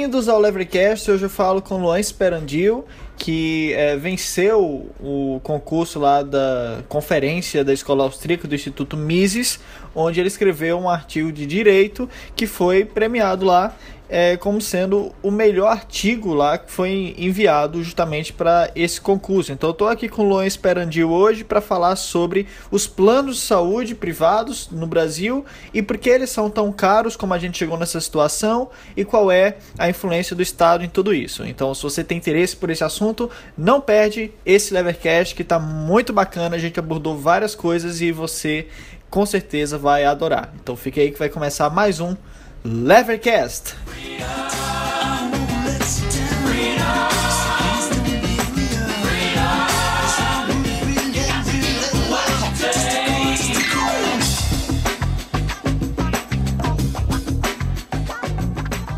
Bem-vindos 0.00 0.30
ao 0.30 0.40
Levercast. 0.40 1.10
Hoje 1.10 1.26
eu 1.26 1.28
falo 1.28 1.60
com 1.60 1.76
Luan 1.76 2.00
Esperandil, 2.00 2.86
que 3.18 3.74
é, 3.74 3.98
venceu 3.98 4.90
o 4.98 5.38
concurso 5.42 6.00
lá 6.00 6.22
da 6.22 6.78
conferência 6.88 7.62
da 7.62 7.70
Escola 7.70 8.04
Austríaca 8.04 8.48
do 8.48 8.54
Instituto 8.54 8.96
Mises, 8.96 9.60
onde 9.94 10.18
ele 10.18 10.28
escreveu 10.28 10.78
um 10.78 10.88
artigo 10.88 11.30
de 11.30 11.44
direito 11.44 12.08
que 12.34 12.46
foi 12.46 12.82
premiado 12.82 13.44
lá 13.44 13.76
é, 14.10 14.36
como 14.36 14.60
sendo 14.60 15.12
o 15.22 15.30
melhor 15.30 15.68
artigo 15.68 16.34
lá 16.34 16.58
que 16.58 16.70
foi 16.70 17.14
enviado 17.16 17.82
justamente 17.82 18.32
para 18.32 18.68
esse 18.74 19.00
concurso. 19.00 19.52
Então 19.52 19.70
eu 19.70 19.72
estou 19.72 19.88
aqui 19.88 20.08
com 20.08 20.22
o 20.22 20.28
Luan 20.28 20.44
Esperandil 20.44 21.10
hoje 21.10 21.44
para 21.44 21.60
falar 21.60 21.94
sobre 21.94 22.46
os 22.72 22.88
planos 22.88 23.36
de 23.36 23.42
saúde 23.42 23.94
privados 23.94 24.68
no 24.68 24.86
Brasil 24.86 25.44
e 25.72 25.80
por 25.80 25.96
que 25.96 26.10
eles 26.10 26.30
são 26.30 26.50
tão 26.50 26.72
caros, 26.72 27.14
como 27.14 27.32
a 27.32 27.38
gente 27.38 27.56
chegou 27.56 27.78
nessa 27.78 28.00
situação 28.00 28.68
e 28.96 29.04
qual 29.04 29.30
é 29.30 29.58
a 29.78 29.88
influência 29.88 30.34
do 30.34 30.42
Estado 30.42 30.84
em 30.84 30.88
tudo 30.88 31.14
isso. 31.14 31.44
Então 31.44 31.72
se 31.72 31.82
você 31.82 32.02
tem 32.02 32.18
interesse 32.18 32.56
por 32.56 32.68
esse 32.68 32.82
assunto, 32.82 33.30
não 33.56 33.80
perde 33.80 34.32
esse 34.44 34.74
Levercast 34.74 35.36
que 35.36 35.42
está 35.42 35.60
muito 35.60 36.12
bacana, 36.12 36.56
a 36.56 36.58
gente 36.58 36.80
abordou 36.80 37.16
várias 37.16 37.54
coisas 37.54 38.00
e 38.00 38.10
você 38.10 38.66
com 39.08 39.24
certeza 39.24 39.78
vai 39.78 40.04
adorar. 40.04 40.52
Então 40.60 40.74
fique 40.74 40.98
aí 40.98 41.12
que 41.12 41.18
vai 41.18 41.28
começar 41.28 41.70
mais 41.70 42.00
um 42.00 42.16
Levercast. 42.62 43.74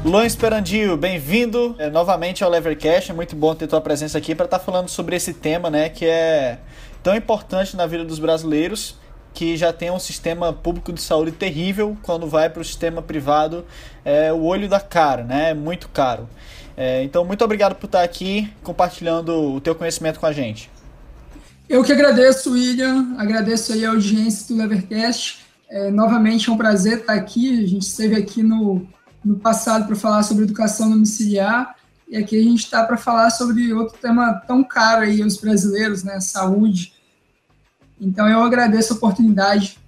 Luan 0.04 0.26
Esperandio, 0.26 0.96
bem-vindo 0.96 1.76
é, 1.78 1.88
novamente 1.88 2.42
ao 2.42 2.50
Levercast. 2.50 3.12
É 3.12 3.14
muito 3.14 3.36
bom 3.36 3.54
ter 3.54 3.68
tua 3.68 3.80
presença 3.80 4.18
aqui 4.18 4.34
para 4.34 4.46
estar 4.46 4.58
tá 4.58 4.64
falando 4.64 4.88
sobre 4.88 5.14
esse 5.14 5.32
tema, 5.32 5.70
né, 5.70 5.88
que 5.88 6.04
é 6.04 6.58
tão 7.00 7.14
importante 7.14 7.76
na 7.76 7.86
vida 7.86 8.04
dos 8.04 8.18
brasileiros 8.18 9.00
que 9.34 9.56
já 9.56 9.72
tem 9.72 9.90
um 9.90 9.98
sistema 9.98 10.52
público 10.52 10.92
de 10.92 11.00
saúde 11.00 11.32
terrível, 11.32 11.96
quando 12.02 12.26
vai 12.26 12.50
para 12.50 12.60
o 12.62 12.64
sistema 12.64 13.00
privado, 13.00 13.64
é 14.04 14.32
o 14.32 14.42
olho 14.42 14.68
da 14.68 14.80
cara, 14.80 15.24
né? 15.24 15.50
É 15.50 15.54
muito 15.54 15.88
caro. 15.88 16.28
É, 16.76 17.02
então, 17.02 17.24
muito 17.24 17.44
obrigado 17.44 17.74
por 17.74 17.86
estar 17.86 18.02
aqui 18.02 18.50
compartilhando 18.62 19.54
o 19.54 19.60
teu 19.60 19.74
conhecimento 19.74 20.18
com 20.18 20.26
a 20.26 20.32
gente. 20.32 20.70
Eu 21.68 21.82
que 21.82 21.92
agradeço, 21.92 22.52
William, 22.52 23.14
agradeço 23.18 23.72
aí 23.72 23.84
a 23.84 23.90
audiência 23.90 24.48
do 24.48 24.60
Levercast. 24.60 25.40
É, 25.70 25.90
novamente 25.90 26.50
é 26.50 26.52
um 26.52 26.56
prazer 26.56 26.98
estar 26.98 27.14
aqui. 27.14 27.64
A 27.64 27.66
gente 27.66 27.86
esteve 27.86 28.16
aqui 28.16 28.42
no, 28.42 28.86
no 29.24 29.36
passado 29.36 29.86
para 29.86 29.96
falar 29.96 30.22
sobre 30.22 30.44
educação 30.44 30.90
domiciliar 30.90 31.74
e 32.12 32.16
aqui 32.18 32.38
a 32.38 32.42
gente 32.42 32.64
está 32.64 32.84
para 32.84 32.98
falar 32.98 33.30
sobre 33.30 33.72
outro 33.72 33.96
tema 33.98 34.34
tão 34.46 34.62
caro 34.62 35.00
aí 35.00 35.22
aos 35.22 35.38
brasileiros, 35.38 36.04
né? 36.04 36.20
Saúde. 36.20 36.92
Então, 38.02 38.28
eu 38.28 38.42
agradeço 38.42 38.92
a 38.92 38.96
oportunidade 38.96 39.78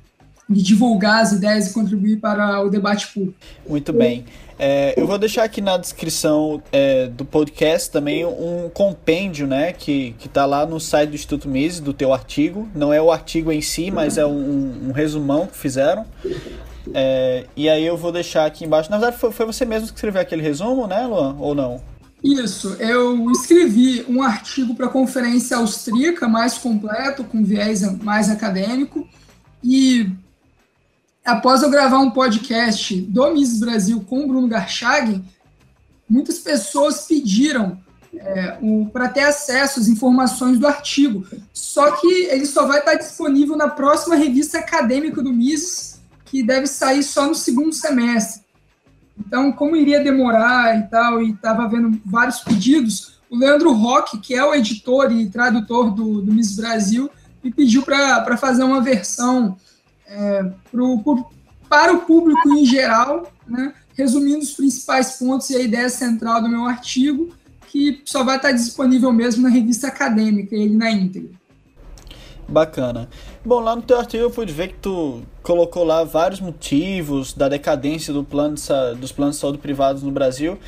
de 0.48 0.62
divulgar 0.62 1.22
as 1.22 1.32
ideias 1.32 1.68
e 1.68 1.72
contribuir 1.72 2.18
para 2.18 2.62
o 2.62 2.68
debate 2.68 3.08
público. 3.08 3.36
Muito 3.68 3.92
bem. 3.92 4.24
É, 4.58 4.94
eu 4.96 5.06
vou 5.06 5.18
deixar 5.18 5.42
aqui 5.42 5.60
na 5.60 5.76
descrição 5.76 6.62
é, 6.70 7.08
do 7.08 7.24
podcast 7.24 7.90
também 7.90 8.24
um 8.24 8.70
compêndio, 8.72 9.46
né, 9.46 9.72
que 9.72 10.14
está 10.24 10.46
lá 10.46 10.64
no 10.64 10.78
site 10.78 11.10
do 11.10 11.16
Instituto 11.16 11.48
Mises, 11.48 11.80
do 11.80 11.92
teu 11.92 12.12
artigo. 12.12 12.68
Não 12.74 12.92
é 12.92 13.02
o 13.02 13.10
artigo 13.10 13.50
em 13.50 13.60
si, 13.60 13.90
mas 13.90 14.16
é 14.16 14.24
um, 14.24 14.88
um 14.88 14.92
resumão 14.92 15.46
que 15.46 15.56
fizeram. 15.56 16.06
É, 16.92 17.46
e 17.56 17.68
aí 17.68 17.84
eu 17.84 17.96
vou 17.96 18.12
deixar 18.12 18.44
aqui 18.44 18.64
embaixo. 18.64 18.90
Na 18.90 18.98
verdade, 18.98 19.18
foi, 19.18 19.32
foi 19.32 19.46
você 19.46 19.64
mesmo 19.64 19.88
que 19.88 19.94
escreveu 19.94 20.20
aquele 20.20 20.42
resumo, 20.42 20.86
né, 20.86 21.06
Luan? 21.06 21.36
Ou 21.40 21.54
não? 21.54 21.80
Isso, 22.24 22.74
eu 22.80 23.30
escrevi 23.30 24.02
um 24.08 24.22
artigo 24.22 24.74
para 24.74 24.86
a 24.86 24.90
conferência 24.90 25.58
austríaca 25.58 26.26
mais 26.26 26.56
completo, 26.56 27.22
com 27.22 27.44
viés 27.44 27.82
mais 28.02 28.30
acadêmico, 28.30 29.06
e 29.62 30.10
após 31.22 31.62
eu 31.62 31.68
gravar 31.68 31.98
um 31.98 32.10
podcast 32.10 32.98
do 33.02 33.30
Miss 33.34 33.60
Brasil 33.60 34.02
com 34.08 34.24
o 34.24 34.26
Bruno 34.26 34.48
Garchagen, 34.48 35.22
muitas 36.08 36.38
pessoas 36.38 37.06
pediram 37.06 37.78
é, 38.16 38.58
para 38.90 39.08
ter 39.08 39.24
acesso 39.24 39.80
às 39.80 39.88
informações 39.88 40.58
do 40.58 40.66
artigo. 40.66 41.26
Só 41.52 41.90
que 41.92 42.06
ele 42.06 42.46
só 42.46 42.66
vai 42.66 42.78
estar 42.78 42.94
disponível 42.94 43.54
na 43.54 43.68
próxima 43.68 44.16
revista 44.16 44.58
acadêmica 44.58 45.22
do 45.22 45.30
Mises, 45.30 46.00
que 46.24 46.42
deve 46.42 46.66
sair 46.68 47.02
só 47.02 47.26
no 47.26 47.34
segundo 47.34 47.74
semestre. 47.74 48.43
Então, 49.18 49.52
como 49.52 49.76
iria 49.76 50.02
demorar 50.02 50.78
e 50.78 50.82
tal, 50.88 51.22
e 51.22 51.30
estava 51.30 51.68
vendo 51.68 52.00
vários 52.04 52.40
pedidos, 52.40 53.20
o 53.30 53.36
Leandro 53.36 53.72
Roque, 53.72 54.18
que 54.18 54.34
é 54.34 54.44
o 54.44 54.54
editor 54.54 55.12
e 55.12 55.28
tradutor 55.28 55.90
do, 55.90 56.20
do 56.20 56.32
Miss 56.32 56.56
Brasil, 56.56 57.10
me 57.42 57.52
pediu 57.52 57.82
para 57.82 58.36
fazer 58.36 58.64
uma 58.64 58.80
versão 58.80 59.56
é, 60.06 60.44
pro, 60.70 60.98
pro, 61.02 61.26
para 61.68 61.92
o 61.92 62.02
público 62.02 62.48
em 62.54 62.64
geral, 62.64 63.30
né, 63.46 63.74
resumindo 63.96 64.38
os 64.38 64.52
principais 64.52 65.18
pontos 65.18 65.50
e 65.50 65.56
a 65.56 65.60
ideia 65.60 65.88
central 65.88 66.42
do 66.42 66.48
meu 66.48 66.64
artigo, 66.64 67.34
que 67.68 68.02
só 68.04 68.22
vai 68.22 68.36
estar 68.36 68.52
disponível 68.52 69.12
mesmo 69.12 69.42
na 69.42 69.48
revista 69.48 69.88
acadêmica, 69.88 70.54
ele 70.54 70.76
na 70.76 70.90
íntegra. 70.90 71.30
Bacana. 72.48 73.08
Bom, 73.44 73.60
lá 73.60 73.76
no 73.76 73.82
teu 73.82 73.98
artigo 73.98 74.22
eu 74.22 74.30
pude 74.30 74.52
ver 74.54 74.68
que 74.68 74.74
tu 74.80 75.20
colocou 75.42 75.84
lá 75.84 76.02
vários 76.02 76.40
motivos 76.40 77.34
da 77.34 77.46
decadência 77.46 78.10
do 78.10 78.24
plano 78.24 78.54
de, 78.54 78.62
dos 78.98 79.12
planos 79.12 79.36
de 79.36 79.40
saúde 79.42 79.58
privados 79.58 80.02
no 80.02 80.10
Brasil. 80.10 80.58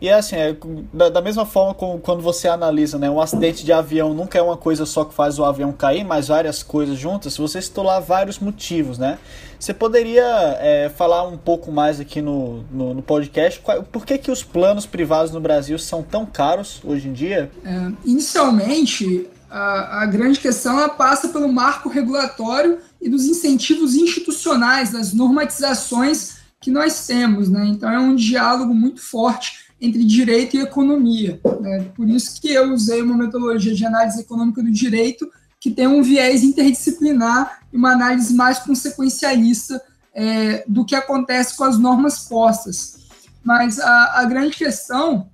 E 0.00 0.08
é 0.08 0.14
assim, 0.14 0.34
é, 0.34 0.56
da, 0.92 1.08
da, 1.08 1.22
mesma 1.22 1.46
forma 1.46 1.72
como 1.72 1.98
quando 2.00 2.20
você 2.20 2.48
analisa, 2.48 2.98
né, 2.98 3.08
um 3.08 3.20
acidente 3.20 3.64
de 3.64 3.72
avião 3.72 4.12
nunca 4.12 4.36
é 4.36 4.42
uma 4.42 4.56
coisa 4.56 4.84
só 4.84 5.04
que 5.04 5.14
faz 5.14 5.38
o 5.38 5.44
avião 5.44 5.72
cair, 5.72 6.04
mas 6.04 6.28
várias 6.28 6.62
coisas 6.62 6.98
juntas, 6.98 7.36
você 7.36 7.62
citou 7.62 7.84
lá 7.84 8.00
vários 8.00 8.40
motivos, 8.40 8.98
né? 8.98 9.18
Você 9.58 9.72
poderia 9.72 10.58
é, 10.60 10.90
falar 10.94 11.22
um 11.22 11.38
pouco 11.38 11.70
mais 11.70 12.00
aqui 12.00 12.20
no, 12.20 12.64
no, 12.70 12.94
no 12.94 13.02
podcast, 13.02 13.60
qual, 13.60 13.82
por 13.84 14.04
que, 14.04 14.18
que 14.18 14.30
os 14.30 14.42
planos 14.42 14.84
privados 14.84 15.30
no 15.30 15.40
Brasil 15.40 15.78
são 15.78 16.02
tão 16.02 16.26
caros 16.26 16.82
hoje 16.84 17.08
em 17.08 17.12
dia? 17.12 17.50
É, 17.64 17.92
inicialmente, 18.04 19.26
a, 19.54 20.02
a 20.02 20.06
grande 20.06 20.40
questão 20.40 20.76
ela 20.76 20.88
passa 20.88 21.28
pelo 21.28 21.48
marco 21.48 21.88
regulatório 21.88 22.80
e 23.00 23.08
dos 23.08 23.24
incentivos 23.24 23.94
institucionais, 23.94 24.90
das 24.90 25.12
normatizações 25.12 26.38
que 26.60 26.72
nós 26.72 27.06
temos. 27.06 27.48
Né? 27.48 27.66
Então, 27.66 27.88
é 27.88 28.00
um 28.00 28.16
diálogo 28.16 28.74
muito 28.74 29.00
forte 29.00 29.68
entre 29.80 30.02
direito 30.02 30.56
e 30.56 30.60
economia. 30.60 31.40
Né? 31.60 31.86
Por 31.94 32.08
isso 32.08 32.40
que 32.40 32.48
eu 32.48 32.72
usei 32.72 33.00
uma 33.00 33.16
metodologia 33.16 33.72
de 33.72 33.86
análise 33.86 34.20
econômica 34.20 34.60
do 34.60 34.72
direito 34.72 35.30
que 35.60 35.70
tem 35.70 35.86
um 35.86 36.02
viés 36.02 36.42
interdisciplinar 36.42 37.60
e 37.72 37.76
uma 37.76 37.92
análise 37.92 38.34
mais 38.34 38.58
consequencialista 38.58 39.80
é, 40.12 40.64
do 40.66 40.84
que 40.84 40.96
acontece 40.96 41.56
com 41.56 41.62
as 41.62 41.78
normas 41.78 42.28
postas. 42.28 42.96
Mas 43.44 43.78
a, 43.78 44.20
a 44.20 44.24
grande 44.24 44.56
questão 44.56 45.28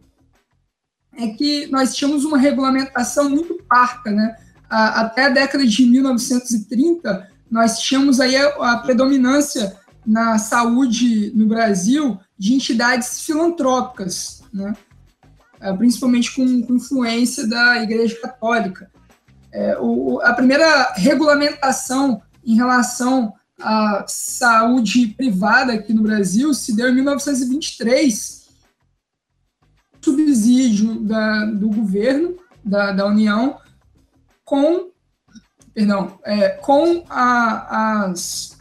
é 1.20 1.28
que 1.28 1.66
nós 1.68 1.94
tínhamos 1.94 2.24
uma 2.24 2.38
regulamentação 2.38 3.28
muito 3.28 3.62
parca, 3.68 4.10
né? 4.10 4.36
até 4.70 5.26
a 5.26 5.30
década 5.30 5.66
de 5.66 5.84
1930, 5.84 7.28
nós 7.50 7.80
tínhamos 7.80 8.20
aí 8.20 8.36
a, 8.36 8.78
predominância 8.78 9.76
na 10.06 10.38
saúde 10.38 11.32
no 11.34 11.46
Brasil 11.46 12.18
de 12.38 12.54
entidades 12.54 13.22
filantrópicas, 13.22 14.42
né? 14.52 14.72
É, 15.60 15.70
principalmente 15.74 16.34
com, 16.34 16.62
com, 16.62 16.76
influência 16.76 17.46
da 17.46 17.82
Igreja 17.82 18.16
Católica. 18.18 18.90
É, 19.52 19.76
o, 19.78 20.18
a 20.22 20.32
primeira 20.32 20.94
regulamentação 20.94 22.22
em 22.42 22.54
relação 22.54 23.34
à 23.60 24.04
saúde 24.08 25.08
privada 25.08 25.74
aqui 25.74 25.92
no 25.92 26.02
Brasil 26.02 26.54
se 26.54 26.74
deu 26.74 26.88
em 26.88 26.94
1923, 26.94 28.39
subsídio 30.00 31.00
da, 31.00 31.44
do 31.46 31.68
governo, 31.68 32.36
da, 32.64 32.92
da 32.92 33.06
União, 33.06 33.58
com, 34.44 34.90
perdão, 35.72 36.18
é, 36.24 36.50
com 36.50 37.04
a, 37.08 38.04
as, 38.06 38.58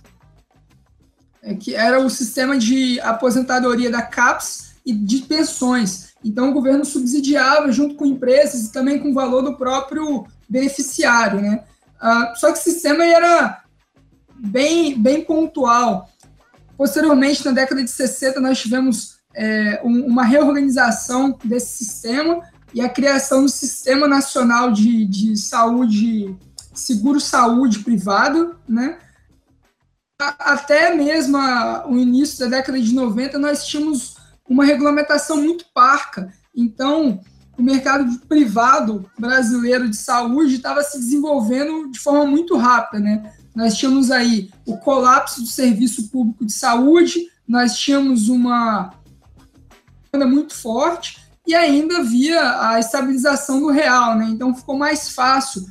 é, 1.41 1.55
que 1.55 1.73
era 1.75 1.99
o 1.99 2.09
sistema 2.09 2.57
de 2.57 2.99
aposentadoria 3.01 3.89
da 3.89 4.01
CAPES 4.01 4.75
e 4.85 4.93
de 4.93 5.19
pensões. 5.19 6.09
Então, 6.23 6.49
o 6.49 6.53
governo 6.53 6.83
subsidiava 6.83 7.71
junto 7.71 7.95
com 7.95 8.05
empresas 8.05 8.65
e 8.65 8.71
também 8.71 8.99
com 8.99 9.11
o 9.11 9.13
valor 9.13 9.41
do 9.41 9.55
próprio 9.55 10.25
beneficiário, 10.47 11.41
né? 11.41 11.63
Ah, 11.99 12.33
só 12.35 12.51
que 12.51 12.59
o 12.59 12.61
sistema 12.61 13.05
era 13.05 13.63
bem, 14.35 14.99
bem 14.99 15.23
pontual. 15.23 16.09
Posteriormente, 16.77 17.45
na 17.45 17.51
década 17.51 17.83
de 17.83 17.89
60, 17.89 18.39
nós 18.39 18.59
tivemos 18.59 19.18
é, 19.39 19.79
um, 19.85 20.05
uma 20.05 20.25
reorganização 20.25 21.39
desse 21.45 21.85
sistema 21.85 22.41
e 22.73 22.81
a 22.81 22.89
criação 22.89 23.43
do 23.43 23.49
Sistema 23.49 24.05
Nacional 24.05 24.69
de, 24.69 25.05
de 25.05 25.37
Saúde, 25.37 26.35
Seguro-Saúde 26.73 27.79
Privado, 27.79 28.57
né? 28.67 28.97
Até 30.19 30.93
mesmo 30.93 31.37
o 31.87 31.97
início 31.97 32.37
da 32.39 32.57
década 32.57 32.81
de 32.81 32.93
90, 32.93 33.39
nós 33.39 33.65
tínhamos 33.65 34.17
uma 34.47 34.65
regulamentação 34.65 35.37
muito 35.37 35.63
parca. 35.73 36.33
Então, 36.53 37.21
o 37.57 37.63
mercado 37.63 38.19
privado 38.27 39.09
brasileiro 39.17 39.89
de 39.89 39.95
saúde 39.95 40.55
estava 40.55 40.83
se 40.83 40.99
desenvolvendo 40.99 41.89
de 41.89 41.99
forma 41.99 42.25
muito 42.25 42.57
rápida, 42.57 43.01
né? 43.01 43.33
Nós 43.55 43.77
tínhamos 43.77 44.11
aí 44.11 44.49
o 44.65 44.77
colapso 44.77 45.41
do 45.41 45.47
serviço 45.47 46.09
público 46.09 46.45
de 46.45 46.51
saúde, 46.51 47.27
nós 47.47 47.77
tínhamos 47.79 48.27
uma 48.27 48.93
muito 50.17 50.55
forte 50.55 51.19
e 51.45 51.55
ainda 51.55 51.97
havia 51.97 52.69
a 52.69 52.79
estabilização 52.79 53.59
do 53.59 53.69
real, 53.69 54.15
né? 54.15 54.25
Então 54.29 54.53
ficou 54.53 54.77
mais 54.77 55.09
fácil 55.09 55.65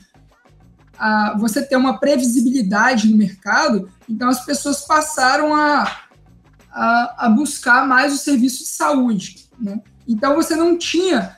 a, 0.98 1.36
você 1.38 1.62
ter 1.62 1.76
uma 1.76 1.98
previsibilidade 1.98 3.08
no 3.08 3.16
mercado. 3.16 3.88
Então 4.08 4.28
as 4.28 4.44
pessoas 4.44 4.80
passaram 4.80 5.54
a, 5.54 5.84
a, 6.72 7.26
a 7.26 7.28
buscar 7.28 7.86
mais 7.86 8.12
o 8.12 8.18
serviço 8.18 8.64
de 8.64 8.70
saúde, 8.70 9.48
né? 9.58 9.80
Então 10.06 10.34
você 10.34 10.56
não 10.56 10.76
tinha 10.76 11.36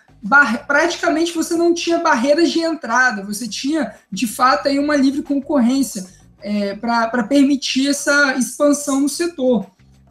praticamente 0.67 1.35
você 1.35 1.55
não 1.55 1.73
tinha 1.73 1.99
barreiras 1.99 2.51
de 2.51 2.61
entrada, 2.61 3.25
você 3.25 3.49
tinha 3.49 3.95
de 4.13 4.27
fato 4.27 4.69
aí 4.69 4.79
uma 4.79 4.95
livre 4.95 5.23
concorrência 5.23 6.07
é, 6.43 6.75
para 6.75 7.25
permitir 7.25 7.89
essa 7.89 8.37
expansão 8.37 9.01
no 9.01 9.09
setor. 9.09 9.67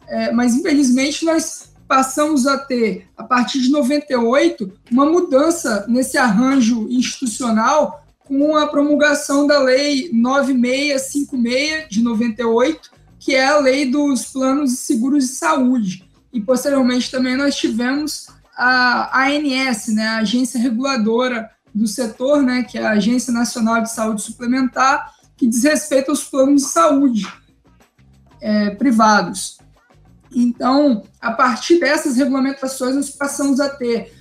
É, 0.08 0.32
mas 0.32 0.54
infelizmente 0.54 1.24
nós 1.24 1.69
passamos 1.90 2.46
a 2.46 2.56
ter, 2.56 3.08
a 3.16 3.24
partir 3.24 3.60
de 3.60 3.68
98, 3.68 4.72
uma 4.92 5.04
mudança 5.04 5.84
nesse 5.88 6.16
arranjo 6.16 6.86
institucional 6.88 8.06
com 8.20 8.56
a 8.56 8.68
promulgação 8.68 9.44
da 9.44 9.58
Lei 9.58 10.08
9656 10.12 11.88
de 11.90 12.00
98, 12.00 12.92
que 13.18 13.34
é 13.34 13.44
a 13.44 13.58
lei 13.58 13.90
dos 13.90 14.26
planos 14.26 14.70
de 14.70 14.76
seguros 14.76 15.24
de 15.24 15.32
saúde. 15.32 16.08
E 16.32 16.40
posteriormente 16.40 17.10
também 17.10 17.36
nós 17.36 17.56
tivemos 17.56 18.28
a 18.56 19.26
ANS, 19.26 19.88
né, 19.88 20.06
a 20.06 20.18
agência 20.18 20.60
reguladora 20.60 21.50
do 21.74 21.88
setor, 21.88 22.40
né, 22.40 22.62
que 22.62 22.78
é 22.78 22.86
a 22.86 22.92
Agência 22.92 23.32
Nacional 23.32 23.82
de 23.82 23.90
Saúde 23.90 24.22
Suplementar, 24.22 25.12
que 25.36 25.44
diz 25.44 25.64
respeito 25.64 26.12
aos 26.12 26.22
planos 26.22 26.62
de 26.62 26.68
saúde 26.68 27.26
é, 28.40 28.70
privados. 28.70 29.58
Então, 30.34 31.02
a 31.20 31.32
partir 31.32 31.80
dessas 31.80 32.16
regulamentações, 32.16 32.94
nós 32.94 33.10
passamos 33.10 33.60
a 33.60 33.68
ter 33.68 34.12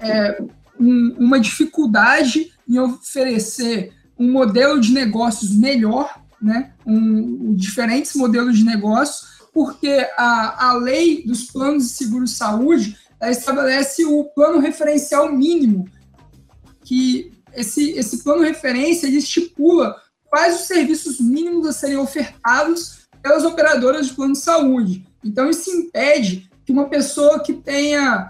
é, 0.00 0.42
um, 0.78 1.14
uma 1.18 1.38
dificuldade 1.38 2.52
em 2.68 2.78
oferecer 2.78 3.92
um 4.18 4.30
modelo 4.30 4.80
de 4.80 4.92
negócios 4.92 5.56
melhor, 5.56 6.20
né, 6.40 6.72
um, 6.84 7.48
um 7.48 7.54
diferentes 7.54 8.14
modelos 8.14 8.58
de 8.58 8.64
negócios, 8.64 9.34
porque 9.52 10.06
a, 10.16 10.70
a 10.70 10.72
lei 10.74 11.24
dos 11.24 11.44
planos 11.44 11.84
de 11.84 11.90
seguro-saúde 11.90 12.98
estabelece 13.22 14.04
o 14.04 14.24
plano 14.24 14.58
referencial 14.58 15.32
mínimo, 15.32 15.88
que 16.84 17.32
esse, 17.54 17.92
esse 17.92 18.22
plano 18.22 18.42
referência 18.42 19.06
ele 19.06 19.18
estipula 19.18 19.96
quais 20.24 20.60
os 20.60 20.66
serviços 20.66 21.20
mínimos 21.20 21.66
a 21.66 21.72
serem 21.72 21.96
ofertados 21.96 23.04
pelas 23.22 23.44
operadoras 23.44 24.08
de 24.08 24.14
plano 24.14 24.32
de 24.32 24.40
saúde. 24.40 25.06
Então, 25.24 25.48
isso 25.48 25.70
impede 25.70 26.50
que 26.64 26.72
uma 26.72 26.86
pessoa 26.86 27.40
que 27.40 27.52
tenha 27.52 28.28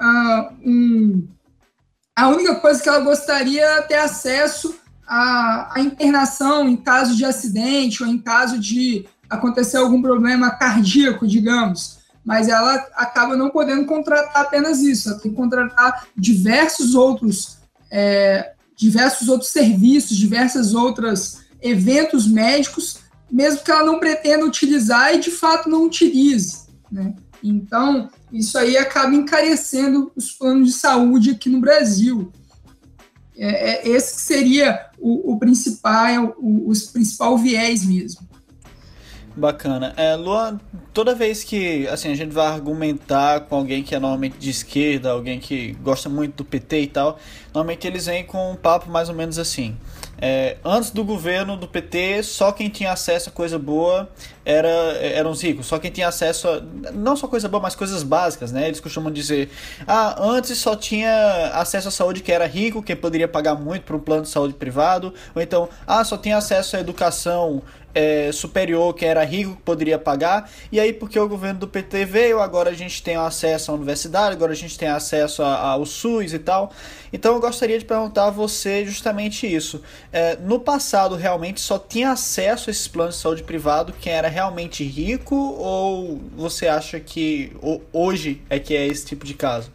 uh, 0.00 0.54
um, 0.64 1.28
a 2.16 2.28
única 2.28 2.56
coisa 2.56 2.82
que 2.82 2.88
ela 2.88 3.00
gostaria 3.00 3.64
é 3.64 3.82
ter 3.82 3.94
acesso 3.94 4.74
à, 5.06 5.74
à 5.76 5.80
internação 5.80 6.68
em 6.68 6.76
caso 6.76 7.16
de 7.16 7.24
acidente 7.24 8.02
ou 8.02 8.08
em 8.08 8.18
caso 8.18 8.58
de 8.58 9.06
acontecer 9.30 9.76
algum 9.76 10.02
problema 10.02 10.50
cardíaco, 10.50 11.26
digamos. 11.26 11.98
Mas 12.24 12.48
ela 12.48 12.74
acaba 12.94 13.36
não 13.36 13.50
podendo 13.50 13.86
contratar 13.86 14.42
apenas 14.42 14.80
isso, 14.80 15.08
ela 15.08 15.18
tem 15.18 15.30
que 15.30 15.36
contratar 15.36 16.08
diversos 16.16 16.94
outros, 16.94 17.58
é, 17.90 18.52
diversos 18.76 19.28
outros 19.28 19.50
serviços, 19.50 20.16
diversas 20.16 20.74
outras 20.74 21.42
eventos 21.62 22.26
médicos, 22.26 22.98
mesmo 23.30 23.62
que 23.62 23.70
ela 23.70 23.84
não 23.84 23.98
pretenda 23.98 24.44
utilizar 24.44 25.14
e 25.14 25.20
de 25.20 25.30
fato 25.30 25.68
não 25.68 25.84
utilize, 25.84 26.66
né? 26.90 27.14
Então, 27.42 28.10
isso 28.32 28.58
aí 28.58 28.76
acaba 28.76 29.14
encarecendo 29.14 30.10
os 30.16 30.32
planos 30.32 30.68
de 30.68 30.74
saúde 30.74 31.30
aqui 31.30 31.48
no 31.48 31.60
Brasil. 31.60 32.32
É, 33.36 33.70
é, 33.70 33.88
esse 33.88 34.20
seria 34.20 34.86
o, 34.98 35.34
o 35.34 35.38
principal, 35.38 36.34
o, 36.38 36.70
o 36.70 36.92
principal 36.92 37.38
viés 37.38 37.84
mesmo. 37.84 38.26
Bacana. 39.36 39.94
É, 39.96 40.16
Luan, 40.16 40.58
toda 40.92 41.14
vez 41.14 41.44
que 41.44 41.86
assim, 41.86 42.10
a 42.10 42.14
gente 42.16 42.32
vai 42.32 42.48
argumentar 42.48 43.42
com 43.42 43.54
alguém 43.54 43.84
que 43.84 43.94
é 43.94 44.00
normalmente 44.00 44.36
de 44.36 44.50
esquerda, 44.50 45.10
alguém 45.10 45.38
que 45.38 45.74
gosta 45.74 46.08
muito 46.08 46.38
do 46.38 46.44
PT 46.44 46.80
e 46.80 46.86
tal, 46.88 47.20
normalmente 47.54 47.86
eles 47.86 48.06
vêm 48.06 48.24
com 48.24 48.50
um 48.50 48.56
papo 48.56 48.90
mais 48.90 49.08
ou 49.08 49.14
menos 49.14 49.38
assim. 49.38 49.76
É, 50.20 50.56
antes 50.64 50.90
do 50.90 51.04
governo 51.04 51.56
do 51.56 51.68
PT, 51.68 52.22
só 52.24 52.50
quem 52.50 52.68
tinha 52.68 52.92
acesso 52.92 53.28
a 53.28 53.32
coisa 53.32 53.58
boa 53.58 54.08
era, 54.44 54.68
eram 54.68 55.30
os 55.30 55.42
ricos. 55.42 55.66
Só 55.66 55.78
quem 55.78 55.90
tinha 55.90 56.08
acesso 56.08 56.48
a. 56.48 56.60
Não 56.92 57.16
só 57.16 57.28
coisa 57.28 57.48
boa, 57.48 57.62
mas 57.62 57.74
coisas 57.74 58.02
básicas, 58.02 58.50
né? 58.50 58.66
Eles 58.66 58.80
costumam 58.80 59.12
dizer: 59.12 59.50
ah, 59.86 60.16
antes 60.18 60.58
só 60.58 60.74
tinha 60.74 61.52
acesso 61.54 61.88
à 61.88 61.90
saúde 61.90 62.22
que 62.22 62.32
era 62.32 62.46
rico, 62.46 62.82
quem 62.82 62.96
poderia 62.96 63.28
pagar 63.28 63.54
muito 63.54 63.84
para 63.84 63.96
um 63.96 64.00
plano 64.00 64.22
de 64.22 64.28
saúde 64.28 64.54
privado. 64.54 65.14
Ou 65.34 65.40
então, 65.40 65.68
ah, 65.86 66.02
só 66.04 66.16
tinha 66.16 66.36
acesso 66.36 66.76
à 66.76 66.80
educação 66.80 67.62
é, 67.98 68.30
superior 68.30 68.94
que 68.94 69.04
era 69.04 69.24
rico 69.24 69.58
poderia 69.64 69.98
pagar. 69.98 70.48
E 70.70 70.78
aí, 70.78 70.92
porque 70.92 71.18
o 71.18 71.28
governo 71.28 71.58
do 71.58 71.66
PT 71.66 72.04
veio, 72.04 72.40
agora 72.40 72.70
a 72.70 72.74
gente 72.74 73.02
tem 73.02 73.16
acesso 73.16 73.72
à 73.72 73.74
universidade, 73.74 74.36
agora 74.36 74.52
a 74.52 74.54
gente 74.54 74.78
tem 74.78 74.88
acesso 74.88 75.42
ao 75.42 75.84
SUS 75.84 76.32
e 76.32 76.38
tal. 76.38 76.70
Então 77.12 77.34
eu 77.34 77.40
gostaria 77.40 77.76
de 77.76 77.84
perguntar 77.84 78.26
a 78.26 78.30
você 78.30 78.84
justamente 78.84 79.52
isso. 79.52 79.82
É, 80.12 80.36
no 80.36 80.60
passado, 80.60 81.16
realmente 81.16 81.60
só 81.60 81.76
tinha 81.76 82.12
acesso 82.12 82.68
a 82.68 82.70
esses 82.70 82.86
planos 82.86 83.16
de 83.16 83.22
saúde 83.22 83.42
privado 83.42 83.92
quem 84.00 84.12
era 84.12 84.28
realmente 84.28 84.84
rico? 84.84 85.34
Ou 85.34 86.20
você 86.36 86.68
acha 86.68 87.00
que 87.00 87.52
hoje 87.92 88.42
é 88.48 88.60
que 88.60 88.76
é 88.76 88.86
esse 88.86 89.06
tipo 89.06 89.26
de 89.26 89.34
caso? 89.34 89.72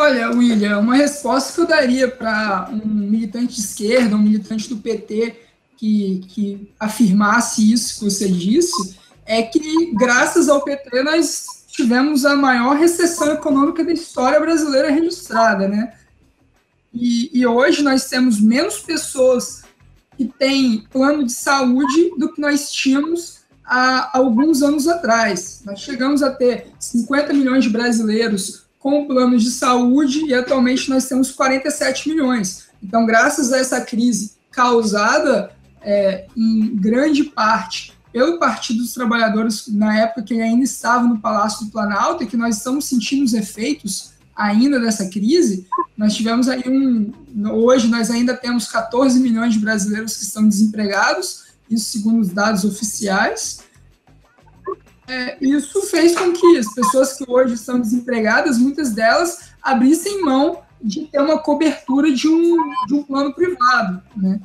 Olha, 0.00 0.30
William, 0.30 0.78
uma 0.78 0.96
resposta 0.96 1.52
que 1.52 1.60
eu 1.60 1.66
daria 1.66 2.08
para 2.08 2.70
um 2.72 2.88
militante 2.88 3.56
de 3.56 3.60
esquerda, 3.60 4.16
um 4.16 4.22
militante 4.22 4.66
do 4.66 4.78
PT 4.78 5.36
que, 5.76 6.24
que 6.26 6.72
afirmasse 6.80 7.70
isso 7.70 7.98
que 7.98 8.04
você 8.06 8.26
disse, 8.26 8.96
é 9.26 9.42
que 9.42 9.92
graças 9.94 10.48
ao 10.48 10.64
PT 10.64 11.02
nós 11.02 11.44
tivemos 11.66 12.24
a 12.24 12.34
maior 12.34 12.76
recessão 12.76 13.30
econômica 13.30 13.84
da 13.84 13.92
história 13.92 14.40
brasileira 14.40 14.90
registrada, 14.90 15.68
né? 15.68 15.92
E, 16.94 17.38
e 17.38 17.46
hoje 17.46 17.82
nós 17.82 18.08
temos 18.08 18.40
menos 18.40 18.78
pessoas 18.78 19.64
que 20.16 20.24
têm 20.24 20.86
plano 20.90 21.26
de 21.26 21.32
saúde 21.32 22.12
do 22.16 22.32
que 22.32 22.40
nós 22.40 22.72
tínhamos 22.72 23.40
há 23.62 24.16
alguns 24.16 24.62
anos 24.62 24.88
atrás. 24.88 25.60
Nós 25.62 25.78
chegamos 25.80 26.22
a 26.22 26.30
ter 26.30 26.68
50 26.78 27.34
milhões 27.34 27.64
de 27.64 27.70
brasileiros 27.70 28.69
com 28.80 29.06
planos 29.06 29.44
de 29.44 29.50
saúde 29.50 30.24
e 30.24 30.34
atualmente 30.34 30.88
nós 30.88 31.06
temos 31.06 31.30
47 31.30 32.08
milhões. 32.08 32.68
Então, 32.82 33.06
graças 33.06 33.52
a 33.52 33.58
essa 33.58 33.80
crise 33.82 34.32
causada 34.50 35.52
é, 35.82 36.26
em 36.34 36.74
grande 36.74 37.24
parte 37.24 37.92
pelo 38.10 38.38
Partido 38.38 38.80
dos 38.80 38.92
Trabalhadores, 38.92 39.68
na 39.68 39.96
época 40.00 40.22
que 40.22 40.34
ele 40.34 40.42
ainda 40.42 40.64
estava 40.64 41.06
no 41.06 41.20
Palácio 41.20 41.66
do 41.66 41.70
Planalto, 41.70 42.24
e 42.24 42.26
que 42.26 42.36
nós 42.36 42.56
estamos 42.56 42.86
sentindo 42.86 43.22
os 43.22 43.34
efeitos 43.34 44.12
ainda 44.34 44.80
dessa 44.80 45.08
crise, 45.08 45.66
nós 45.96 46.14
tivemos 46.14 46.48
aí 46.48 46.62
um. 46.66 47.12
Hoje 47.52 47.86
nós 47.86 48.10
ainda 48.10 48.34
temos 48.34 48.66
14 48.66 49.20
milhões 49.20 49.52
de 49.52 49.60
brasileiros 49.60 50.16
que 50.16 50.24
estão 50.24 50.48
desempregados, 50.48 51.44
isso 51.70 51.92
segundo 51.92 52.20
os 52.20 52.30
dados 52.30 52.64
oficiais, 52.64 53.60
é, 55.10 55.36
isso 55.40 55.82
fez 55.82 56.16
com 56.16 56.32
que 56.32 56.56
as 56.56 56.72
pessoas 56.72 57.16
que 57.16 57.24
hoje 57.26 57.54
estão 57.54 57.80
desempregadas, 57.80 58.58
muitas 58.58 58.92
delas, 58.92 59.50
abrissem 59.60 60.22
mão 60.22 60.62
de 60.80 61.06
ter 61.06 61.20
uma 61.20 61.38
cobertura 61.38 62.12
de 62.12 62.28
um, 62.28 62.56
de 62.86 62.94
um 62.94 63.02
plano 63.02 63.34
privado. 63.34 64.00
Né? 64.16 64.40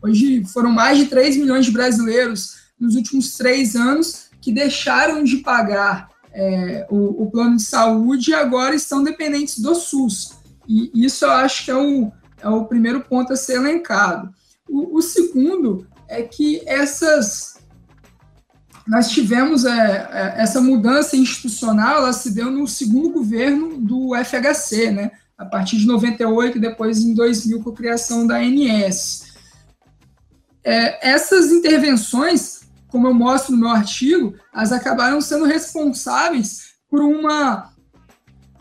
Hoje 0.00 0.44
foram 0.44 0.70
mais 0.70 0.98
de 0.98 1.06
3 1.06 1.36
milhões 1.36 1.66
de 1.66 1.72
brasileiros 1.72 2.58
nos 2.78 2.94
últimos 2.94 3.36
três 3.36 3.74
anos 3.74 4.30
que 4.40 4.52
deixaram 4.52 5.24
de 5.24 5.38
pagar 5.38 6.08
é, 6.32 6.86
o, 6.88 7.24
o, 7.24 7.30
plano 7.30 7.56
de 7.56 7.64
saúde 7.64 8.30
e 8.30 8.34
agora 8.34 8.76
estão 8.76 9.02
dependentes 9.02 9.58
do 9.58 9.74
SUS. 9.74 10.38
E 10.68 10.92
isso 10.94 11.24
eu 11.24 11.32
acho 11.32 11.64
que 11.64 11.72
é 11.72 11.76
o, 11.76 12.12
é 12.40 12.48
o 12.48 12.66
primeiro 12.66 13.00
ponto 13.00 13.32
a 13.32 13.36
ser 13.36 13.56
elencado. 13.56 14.32
O, 14.68 14.98
o 14.98 15.02
segundo 15.02 15.88
é 16.06 16.22
que 16.22 16.62
essas 16.66 17.57
nós 18.88 19.10
tivemos 19.10 19.64
é, 19.64 20.08
é, 20.10 20.34
essa 20.42 20.60
mudança 20.60 21.16
institucional, 21.16 21.98
ela 21.98 22.12
se 22.12 22.30
deu 22.30 22.50
no 22.50 22.66
segundo 22.66 23.10
governo 23.10 23.78
do 23.78 24.12
FHC, 24.24 24.90
né? 24.90 25.10
A 25.36 25.44
partir 25.44 25.76
de 25.76 25.86
98 25.86 26.58
e 26.58 26.60
depois 26.60 26.98
em 26.98 27.14
2000 27.14 27.62
com 27.62 27.70
a 27.70 27.74
criação 27.74 28.26
da 28.26 28.38
ANS. 28.38 29.28
É, 30.64 31.10
essas 31.10 31.52
intervenções 31.52 32.58
como 32.88 33.06
eu 33.06 33.14
mostro 33.14 33.52
no 33.52 33.60
meu 33.60 33.68
artigo, 33.68 34.34
elas 34.52 34.72
acabaram 34.72 35.20
sendo 35.20 35.44
responsáveis 35.44 36.72
por 36.90 37.00
uma 37.00 37.70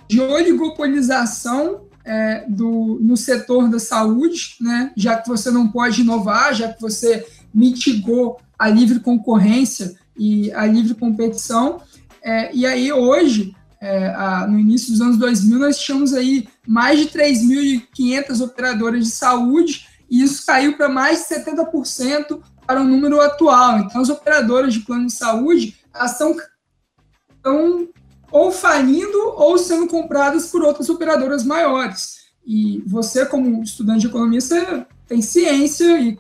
de 0.07 0.21
oligopolização 0.21 1.87
é, 2.05 2.45
do, 2.47 2.99
no 3.01 3.17
setor 3.17 3.69
da 3.69 3.79
saúde, 3.79 4.55
né, 4.61 4.91
já 4.95 5.17
que 5.17 5.27
você 5.27 5.51
não 5.51 5.67
pode 5.67 6.01
inovar, 6.01 6.53
já 6.53 6.71
que 6.71 6.79
você 6.79 7.25
mitigou 7.53 8.39
a 8.57 8.69
livre 8.69 8.99
concorrência 8.99 9.95
e 10.17 10.51
a 10.53 10.65
livre 10.65 10.93
competição. 10.93 11.81
É, 12.23 12.53
e 12.53 12.65
aí, 12.65 12.91
hoje, 12.91 13.55
é, 13.81 14.07
a, 14.09 14.47
no 14.47 14.59
início 14.59 14.91
dos 14.91 15.01
anos 15.01 15.17
2000, 15.17 15.59
nós 15.59 15.77
tínhamos 15.79 16.13
aí 16.13 16.47
mais 16.67 16.99
de 16.99 17.05
3.500 17.07 18.43
operadoras 18.43 19.05
de 19.05 19.11
saúde, 19.11 19.87
e 20.09 20.23
isso 20.23 20.45
caiu 20.45 20.75
para 20.75 20.89
mais 20.89 21.19
de 21.19 21.35
70% 21.35 22.41
para 22.65 22.81
o 22.81 22.83
número 22.83 23.21
atual. 23.21 23.79
Então, 23.79 24.01
as 24.01 24.09
operadoras 24.09 24.73
de 24.73 24.81
plano 24.81 25.07
de 25.07 25.13
saúde 25.13 25.77
estão 25.95 26.35
ou 28.31 28.51
falindo 28.51 29.17
ou 29.35 29.57
sendo 29.57 29.87
compradas 29.87 30.47
por 30.47 30.61
outras 30.61 30.89
operadoras 30.89 31.43
maiores. 31.43 32.17
E 32.45 32.83
você, 32.85 33.25
como 33.25 33.63
estudante 33.63 34.01
de 34.01 34.07
economia, 34.07 34.41
você 34.41 34.85
tem 35.07 35.21
ciência 35.21 35.99
e 35.99 36.17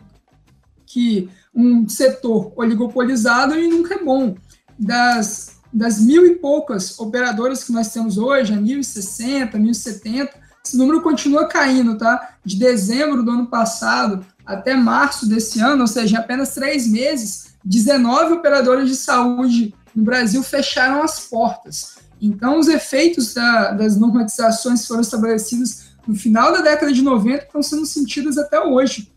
que 0.85 1.29
um 1.57 1.89
setor 1.89 2.53
oligopolizado 2.55 3.57
e 3.57 3.67
nunca 3.67 3.95
é 3.95 4.03
bom. 4.03 4.35
Das, 4.77 5.59
das 5.73 5.99
mil 5.99 6.23
e 6.27 6.35
poucas 6.35 6.99
operadoras 6.99 7.63
que 7.63 7.71
nós 7.71 7.91
temos 7.91 8.19
hoje, 8.19 8.53
a 8.53 8.57
1.060, 8.57 9.53
1.070, 9.53 10.29
esse 10.63 10.77
número 10.77 11.01
continua 11.01 11.47
caindo, 11.47 11.97
tá? 11.97 12.35
De 12.45 12.57
dezembro 12.57 13.23
do 13.23 13.31
ano 13.31 13.47
passado 13.47 14.23
até 14.45 14.75
março 14.75 15.27
desse 15.27 15.59
ano, 15.59 15.81
ou 15.81 15.87
seja, 15.87 16.19
apenas 16.19 16.53
três 16.53 16.87
meses, 16.87 17.55
19 17.65 18.35
operadoras 18.35 18.87
de 18.87 18.95
saúde 18.95 19.73
no 19.95 20.03
Brasil 20.03 20.43
fecharam 20.43 21.01
as 21.01 21.21
portas. 21.21 21.97
Então, 22.21 22.59
os 22.59 22.67
efeitos 22.67 23.33
da, 23.33 23.71
das 23.71 23.97
normatizações 23.97 24.85
foram 24.85 25.01
estabelecidas 25.01 25.87
no 26.07 26.15
final 26.15 26.53
da 26.53 26.61
década 26.61 26.93
de 26.93 27.01
90 27.01 27.45
estão 27.45 27.61
sendo 27.61 27.85
sentidas 27.85 28.37
até 28.37 28.59
hoje, 28.59 29.11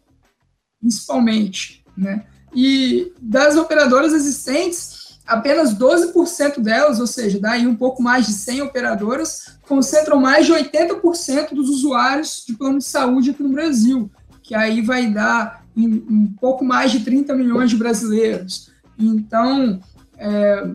principalmente. 0.81 1.85
Né? 1.97 2.27
E 2.55 3.13
das 3.21 3.57
operadoras 3.57 4.13
existentes, 4.13 5.19
apenas 5.27 5.75
12% 5.75 6.61
delas, 6.61 6.99
ou 6.99 7.07
seja, 7.07 7.39
daí 7.39 7.67
um 7.67 7.77
pouco 7.77 8.03
mais 8.03 8.27
de 8.27 8.33
100 8.33 8.63
operadoras, 8.63 9.59
concentram 9.69 10.21
mais 10.21 10.47
de 10.47 10.53
80% 10.53 11.55
dos 11.55 11.69
usuários 11.69 12.45
de 12.47 12.55
plano 12.55 12.79
de 12.79 12.85
saúde 12.85 13.31
aqui 13.31 13.43
no 13.43 13.51
Brasil, 13.51 14.11
que 14.43 14.55
aí 14.55 14.83
vai 14.83 15.07
dar 15.07 15.65
um 15.77 16.27
pouco 16.41 16.65
mais 16.65 16.91
de 16.91 17.01
30 17.01 17.35
milhões 17.35 17.71
de 17.71 17.77
brasileiros. 17.77 18.73
Então, 18.99 19.81
é, 20.19 20.69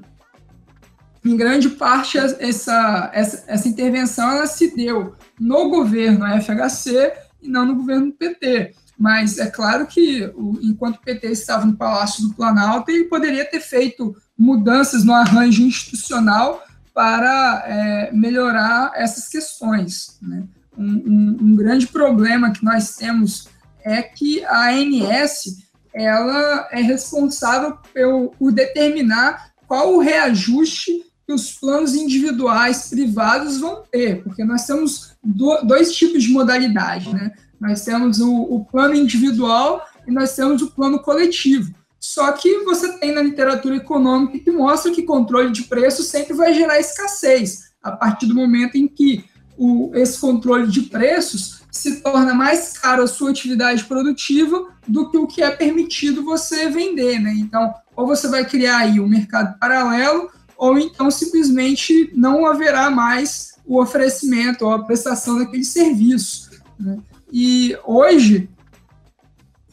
em 1.23 1.35
grande 1.35 1.69
parte, 1.69 2.17
essa, 2.17 3.09
essa, 3.11 3.43
essa 3.47 3.67
intervenção 3.67 4.31
ela 4.31 4.47
se 4.47 4.75
deu 4.75 5.15
no 5.39 5.69
governo 5.69 6.25
FHC 6.41 7.13
e 7.41 7.49
não 7.49 7.65
no 7.65 7.75
governo 7.75 8.11
PT. 8.11 8.73
Mas 8.97 9.37
é 9.37 9.47
claro 9.47 9.85
que, 9.87 10.31
enquanto 10.61 10.95
o 10.95 11.01
PT 11.01 11.27
estava 11.27 11.65
no 11.65 11.75
Palácio 11.75 12.27
do 12.27 12.33
Planalto, 12.33 12.89
ele 12.89 13.05
poderia 13.05 13.43
ter 13.43 13.59
feito 13.59 14.15
mudanças 14.37 15.03
no 15.03 15.13
arranjo 15.13 15.63
institucional 15.63 16.63
para 16.93 17.63
é, 17.67 18.11
melhorar 18.13 18.91
essas 18.95 19.27
questões. 19.27 20.17
Né? 20.21 20.43
Um, 20.77 20.85
um, 20.85 21.37
um, 21.41 21.55
grande 21.55 21.87
problema 21.87 22.51
que 22.51 22.63
nós 22.63 22.95
temos 22.95 23.49
é 23.83 24.01
que 24.01 24.43
a 24.45 24.69
ANS 24.69 25.65
ela 25.93 26.67
é 26.71 26.81
responsável 26.81 27.77
por, 27.93 28.35
por 28.37 28.51
determinar 28.51 29.51
qual 29.67 29.93
o 29.93 29.99
reajuste 29.99 31.05
que 31.25 31.33
os 31.33 31.53
planos 31.53 31.95
individuais 31.95 32.89
privados 32.89 33.59
vão 33.59 33.83
ter, 33.91 34.21
porque 34.21 34.43
nós 34.43 34.65
temos 34.65 35.15
dois 35.63 35.95
tipos 35.95 36.23
de 36.23 36.31
modalidade, 36.31 37.11
né? 37.11 37.31
Nós 37.67 37.83
temos 37.83 38.19
o, 38.19 38.31
o 38.31 38.65
plano 38.65 38.93
individual 38.93 39.83
e 40.07 40.11
nós 40.11 40.35
temos 40.35 40.61
o 40.61 40.71
plano 40.71 40.99
coletivo. 40.99 41.73
Só 41.99 42.31
que 42.31 42.63
você 42.63 42.99
tem 42.99 43.11
na 43.11 43.23
literatura 43.23 43.77
econômica 43.77 44.37
que 44.37 44.51
mostra 44.51 44.91
que 44.91 45.01
controle 45.01 45.51
de 45.51 45.63
preço 45.63 46.03
sempre 46.03 46.35
vai 46.35 46.53
gerar 46.53 46.79
escassez, 46.79 47.71
a 47.81 47.91
partir 47.91 48.27
do 48.27 48.35
momento 48.35 48.75
em 48.75 48.87
que 48.87 49.25
o, 49.57 49.91
esse 49.95 50.19
controle 50.19 50.67
de 50.67 50.83
preços 50.83 51.61
se 51.71 52.01
torna 52.01 52.33
mais 52.33 52.77
caro 52.77 53.03
a 53.03 53.07
sua 53.07 53.31
atividade 53.31 53.83
produtiva 53.85 54.67
do 54.87 55.09
que 55.09 55.17
o 55.17 55.25
que 55.25 55.41
é 55.41 55.49
permitido 55.49 56.23
você 56.23 56.69
vender, 56.69 57.19
né? 57.19 57.33
Então, 57.37 57.73
ou 57.95 58.05
você 58.05 58.27
vai 58.27 58.45
criar 58.45 58.77
aí 58.77 58.99
um 58.99 59.07
mercado 59.07 59.57
paralelo, 59.57 60.29
ou 60.55 60.77
então 60.77 61.09
simplesmente 61.09 62.11
não 62.15 62.45
haverá 62.45 62.91
mais 62.91 63.55
o 63.65 63.81
oferecimento 63.81 64.65
ou 64.65 64.73
a 64.73 64.83
prestação 64.83 65.39
daquele 65.39 65.65
serviço. 65.65 66.51
Né? 66.79 66.99
E 67.31 67.77
hoje 67.85 68.49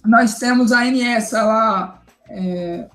nós 0.05 0.35
temos 0.39 0.73
a 0.73 0.81
ANS, 0.81 1.33
ela, 1.33 2.03
é, 2.29 2.89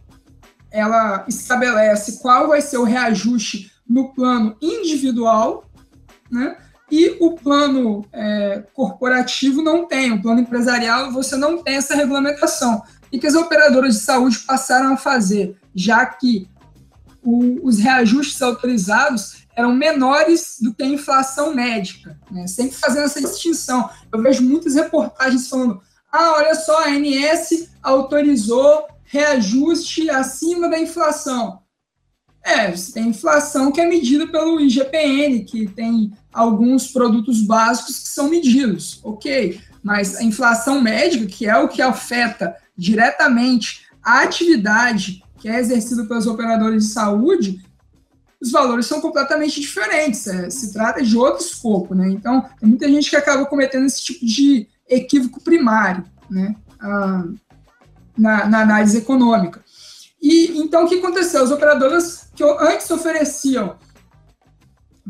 ela 0.72 1.26
estabelece 1.28 2.20
qual 2.20 2.48
vai 2.48 2.62
ser 2.62 2.78
o 2.78 2.84
reajuste 2.84 3.72
no 3.88 4.14
plano 4.14 4.56
individual, 4.62 5.66
né? 6.30 6.58
E 6.90 7.18
o 7.20 7.36
plano 7.36 8.06
é, 8.14 8.64
corporativo 8.74 9.62
não 9.62 9.86
tem, 9.86 10.12
o 10.12 10.22
plano 10.22 10.40
empresarial 10.40 11.12
você 11.12 11.36
não 11.36 11.62
tem 11.62 11.76
essa 11.76 11.96
regulamentação. 11.96 12.82
E 13.12 13.20
que 13.20 13.28
as 13.28 13.36
operadoras 13.36 13.96
de 13.96 14.02
saúde 14.02 14.40
passaram 14.40 14.94
a 14.94 14.98
fazer, 14.98 15.58
já 15.76 16.06
que 16.06 16.48
o, 17.22 17.68
os 17.68 17.78
reajustes 17.78 18.42
autorizados 18.42 19.47
eram 19.58 19.74
menores 19.74 20.58
do 20.62 20.72
que 20.72 20.84
a 20.84 20.88
inflação 20.88 21.54
médica, 21.54 22.18
né? 22.30 22.46
sempre 22.46 22.78
fazendo 22.78 23.06
essa 23.06 23.20
distinção. 23.20 23.90
Eu 24.14 24.22
vejo 24.22 24.44
muitas 24.44 24.76
reportagens 24.76 25.50
falando: 25.50 25.82
ah, 26.12 26.34
olha 26.34 26.54
só, 26.54 26.84
a 26.84 26.90
ANS 26.90 27.70
autorizou 27.82 28.88
reajuste 29.04 30.12
acima 30.12 30.70
da 30.70 30.80
inflação. 30.80 31.60
É, 32.44 32.72
você 32.72 32.94
tem 32.94 33.08
inflação 33.08 33.72
que 33.72 33.82
é 33.82 33.88
medida 33.88 34.28
pelo 34.28 34.62
IGPN, 34.62 35.44
que 35.44 35.68
tem 35.68 36.14
alguns 36.32 36.88
produtos 36.92 37.42
básicos 37.42 38.00
que 38.00 38.10
são 38.10 38.30
medidos, 38.30 39.02
ok. 39.04 39.60
Mas 39.84 40.16
a 40.16 40.24
inflação 40.24 40.80
médica, 40.80 41.26
que 41.26 41.48
é 41.48 41.58
o 41.58 41.68
que 41.68 41.82
afeta 41.82 42.56
diretamente 42.78 43.88
a 44.04 44.22
atividade 44.22 45.24
que 45.40 45.50
é 45.50 45.60
exercido 45.60 46.08
pelos 46.08 46.26
operadores 46.26 46.86
de 46.86 46.94
saúde, 46.94 47.62
os 48.42 48.52
valores 48.52 48.86
são 48.86 49.02
completamente 49.02 49.60
diferentes. 49.60 50.28
É, 50.28 50.50
se 50.50 50.72
trata 50.72 51.02
de 51.02 51.18
outro 51.18 51.44
escopo, 51.44 51.96
né? 51.96 52.08
Então, 52.10 52.42
tem 52.60 52.70
muita 52.70 52.88
gente 52.88 53.10
que 53.10 53.16
acaba 53.16 53.46
cometendo 53.46 53.86
esse 53.86 54.04
tipo 54.04 54.26
de 54.26 54.68
equívoco 54.88 55.42
primário, 55.42 56.04
né? 56.30 56.56
Ah, 56.80 57.26
na, 58.18 58.48
na, 58.48 58.62
análise 58.62 58.98
econômica. 58.98 59.64
E 60.22 60.60
então 60.60 60.86
o 60.86 60.88
que 60.88 60.96
aconteceu? 60.96 61.44
As 61.44 61.52
operadoras 61.52 62.30
que 62.36 62.44
antes 62.44 62.90
ofereciam 62.90 63.78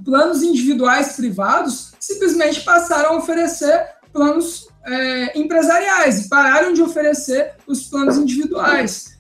planos 0.04 0.44
individuais 0.44 1.16
privados 1.16 1.94
simplesmente 2.00 2.62
passaram 2.62 3.12
a 3.12 3.18
oferecer 3.18 3.88
planos 4.12 4.68
é, 4.86 5.38
empresariais 5.40 6.28
pararam 6.28 6.74
de 6.74 6.82
oferecer 6.82 7.54
os 7.66 7.84
planos 7.84 8.18
individuais 8.18 9.17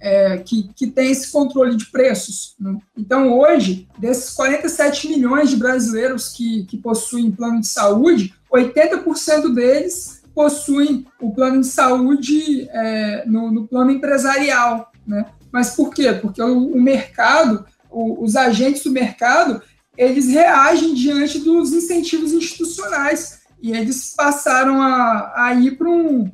é, 0.00 0.38
que, 0.38 0.70
que 0.74 0.86
tem 0.86 1.10
esse 1.10 1.30
controle 1.30 1.76
de 1.76 1.86
preços. 1.86 2.54
Né? 2.58 2.78
Então, 2.96 3.38
hoje, 3.38 3.88
desses 3.98 4.30
47 4.34 5.08
milhões 5.08 5.50
de 5.50 5.56
brasileiros 5.56 6.28
que, 6.28 6.64
que 6.64 6.76
possuem 6.76 7.30
plano 7.30 7.60
de 7.60 7.66
saúde, 7.66 8.34
80% 8.52 9.54
deles 9.54 10.22
possuem 10.34 11.06
o 11.20 11.32
plano 11.32 11.62
de 11.62 11.66
saúde 11.66 12.68
é, 12.70 13.24
no, 13.26 13.50
no, 13.50 13.66
plano 13.66 13.90
empresarial. 13.90 14.92
Né? 15.06 15.24
Mas 15.50 15.70
por 15.70 15.92
quê? 15.94 16.12
Porque 16.12 16.42
o, 16.42 16.72
o 16.72 16.80
mercado, 16.80 17.64
o, 17.90 18.22
os 18.22 18.36
agentes 18.36 18.84
do 18.84 18.90
mercado, 18.90 19.62
eles 19.96 20.28
reagem 20.28 20.92
diante 20.92 21.38
dos 21.38 21.72
incentivos 21.72 22.32
institucionais 22.32 23.40
e 23.62 23.72
eles 23.72 24.12
passaram 24.14 24.82
a, 24.82 25.32
a 25.34 25.54
ir 25.54 25.78
para 25.78 25.88
um, 25.88 26.30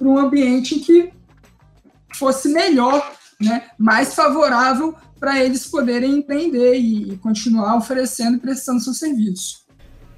um 0.00 0.18
ambiente 0.18 0.74
em 0.74 0.78
que 0.80 1.13
fosse 2.16 2.48
melhor, 2.48 3.12
né, 3.40 3.64
mais 3.78 4.14
favorável 4.14 4.94
para 5.18 5.42
eles 5.42 5.66
poderem 5.66 6.18
empreender 6.18 6.74
e, 6.74 7.16
continuar 7.18 7.76
oferecendo 7.76 8.36
e 8.36 8.40
prestando 8.40 8.80
seu 8.80 8.92
serviço. 8.92 9.64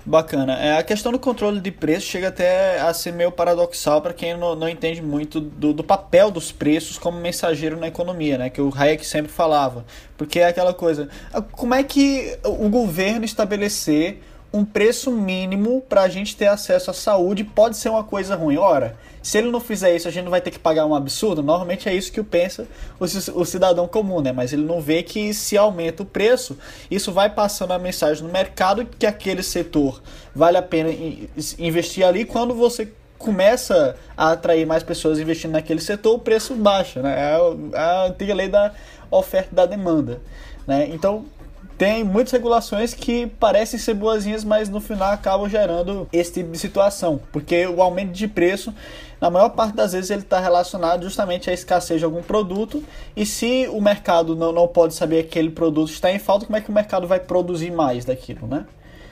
Bacana. 0.04 0.54
É, 0.54 0.78
a 0.78 0.84
questão 0.84 1.10
do 1.10 1.18
controle 1.18 1.60
de 1.60 1.70
preço 1.72 2.06
chega 2.06 2.28
até 2.28 2.80
a 2.80 2.94
ser 2.94 3.12
meio 3.12 3.32
paradoxal 3.32 4.00
para 4.00 4.14
quem 4.14 4.36
não, 4.36 4.54
não, 4.54 4.68
entende 4.68 5.02
muito 5.02 5.40
do, 5.40 5.72
do, 5.72 5.82
papel 5.82 6.30
dos 6.30 6.52
preços 6.52 6.96
como 6.96 7.20
mensageiro 7.20 7.76
na 7.76 7.88
economia, 7.88 8.38
né? 8.38 8.48
Que 8.48 8.60
o 8.60 8.72
Hayek 8.72 9.04
sempre 9.04 9.32
falava. 9.32 9.84
Porque 10.16 10.38
é 10.38 10.46
aquela 10.46 10.72
coisa. 10.72 11.08
Como 11.50 11.74
é 11.74 11.82
que 11.82 12.38
o 12.44 12.68
governo 12.68 13.24
estabelecer 13.24 14.22
um 14.56 14.64
preço 14.64 15.10
mínimo 15.10 15.82
para 15.88 16.02
a 16.02 16.08
gente 16.08 16.36
ter 16.36 16.46
acesso 16.46 16.90
à 16.90 16.94
saúde 16.94 17.44
pode 17.44 17.76
ser 17.76 17.90
uma 17.90 18.02
coisa 18.02 18.34
ruim. 18.34 18.56
Ora, 18.56 18.96
se 19.22 19.38
ele 19.38 19.50
não 19.50 19.60
fizer 19.60 19.94
isso, 19.94 20.08
a 20.08 20.10
gente 20.10 20.24
não 20.24 20.30
vai 20.30 20.40
ter 20.40 20.50
que 20.50 20.58
pagar 20.58 20.86
um 20.86 20.94
absurdo? 20.94 21.42
Normalmente 21.42 21.88
é 21.88 21.94
isso 21.94 22.10
que 22.10 22.22
pensa 22.22 22.66
o 22.98 23.44
cidadão 23.44 23.86
comum, 23.86 24.20
né? 24.20 24.32
Mas 24.32 24.52
ele 24.52 24.62
não 24.62 24.80
vê 24.80 25.02
que 25.02 25.34
se 25.34 25.58
aumenta 25.58 26.02
o 26.02 26.06
preço, 26.06 26.56
isso 26.90 27.12
vai 27.12 27.28
passando 27.28 27.72
a 27.72 27.78
mensagem 27.78 28.24
no 28.24 28.32
mercado 28.32 28.86
que 28.86 29.04
aquele 29.04 29.42
setor 29.42 30.00
vale 30.34 30.56
a 30.56 30.62
pena 30.62 30.90
investir 31.58 32.06
ali 32.06 32.24
quando 32.24 32.54
você 32.54 32.90
começa 33.18 33.96
a 34.16 34.32
atrair 34.32 34.66
mais 34.66 34.82
pessoas 34.82 35.18
investindo 35.18 35.52
naquele 35.52 35.80
setor, 35.80 36.14
o 36.14 36.18
preço 36.18 36.54
baixa, 36.54 37.02
né? 37.02 37.14
É 37.18 37.78
a 37.78 38.06
antiga 38.06 38.34
lei 38.34 38.48
da 38.48 38.72
oferta 39.10 39.48
e 39.52 39.54
da 39.54 39.66
demanda, 39.66 40.20
né? 40.66 40.88
Então, 40.90 41.24
tem 41.78 42.02
muitas 42.02 42.32
regulações 42.32 42.94
que 42.94 43.26
parecem 43.26 43.78
ser 43.78 43.94
boazinhas, 43.94 44.44
mas 44.44 44.68
no 44.68 44.80
final 44.80 45.12
acabam 45.12 45.48
gerando 45.48 46.08
esse 46.12 46.32
tipo 46.32 46.50
de 46.52 46.58
situação, 46.58 47.20
porque 47.32 47.66
o 47.66 47.82
aumento 47.82 48.12
de 48.12 48.26
preço, 48.26 48.72
na 49.20 49.30
maior 49.30 49.50
parte 49.50 49.74
das 49.74 49.92
vezes, 49.92 50.10
ele 50.10 50.22
está 50.22 50.40
relacionado 50.40 51.04
justamente 51.04 51.50
à 51.50 51.52
escassez 51.52 51.98
de 51.98 52.04
algum 52.04 52.22
produto, 52.22 52.82
e 53.14 53.26
se 53.26 53.68
o 53.70 53.80
mercado 53.80 54.34
não, 54.34 54.52
não 54.52 54.66
pode 54.66 54.94
saber 54.94 55.24
que 55.24 55.38
aquele 55.38 55.50
produto 55.50 55.90
está 55.90 56.10
em 56.10 56.18
falta, 56.18 56.46
como 56.46 56.56
é 56.56 56.60
que 56.60 56.70
o 56.70 56.72
mercado 56.72 57.06
vai 57.06 57.20
produzir 57.20 57.70
mais 57.70 58.04
daquilo, 58.04 58.46
né? 58.46 58.64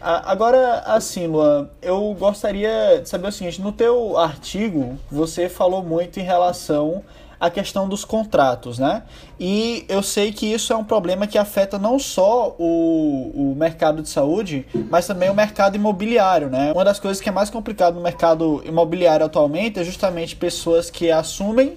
Agora, 0.06 0.80
assim, 0.80 1.26
Luan, 1.26 1.70
eu 1.80 2.14
gostaria 2.18 3.00
de 3.02 3.08
saber 3.08 3.28
o 3.28 3.32
seguinte: 3.32 3.58
no 3.62 3.72
teu 3.72 4.18
artigo, 4.18 4.98
você 5.10 5.48
falou 5.48 5.82
muito 5.82 6.20
em 6.20 6.22
relação 6.22 7.02
à 7.38 7.50
questão 7.50 7.88
dos 7.88 8.04
contratos, 8.04 8.78
né? 8.78 9.02
E 9.38 9.84
eu 9.88 10.02
sei 10.02 10.32
que 10.32 10.46
isso 10.46 10.72
é 10.72 10.76
um 10.76 10.84
problema 10.84 11.26
que 11.26 11.38
afeta 11.38 11.78
não 11.78 11.98
só 11.98 12.54
o, 12.58 13.52
o 13.52 13.54
mercado 13.56 14.02
de 14.02 14.08
saúde, 14.08 14.66
mas 14.90 15.06
também 15.06 15.30
o 15.30 15.34
mercado 15.34 15.76
imobiliário, 15.76 16.48
né? 16.48 16.72
Uma 16.72 16.84
das 16.84 16.98
coisas 16.98 17.20
que 17.20 17.28
é 17.28 17.32
mais 17.32 17.50
complicado 17.50 17.94
no 17.94 18.00
mercado 18.00 18.62
imobiliário 18.64 19.26
atualmente 19.26 19.78
é 19.78 19.84
justamente 19.84 20.36
pessoas 20.36 20.90
que 20.90 21.10
assumem 21.10 21.76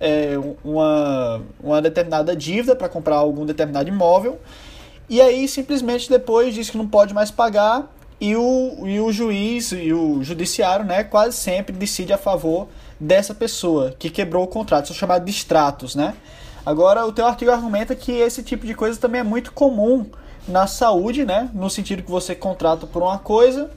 é, 0.00 0.34
uma, 0.64 1.42
uma 1.62 1.82
determinada 1.82 2.34
dívida 2.34 2.76
para 2.76 2.88
comprar 2.88 3.16
algum 3.16 3.44
determinado 3.44 3.88
imóvel 3.88 4.38
e 5.08 5.20
aí 5.20 5.48
simplesmente 5.48 6.08
depois 6.08 6.54
diz 6.54 6.70
que 6.70 6.76
não 6.76 6.86
pode 6.86 7.14
mais 7.14 7.30
pagar 7.30 7.90
e 8.20 8.36
o, 8.36 8.86
e 8.86 9.00
o 9.00 9.12
juiz 9.12 9.72
e 9.72 9.92
o 9.92 10.22
judiciário, 10.22 10.84
né, 10.84 11.04
quase 11.04 11.36
sempre 11.36 11.74
decide 11.74 12.12
a 12.12 12.18
favor 12.18 12.68
dessa 12.98 13.34
pessoa 13.34 13.94
que 13.98 14.10
quebrou 14.10 14.44
o 14.44 14.48
contrato, 14.48 14.88
são 14.88 14.96
chamados 14.96 15.24
de 15.24 15.30
extratos, 15.30 15.94
né? 15.94 16.14
Agora, 16.64 17.06
o 17.06 17.12
teu 17.12 17.26
artigo 17.26 17.50
argumenta 17.50 17.94
que 17.94 18.12
esse 18.12 18.42
tipo 18.42 18.66
de 18.66 18.74
coisa 18.74 18.98
também 18.98 19.20
é 19.20 19.24
muito 19.24 19.52
comum 19.52 20.06
na 20.46 20.66
saúde, 20.66 21.24
né? 21.24 21.48
No 21.54 21.70
sentido 21.70 22.02
que 22.02 22.10
você 22.10 22.34
contrata 22.34 22.86
por 22.86 23.02
uma 23.02 23.18
coisa 23.18 23.70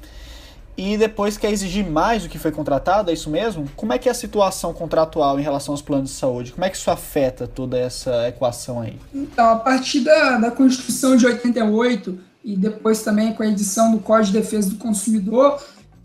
e 0.78 0.98
depois 0.98 1.38
quer 1.38 1.51
exigir 1.51 1.86
mais 1.86 2.24
do 2.24 2.30
que 2.30 2.40
foi 2.40 2.51
contratado, 2.51 3.12
é 3.12 3.13
isso 3.13 3.30
mesmo? 3.30 3.70
Como 3.75 3.94
é 3.94 3.98
que 3.98 4.08
é 4.08 4.12
a 4.12 4.16
situação 4.16 4.74
contratual 4.74 5.40
em 5.40 5.44
relação 5.44 5.74
aos 5.74 5.82
planos 5.82 6.10
de 6.10 6.16
saúde? 6.16 6.54
Como 6.54 6.66
é 6.66 6.70
que 6.70 6.78
isso 6.78 6.90
afeta 6.90 7.48
toda 7.48 7.78
essa 7.78 8.28
equação 8.28 8.82
aí? 8.82 8.98
Então, 9.13 9.50
a 9.50 9.58
partir 9.58 10.00
da, 10.00 10.38
da 10.38 10.52
Constituição 10.52 11.15
de 11.15 11.26
88 11.26 12.17
e 12.43 12.56
depois 12.56 13.04
também 13.04 13.34
com 13.34 13.43
a 13.43 13.48
edição 13.48 13.91
do 13.91 14.00
Código 14.00 14.34
de 14.34 14.39
Defesa 14.41 14.69
do 14.69 14.78
Consumidor, 14.78 15.62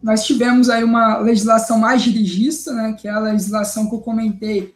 nós 0.06 0.24
tivemos 0.24 0.70
aí 0.70 0.84
uma 0.84 1.18
legislação 1.18 1.80
mais 1.80 2.00
dirigista, 2.00 2.72
né, 2.72 2.92
que 2.92 3.08
é 3.08 3.10
a 3.10 3.18
legislação 3.18 3.88
que 3.88 3.94
eu 3.96 3.98
comentei, 3.98 4.72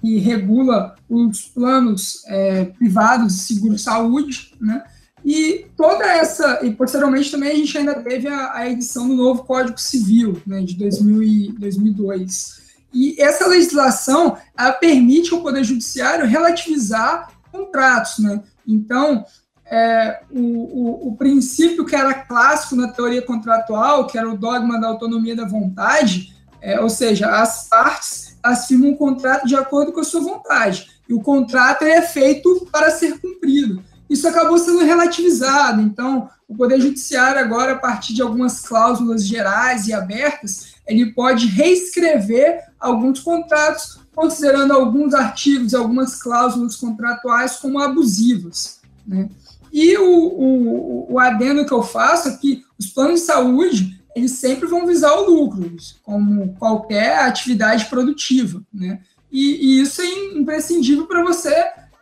que 0.00 0.18
regula 0.18 0.96
os 1.08 1.42
planos 1.42 2.24
é, 2.26 2.64
privados 2.64 3.32
de 3.32 3.42
seguro-saúde, 3.42 4.52
né, 4.60 4.82
e 5.24 5.66
toda 5.76 6.04
essa, 6.04 6.66
e 6.66 6.74
posteriormente 6.74 7.30
também 7.30 7.52
a 7.52 7.54
gente 7.54 7.78
ainda 7.78 7.94
teve 8.02 8.26
a, 8.26 8.56
a 8.56 8.68
edição 8.68 9.06
do 9.06 9.14
novo 9.14 9.44
Código 9.44 9.78
Civil, 9.78 10.42
né, 10.44 10.62
de 10.62 10.74
2000 10.74 11.22
e 11.22 11.52
2002. 11.52 12.60
E 12.92 13.22
essa 13.22 13.46
legislação, 13.46 14.36
ela 14.58 14.72
permite 14.72 15.32
ao 15.32 15.42
Poder 15.42 15.62
Judiciário 15.62 16.26
relativizar 16.26 17.30
contratos, 17.52 18.18
né? 18.18 18.42
Então, 18.66 19.24
é, 19.70 20.20
o, 20.30 20.40
o, 20.40 21.08
o, 21.08 21.16
princípio 21.16 21.86
que 21.86 21.94
era 21.94 22.12
clássico 22.12 22.74
na 22.74 22.88
teoria 22.88 23.22
contratual, 23.22 24.06
que 24.06 24.18
era 24.18 24.28
o 24.28 24.36
dogma 24.36 24.80
da 24.80 24.88
autonomia 24.88 25.36
da 25.36 25.46
vontade, 25.46 26.34
é, 26.60 26.80
ou 26.80 26.90
seja, 26.90 27.28
as 27.40 27.68
partes 27.68 28.36
assinam 28.42 28.90
um 28.90 28.96
contrato 28.96 29.46
de 29.46 29.54
acordo 29.54 29.92
com 29.92 30.00
a 30.00 30.04
sua 30.04 30.20
vontade, 30.20 30.88
e 31.08 31.14
o 31.14 31.20
contrato 31.20 31.84
é 31.84 32.02
feito 32.02 32.68
para 32.72 32.90
ser 32.90 33.20
cumprido 33.20 33.82
isso 34.10 34.26
acabou 34.26 34.58
sendo 34.58 34.80
relativizado. 34.80 35.80
Então, 35.80 36.28
o 36.48 36.56
Poder 36.56 36.80
Judiciário, 36.80 37.40
agora, 37.40 37.74
a 37.74 37.78
partir 37.78 38.12
de 38.12 38.20
algumas 38.20 38.60
cláusulas 38.60 39.24
gerais 39.24 39.86
e 39.86 39.92
abertas, 39.92 40.74
ele 40.84 41.12
pode 41.12 41.46
reescrever 41.46 42.64
alguns 42.80 43.20
contratos, 43.20 44.00
considerando 44.12 44.72
alguns 44.72 45.14
artigos, 45.14 45.74
algumas 45.74 46.20
cláusulas 46.20 46.74
contratuais 46.74 47.56
como 47.56 47.78
abusivas. 47.78 48.80
Né? 49.06 49.28
E 49.72 49.96
o, 49.96 50.04
o, 50.04 51.12
o 51.12 51.18
adendo 51.18 51.64
que 51.64 51.72
eu 51.72 51.82
faço 51.82 52.28
é 52.28 52.36
que 52.36 52.64
os 52.78 52.86
planos 52.86 53.20
de 53.20 53.26
saúde, 53.26 54.02
eles 54.16 54.32
sempre 54.32 54.66
vão 54.66 54.86
visar 54.86 55.14
o 55.14 55.30
lucro, 55.30 55.76
como 56.02 56.54
qualquer 56.54 57.20
atividade 57.20 57.86
produtiva. 57.86 58.62
Né? 58.72 59.00
E, 59.30 59.78
e 59.78 59.80
isso 59.82 60.02
é 60.02 60.06
imprescindível 60.36 61.06
para 61.06 61.22
você 61.22 61.54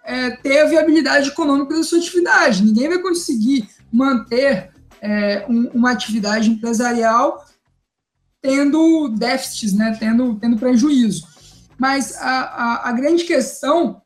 é, 0.05 0.31
ter 0.31 0.61
a 0.61 0.67
viabilidade 0.67 1.29
econômica 1.29 1.75
da 1.75 1.83
sua 1.83 1.99
atividade. 1.99 2.65
Ninguém 2.65 2.89
vai 2.89 2.99
conseguir 2.99 3.69
manter 3.93 4.71
é, 5.01 5.45
um, 5.49 5.69
uma 5.75 5.91
atividade 5.91 6.51
empresarial 6.51 7.45
tendo 8.41 9.09
déficits, 9.09 9.73
né, 9.73 9.97
tendo, 9.99 10.37
tendo 10.37 10.57
prejuízo. 10.57 11.27
Mas 11.77 12.17
a, 12.17 12.41
a, 12.41 12.89
a 12.89 12.93
grande 12.93 13.25
questão 13.25 14.01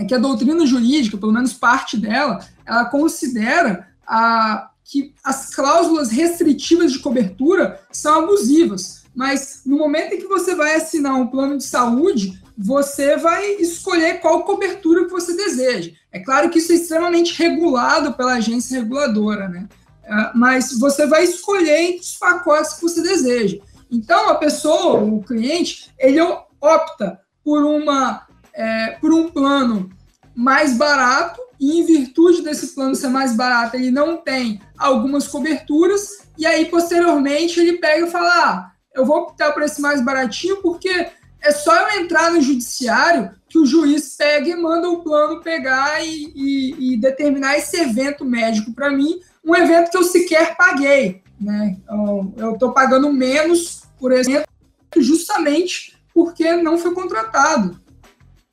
é 0.00 0.04
que 0.06 0.14
a 0.14 0.18
doutrina 0.18 0.64
jurídica, 0.64 1.18
pelo 1.18 1.30
menos 1.32 1.52
parte 1.52 1.98
dela, 1.98 2.40
ela 2.64 2.86
considera 2.86 3.86
a, 4.06 4.70
que 4.82 5.14
as 5.22 5.54
cláusulas 5.54 6.10
restritivas 6.10 6.90
de 6.90 7.00
cobertura 7.00 7.78
são 7.92 8.24
abusivas. 8.24 9.04
Mas 9.14 9.60
no 9.66 9.76
momento 9.76 10.14
em 10.14 10.18
que 10.18 10.26
você 10.26 10.54
vai 10.54 10.74
assinar 10.74 11.14
um 11.14 11.26
plano 11.26 11.58
de 11.58 11.64
saúde, 11.64 12.40
você 12.56 13.18
vai 13.18 13.56
escolher 13.56 14.20
qual 14.20 14.44
cobertura 14.44 15.04
que 15.04 15.10
você 15.10 15.36
deseja. 15.36 15.90
É 16.10 16.18
claro 16.20 16.48
que 16.48 16.60
isso 16.60 16.72
é 16.72 16.76
extremamente 16.76 17.34
regulado 17.34 18.14
pela 18.14 18.34
agência 18.34 18.80
reguladora, 18.80 19.50
né? 19.50 19.68
É, 20.02 20.30
mas 20.34 20.78
você 20.78 21.06
vai 21.06 21.24
escolher 21.24 21.78
entre 21.78 22.00
os 22.00 22.16
pacotes 22.16 22.72
que 22.72 22.82
você 22.82 23.02
deseja. 23.02 23.58
Então, 23.90 24.30
a 24.30 24.34
pessoa, 24.36 25.02
o 25.02 25.22
cliente, 25.22 25.90
ele 25.98 26.20
opta 26.58 27.20
por, 27.44 27.62
uma, 27.64 28.26
é, 28.54 28.96
por 29.00 29.12
um 29.12 29.28
plano 29.28 29.90
mais 30.34 30.76
barato, 30.76 31.40
e 31.58 31.78
em 31.78 31.84
virtude 31.84 32.42
desse 32.42 32.68
plano 32.68 32.94
ser 32.94 33.08
mais 33.08 33.34
barato, 33.34 33.76
ele 33.76 33.90
não 33.90 34.16
tem 34.16 34.60
algumas 34.78 35.28
coberturas, 35.28 36.20
e 36.38 36.46
aí, 36.46 36.66
posteriormente, 36.66 37.60
ele 37.60 37.78
pega 37.78 38.06
e 38.06 38.10
fala: 38.10 38.28
ah, 38.28 38.72
eu 38.94 39.04
vou 39.04 39.18
optar 39.18 39.52
por 39.52 39.62
esse 39.62 39.80
mais 39.80 40.00
baratinho 40.00 40.62
porque 40.62 41.08
é 41.42 41.52
só 41.52 41.74
eu 41.74 42.00
entrar 42.00 42.32
no 42.32 42.40
judiciário 42.40 43.30
que 43.48 43.58
o 43.58 43.66
juiz 43.66 44.16
pega 44.16 44.48
e 44.48 44.56
manda 44.56 44.88
o 44.88 45.02
plano 45.02 45.40
pegar 45.42 46.04
e, 46.04 46.32
e, 46.34 46.94
e 46.94 46.96
determinar 46.96 47.58
esse 47.58 47.78
evento 47.80 48.24
médico 48.24 48.72
para 48.72 48.90
mim, 48.90 49.20
um 49.44 49.54
evento 49.54 49.90
que 49.90 49.96
eu 49.96 50.04
sequer 50.04 50.56
paguei. 50.56 51.22
Né? 51.40 51.76
Então, 51.82 52.32
eu 52.36 52.52
estou 52.52 52.72
pagando 52.72 53.12
menos 53.12 53.80
por 54.00 54.12
exemplo, 54.12 54.48
justamente 54.96 55.94
porque 56.12 56.56
não 56.56 56.78
foi 56.78 56.94
contratado. 56.94 57.78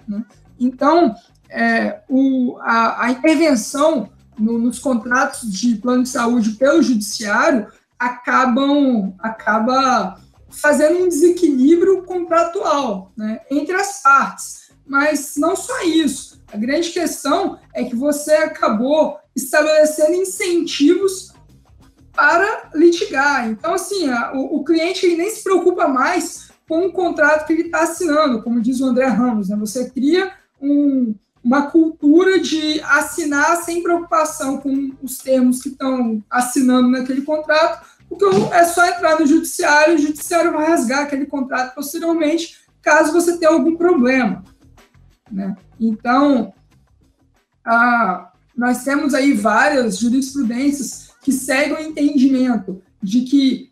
Né? 0.08 0.24
Então, 0.60 1.16
é, 1.50 2.02
o, 2.10 2.58
a, 2.62 3.06
a, 3.06 3.12
intervenção 3.12 4.10
no, 4.38 4.58
nos 4.60 4.80
contratos 4.80 5.52
de 5.52 5.76
plano 5.76 6.04
de 6.04 6.10
saúde 6.10 6.52
pelo 6.52 6.82
judiciário 6.82 7.68
acabam 7.98 9.14
acaba 9.20 10.20
fazendo 10.50 11.04
um 11.04 11.08
desequilíbrio 11.08 12.04
contratual 12.04 13.12
né, 13.16 13.42
entre 13.50 13.76
as 13.76 14.02
partes. 14.02 14.72
Mas 14.86 15.34
não 15.36 15.56
só 15.56 15.84
isso. 15.84 16.42
A 16.52 16.58
grande 16.58 16.90
questão 16.92 17.60
é 17.74 17.84
que 17.84 17.96
você 17.96 18.32
acabou 18.34 19.20
estabelecendo 19.36 20.14
incentivos 20.14 21.34
para 22.14 22.72
litigar. 22.74 23.48
Então, 23.48 23.74
assim, 23.74 24.10
a, 24.10 24.32
o, 24.34 24.58
o, 24.58 24.64
cliente 24.64 25.16
nem 25.16 25.30
se 25.30 25.44
preocupa 25.44 25.88
mais 25.88 26.47
com 26.68 26.86
o 26.86 26.92
contrato 26.92 27.48
que 27.48 27.54
ele 27.54 27.62
está 27.64 27.84
assinando, 27.84 28.42
como 28.44 28.62
diz 28.62 28.82
o 28.82 28.86
André 28.86 29.06
Ramos. 29.06 29.50
Né? 29.50 29.56
Você 29.58 29.90
cria 29.90 30.34
um, 30.62 31.16
uma 31.44 31.72
cultura 31.72 32.40
de 32.40 32.82
assinar 32.82 33.58
sem 33.64 33.82
preocupação 33.82 34.58
com 34.58 34.92
os 35.02 35.18
termos 35.20 35.62
que 35.62 35.70
estão 35.70 36.24
assinando 36.30 36.90
naquele 36.90 37.22
contrato, 37.22 37.88
porque 38.10 38.26
é 38.54 38.66
só 38.66 38.86
entrar 38.86 39.20
no 39.20 39.26
judiciário, 39.26 39.96
o 39.96 39.98
judiciário 39.98 40.52
vai 40.52 40.68
rasgar 40.68 41.04
aquele 41.04 41.26
contrato 41.26 41.76
posteriormente, 41.76 42.60
caso 42.82 43.14
você 43.14 43.38
tenha 43.38 43.52
algum 43.52 43.76
problema. 43.76 44.44
Né? 45.32 45.56
Então, 45.80 46.54
nós 48.56 48.84
temos 48.84 49.14
aí 49.14 49.34
várias 49.34 49.98
jurisprudências 49.98 51.12
que 51.22 51.32
segue 51.32 51.74
o 51.74 51.80
entendimento 51.80 52.82
de 53.02 53.22
que 53.22 53.72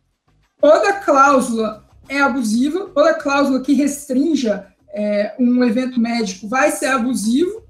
toda 0.60 1.00
cláusula 1.00 1.85
é 2.08 2.20
abusiva, 2.20 2.92
toda 2.94 3.14
cláusula 3.14 3.62
que 3.62 3.74
restrinja 3.74 4.68
é, 4.94 5.36
um 5.38 5.64
evento 5.64 6.00
médico 6.00 6.48
vai 6.48 6.72
ser 6.72 6.88
abusivo, 6.88 7.64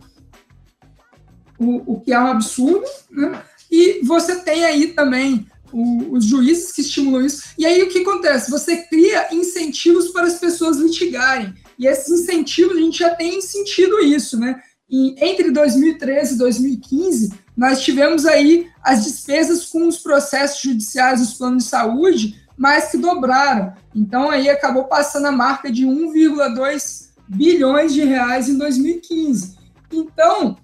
o, 1.57 1.93
o 1.93 2.01
que 2.01 2.13
é 2.13 2.19
um 2.19 2.27
absurdo, 2.27 2.85
né? 3.09 3.41
E 3.71 4.01
você 4.03 4.35
tem 4.35 4.63
aí 4.63 4.87
também 4.87 5.47
o, 5.71 6.13
os 6.13 6.25
juízes 6.25 6.71
que 6.71 6.81
estimulam 6.81 7.25
isso. 7.25 7.43
E 7.57 7.65
aí 7.65 7.81
o 7.81 7.89
que 7.89 7.99
acontece? 7.99 8.51
Você 8.51 8.77
cria 8.77 9.33
incentivos 9.33 10.09
para 10.09 10.27
as 10.27 10.35
pessoas 10.35 10.77
litigarem. 10.77 11.53
E 11.77 11.87
esses 11.87 12.21
incentivos, 12.21 12.77
a 12.77 12.79
gente 12.79 12.99
já 12.99 13.15
tem 13.15 13.41
sentido 13.41 13.99
isso, 13.99 14.39
né? 14.39 14.61
E 14.89 15.15
entre 15.25 15.49
2013 15.51 16.35
e 16.35 16.37
2015, 16.37 17.33
nós 17.57 17.81
tivemos 17.81 18.25
aí 18.25 18.67
as 18.83 19.03
despesas 19.03 19.65
com 19.65 19.87
os 19.87 19.97
processos 19.97 20.61
judiciais 20.61 21.19
dos 21.19 21.33
planos 21.33 21.63
de 21.63 21.69
saúde 21.69 22.44
mais 22.57 22.91
que 22.91 22.97
dobraram. 22.97 23.73
Então 23.93 24.29
aí 24.29 24.49
acabou 24.49 24.85
passando 24.85 25.27
a 25.27 25.31
marca 25.31 25.71
de 25.71 25.85
1,2 25.85 27.09
bilhões 27.27 27.93
de 27.93 28.03
reais 28.03 28.49
em 28.49 28.57
2015. 28.57 29.57
Então, 29.91 30.57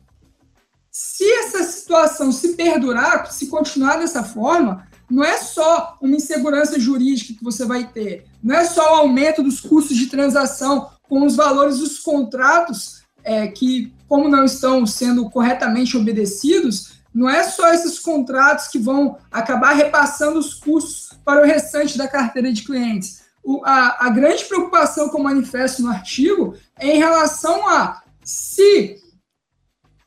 se 0.91 1.23
essa 1.23 1.63
situação 1.63 2.31
se 2.31 2.55
perdurar, 2.55 3.31
se 3.31 3.47
continuar 3.47 3.97
dessa 3.97 4.23
forma, 4.23 4.87
não 5.09 5.23
é 5.23 5.37
só 5.37 5.97
uma 6.01 6.15
insegurança 6.15 6.79
jurídica 6.79 7.33
que 7.33 7.43
você 7.43 7.65
vai 7.65 7.87
ter, 7.87 8.25
não 8.41 8.55
é 8.55 8.63
só 8.65 8.81
o 8.81 8.99
aumento 8.99 9.43
dos 9.43 9.59
custos 9.59 9.97
de 9.97 10.07
transação 10.07 10.89
com 11.03 11.25
os 11.25 11.35
valores 11.35 11.79
dos 11.79 11.99
contratos 11.99 13.01
é, 13.23 13.47
que, 13.47 13.93
como 14.07 14.29
não 14.29 14.45
estão 14.45 14.85
sendo 14.85 15.29
corretamente 15.29 15.97
obedecidos, 15.97 17.00
não 17.13 17.29
é 17.29 17.43
só 17.43 17.73
esses 17.73 17.99
contratos 17.99 18.67
que 18.67 18.79
vão 18.79 19.17
acabar 19.31 19.73
repassando 19.73 20.39
os 20.39 20.53
custos 20.53 21.17
para 21.25 21.41
o 21.41 21.45
restante 21.45 21.97
da 21.97 22.07
carteira 22.07 22.51
de 22.51 22.63
clientes. 22.63 23.21
O, 23.43 23.61
a, 23.65 24.07
a 24.07 24.09
grande 24.09 24.45
preocupação 24.45 25.09
que 25.09 25.15
eu 25.15 25.23
manifesto 25.23 25.81
no 25.81 25.89
artigo 25.89 26.55
é 26.79 26.87
em 26.87 26.99
relação 26.99 27.67
a 27.67 28.01
se 28.23 28.97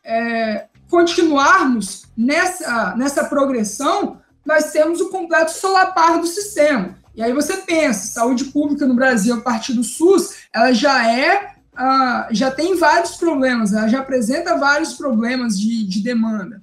é, 0.05 0.67
continuarmos 0.89 2.05
nessa, 2.17 2.95
nessa 2.97 3.25
progressão, 3.25 4.21
nós 4.45 4.71
temos 4.71 5.01
o 5.01 5.11
completo 5.11 5.51
solapar 5.51 6.21
do 6.21 6.27
sistema. 6.27 6.97
E 7.15 7.23
aí 7.23 7.33
você 7.33 7.59
pensa, 7.59 8.13
saúde 8.13 8.47
pública 8.47 8.87
no 8.87 8.95
Brasil 8.95 9.35
a 9.35 9.41
partir 9.41 9.73
do 9.73 9.85
SUS, 9.85 10.35
ela 10.53 10.73
já 10.73 11.11
é, 11.11 11.55
uh, 11.75 12.27
já 12.31 12.51
tem 12.51 12.77
vários 12.77 13.17
problemas, 13.17 13.73
ela 13.73 13.89
já 13.89 14.01
apresenta 14.01 14.57
vários 14.57 14.95
problemas 14.95 15.59
de, 15.59 15.87
de 15.87 16.03
demanda. 16.03 16.63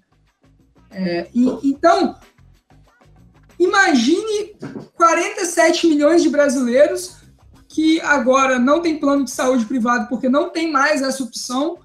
É, 0.91 1.27
e, 1.33 1.47
então, 1.63 2.15
imagine 3.57 4.55
47 4.95 5.87
milhões 5.87 6.21
de 6.21 6.29
brasileiros 6.29 7.17
que 7.67 8.01
agora 8.01 8.59
não 8.59 8.81
tem 8.81 8.99
plano 8.99 9.23
de 9.23 9.31
saúde 9.31 9.65
privado 9.65 10.07
porque 10.09 10.27
não 10.27 10.49
tem 10.49 10.69
mais 10.69 11.01
essa 11.01 11.23
opção, 11.23 11.77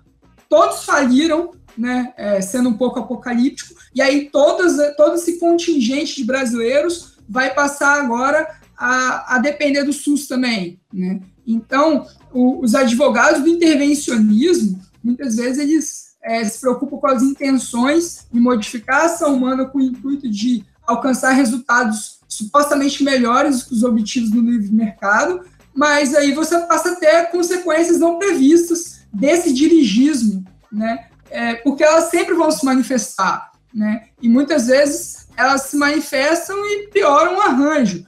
todos 0.48 0.84
faliram, 0.84 1.52
né, 1.78 2.12
é, 2.16 2.40
sendo 2.40 2.70
um 2.70 2.76
pouco 2.76 2.98
apocalíptico, 2.98 3.74
e 3.94 4.02
aí 4.02 4.28
todos, 4.30 4.74
todo 4.96 5.14
esse 5.14 5.38
contingente 5.38 6.16
de 6.16 6.24
brasileiros 6.24 7.16
vai 7.28 7.54
passar 7.54 8.02
agora 8.02 8.58
a, 8.76 9.36
a 9.36 9.38
depender 9.38 9.84
do 9.84 9.92
SUS 9.92 10.26
também. 10.26 10.80
Né? 10.92 11.20
Então, 11.46 12.06
o, 12.32 12.60
os 12.60 12.74
advogados 12.74 13.42
do 13.42 13.48
intervencionismo, 13.48 14.80
muitas 15.02 15.36
vezes, 15.36 15.58
eles 15.58 16.05
é, 16.26 16.44
se 16.44 16.60
preocupam 16.60 16.98
com 16.98 17.06
as 17.06 17.22
intenções 17.22 18.26
de 18.32 18.40
modificar 18.40 19.02
a 19.02 19.04
ação 19.04 19.36
humana 19.36 19.64
com 19.64 19.78
o 19.78 19.82
intuito 19.82 20.28
de 20.28 20.64
alcançar 20.84 21.30
resultados 21.30 22.18
supostamente 22.28 23.04
melhores 23.04 23.62
que 23.62 23.72
os 23.72 23.84
obtidos 23.84 24.32
no 24.32 24.42
livre 24.42 24.72
mercado, 24.72 25.42
mas 25.72 26.14
aí 26.14 26.32
você 26.32 26.58
passa 26.62 26.90
a 26.90 26.96
ter 26.96 27.30
consequências 27.30 28.00
não 28.00 28.18
previstas 28.18 29.02
desse 29.12 29.52
dirigismo, 29.52 30.44
né? 30.70 31.06
É, 31.30 31.54
porque 31.56 31.84
elas 31.84 32.10
sempre 32.10 32.34
vão 32.34 32.50
se 32.50 32.64
manifestar, 32.64 33.52
né? 33.72 34.06
E 34.20 34.28
muitas 34.28 34.66
vezes 34.66 35.28
elas 35.36 35.62
se 35.62 35.76
manifestam 35.76 36.56
e 36.66 36.88
pioram 36.88 37.36
o 37.36 37.40
arranjo. 37.40 38.04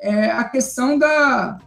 É, 0.00 0.30
a 0.30 0.44
questão 0.44 0.98
da, 0.98 1.58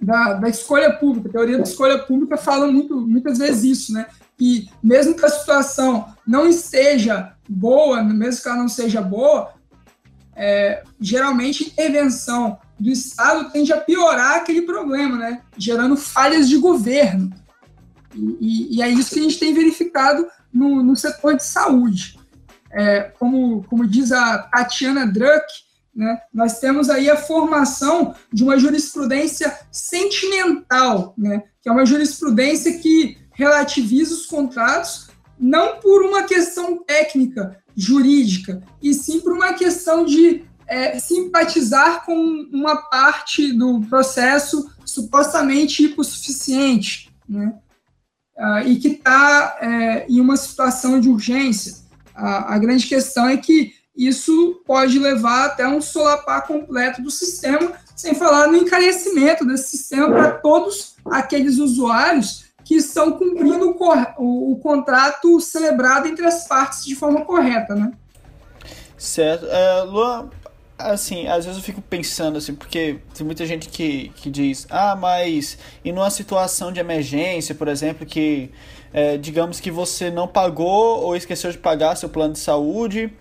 da, 0.00 0.34
da, 0.34 0.48
escolha 0.48 0.92
pública, 0.92 1.28
a 1.28 1.32
teoria 1.32 1.58
da 1.58 1.64
escolha 1.64 1.98
pública 1.98 2.36
fala 2.36 2.70
muito, 2.70 3.00
muitas 3.00 3.38
vezes 3.38 3.64
isso, 3.64 3.92
né? 3.92 4.06
Que 4.42 4.68
mesmo 4.82 5.14
que 5.14 5.24
a 5.24 5.28
situação 5.28 6.12
não 6.26 6.48
esteja 6.48 7.32
boa, 7.48 8.02
mesmo 8.02 8.42
que 8.42 8.48
ela 8.48 8.58
não 8.58 8.68
seja 8.68 9.00
boa, 9.00 9.52
é, 10.34 10.82
geralmente 11.00 11.68
intervenção 11.68 12.58
do 12.76 12.90
Estado 12.90 13.52
tende 13.52 13.72
a 13.72 13.80
piorar 13.80 14.38
aquele 14.38 14.62
problema, 14.62 15.16
né? 15.16 15.42
Gerando 15.56 15.96
falhas 15.96 16.48
de 16.48 16.58
governo. 16.58 17.32
E, 18.16 18.36
e, 18.40 18.76
e 18.76 18.82
é 18.82 18.88
isso 18.88 19.14
que 19.14 19.20
a 19.20 19.22
gente 19.22 19.38
tem 19.38 19.54
verificado 19.54 20.26
no, 20.52 20.82
no 20.82 20.96
setor 20.96 21.36
de 21.36 21.44
saúde. 21.44 22.18
É, 22.72 23.12
como, 23.20 23.62
como 23.68 23.86
diz 23.86 24.10
a 24.10 24.38
Tatiana 24.38 25.06
Druck, 25.06 25.46
né, 25.94 26.18
nós 26.34 26.58
temos 26.58 26.90
aí 26.90 27.08
a 27.08 27.16
formação 27.16 28.12
de 28.32 28.42
uma 28.42 28.58
jurisprudência 28.58 29.56
sentimental, 29.70 31.14
né, 31.16 31.44
que 31.60 31.68
é 31.68 31.72
uma 31.72 31.86
jurisprudência 31.86 32.76
que 32.80 33.21
relativiza 33.32 34.14
os 34.14 34.26
contratos 34.26 35.08
não 35.38 35.80
por 35.80 36.02
uma 36.04 36.22
questão 36.22 36.82
técnica, 36.84 37.58
jurídica, 37.74 38.62
e 38.80 38.94
sim 38.94 39.20
por 39.20 39.32
uma 39.32 39.54
questão 39.54 40.04
de 40.04 40.44
é, 40.68 40.98
simpatizar 40.98 42.04
com 42.04 42.14
uma 42.52 42.76
parte 42.76 43.52
do 43.52 43.80
processo 43.88 44.70
supostamente 44.84 45.84
hipossuficiente, 45.84 47.10
né? 47.28 47.54
Ah, 48.38 48.64
e 48.64 48.76
que 48.76 48.88
está 48.88 49.58
é, 49.60 50.06
em 50.08 50.20
uma 50.20 50.36
situação 50.36 50.98
de 50.98 51.08
urgência. 51.08 51.76
A, 52.14 52.54
a, 52.54 52.58
grande 52.58 52.86
questão 52.86 53.28
é 53.28 53.36
que 53.36 53.74
isso 53.94 54.62
pode 54.66 54.98
levar 54.98 55.46
até 55.46 55.68
um 55.68 55.82
solapar 55.82 56.46
completo 56.46 57.02
do 57.02 57.10
sistema, 57.10 57.72
sem 57.94 58.14
falar 58.14 58.48
no 58.48 58.56
encarecimento 58.56 59.44
desse 59.44 59.76
sistema 59.76 60.08
para 60.08 60.30
todos 60.30 60.96
aqueles 61.04 61.58
usuários 61.58 62.44
que 62.64 62.76
estão 62.76 63.12
cumprindo 63.12 63.76
o, 64.18 64.52
o, 64.52 64.56
contrato 64.56 65.40
celebrado 65.40 66.06
entre 66.06 66.24
as 66.24 66.46
partes 66.46 66.84
de 66.84 66.94
forma 66.94 67.24
correta, 67.24 67.74
né? 67.74 67.92
Certo. 68.96 69.46
É, 69.46 69.82
Lua, 69.82 70.30
assim, 70.78 71.26
às 71.26 71.44
vezes 71.44 71.58
eu 71.58 71.64
fico 71.64 71.82
pensando 71.82 72.38
assim, 72.38 72.54
porque 72.54 72.98
tem 73.14 73.26
muita 73.26 73.44
gente 73.46 73.68
que, 73.68 74.10
que 74.16 74.30
diz, 74.30 74.66
ah, 74.70 74.94
mas 74.94 75.58
e 75.84 75.92
numa 75.92 76.10
situação 76.10 76.72
de 76.72 76.80
emergência, 76.80 77.54
por 77.54 77.68
exemplo, 77.68 78.06
que 78.06 78.50
é, 78.92 79.16
digamos 79.16 79.58
que 79.58 79.70
você 79.70 80.10
não 80.10 80.28
pagou 80.28 81.02
ou 81.02 81.16
esqueceu 81.16 81.50
de 81.50 81.58
pagar 81.58 81.96
seu 81.96 82.08
plano 82.08 82.34
de 82.34 82.38
saúde, 82.38 83.12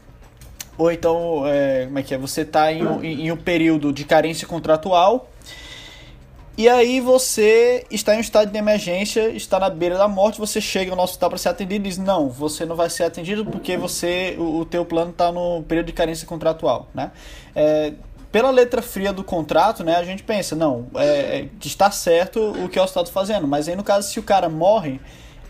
ou 0.77 0.91
então, 0.91 1.43
é, 1.45 1.85
como 1.85 1.99
é 1.99 2.03
que 2.03 2.13
é, 2.13 2.17
você 2.17 2.41
está 2.41 2.71
em, 2.71 2.83
em, 3.03 3.25
em 3.25 3.31
um 3.31 3.37
período 3.37 3.91
de 3.91 4.03
carência 4.03 4.47
contratual 4.47 5.30
e 6.57 6.67
aí 6.67 6.99
você 6.99 7.85
está 7.89 8.13
em 8.13 8.17
um 8.17 8.21
estado 8.21 8.51
de 8.51 8.57
emergência, 8.57 9.29
está 9.29 9.59
na 9.59 9.69
beira 9.69 9.97
da 9.97 10.07
morte, 10.07 10.39
você 10.39 10.59
chega 10.59 10.95
no 10.95 11.01
hospital 11.01 11.29
para 11.29 11.39
ser 11.39 11.49
atendido 11.49 11.85
e 11.85 11.89
diz, 11.89 11.97
não, 11.97 12.29
você 12.29 12.65
não 12.65 12.75
vai 12.75 12.89
ser 12.89 13.03
atendido 13.03 13.45
porque 13.45 13.77
você 13.77 14.35
o, 14.37 14.59
o 14.59 14.65
teu 14.65 14.85
plano 14.85 15.11
está 15.11 15.31
no 15.31 15.63
período 15.63 15.87
de 15.87 15.93
carência 15.93 16.27
contratual, 16.27 16.87
né? 16.93 17.11
É, 17.55 17.93
pela 18.31 18.49
letra 18.49 18.81
fria 18.81 19.11
do 19.11 19.23
contrato, 19.23 19.83
né, 19.83 19.95
a 19.95 20.03
gente 20.03 20.23
pensa, 20.23 20.55
não, 20.55 20.87
é, 20.95 21.05
é 21.05 21.49
está 21.63 21.91
certo 21.91 22.39
o 22.39 22.69
que 22.69 22.79
o 22.79 22.83
hospital 22.83 23.03
está 23.03 23.13
fazendo, 23.13 23.47
mas 23.47 23.67
aí 23.67 23.75
no 23.75 23.83
caso 23.83 24.09
se 24.09 24.19
o 24.19 24.23
cara 24.23 24.47
morre, 24.49 25.01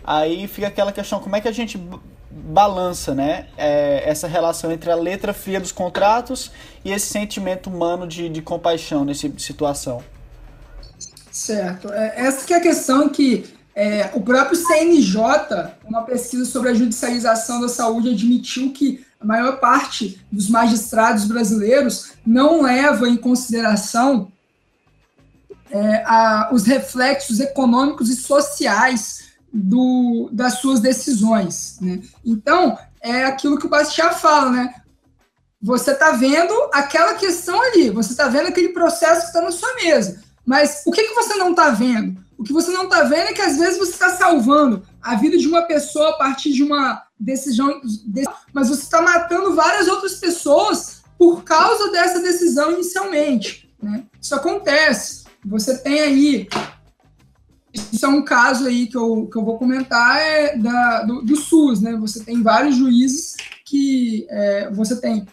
aí 0.02 0.46
fica 0.48 0.68
aquela 0.68 0.92
questão, 0.92 1.20
como 1.20 1.36
é 1.36 1.40
que 1.40 1.48
a 1.48 1.52
gente 1.52 1.80
balança, 2.30 3.14
né, 3.14 3.46
é, 3.56 4.02
essa 4.04 4.26
relação 4.26 4.72
entre 4.72 4.90
a 4.90 4.96
letra 4.96 5.32
fria 5.32 5.60
dos 5.60 5.70
contratos 5.70 6.50
e 6.84 6.90
esse 6.90 7.06
sentimento 7.06 7.68
humano 7.68 8.06
de, 8.06 8.28
de 8.28 8.42
compaixão 8.42 9.04
nessa 9.04 9.30
situação? 9.38 10.02
Certo. 11.32 11.90
É, 11.92 12.12
essa 12.16 12.46
que 12.46 12.52
é 12.52 12.58
a 12.58 12.60
questão 12.60 13.08
que 13.08 13.44
é, 13.74 14.10
o 14.12 14.20
próprio 14.20 14.56
CNJ, 14.56 15.18
uma 15.84 16.02
pesquisa 16.02 16.44
sobre 16.44 16.68
a 16.68 16.74
judicialização 16.74 17.60
da 17.60 17.68
saúde, 17.68 18.10
admitiu 18.10 18.70
que 18.70 19.04
a 19.18 19.24
maior 19.24 19.58
parte 19.58 20.20
dos 20.30 20.50
magistrados 20.50 21.24
brasileiros 21.24 22.12
não 22.26 22.62
leva 22.62 23.08
em 23.08 23.16
consideração 23.16 24.30
é, 25.70 26.04
a, 26.04 26.50
os 26.52 26.64
reflexos 26.64 27.40
econômicos 27.40 28.10
e 28.10 28.16
sociais 28.16 29.32
do, 29.50 30.28
das 30.32 30.58
suas 30.58 30.80
decisões. 30.80 31.78
Né? 31.80 32.02
Então, 32.24 32.78
é 33.00 33.24
aquilo 33.24 33.58
que 33.58 33.66
o 33.66 33.70
Bastiat 33.70 34.20
fala, 34.20 34.50
né? 34.50 34.74
Você 35.60 35.92
está 35.92 36.10
vendo 36.12 36.52
aquela 36.72 37.14
questão 37.14 37.60
ali, 37.62 37.88
você 37.88 38.12
está 38.12 38.28
vendo 38.28 38.48
aquele 38.48 38.70
processo 38.70 39.20
que 39.20 39.26
está 39.28 39.40
na 39.40 39.52
sua 39.52 39.72
mesa. 39.76 40.20
Mas 40.44 40.82
o 40.86 40.90
que, 40.90 41.02
que 41.04 41.14
você 41.14 41.34
não 41.36 41.50
está 41.50 41.70
vendo? 41.70 42.22
O 42.36 42.42
que 42.42 42.52
você 42.52 42.70
não 42.72 42.84
está 42.84 43.04
vendo 43.04 43.28
é 43.28 43.32
que 43.32 43.40
às 43.40 43.56
vezes 43.56 43.78
você 43.78 43.92
está 43.92 44.16
salvando 44.16 44.82
a 45.00 45.14
vida 45.14 45.38
de 45.38 45.46
uma 45.46 45.62
pessoa 45.62 46.10
a 46.10 46.18
partir 46.18 46.52
de 46.52 46.62
uma 46.62 47.02
decisão, 47.18 47.80
mas 48.52 48.68
você 48.68 48.82
está 48.82 49.00
matando 49.00 49.54
várias 49.54 49.86
outras 49.86 50.14
pessoas 50.14 51.02
por 51.16 51.44
causa 51.44 51.92
dessa 51.92 52.20
decisão 52.20 52.72
inicialmente. 52.72 53.72
Né? 53.80 54.04
Isso 54.20 54.34
acontece. 54.34 55.24
Você 55.44 55.78
tem 55.78 56.00
aí. 56.00 56.48
Isso 57.72 58.04
é 58.04 58.08
um 58.08 58.24
caso 58.24 58.66
aí 58.66 58.86
que 58.86 58.96
eu, 58.96 59.28
que 59.30 59.38
eu 59.38 59.44
vou 59.44 59.56
comentar 59.56 60.18
é 60.18 60.56
da, 60.58 61.04
do, 61.04 61.22
do 61.22 61.36
SUS, 61.36 61.80
né? 61.80 61.96
Você 61.96 62.22
tem 62.22 62.42
vários 62.42 62.76
juízes 62.76 63.36
que 63.64 64.26
é, 64.28 64.70
você 64.70 65.00
tem 65.00 65.26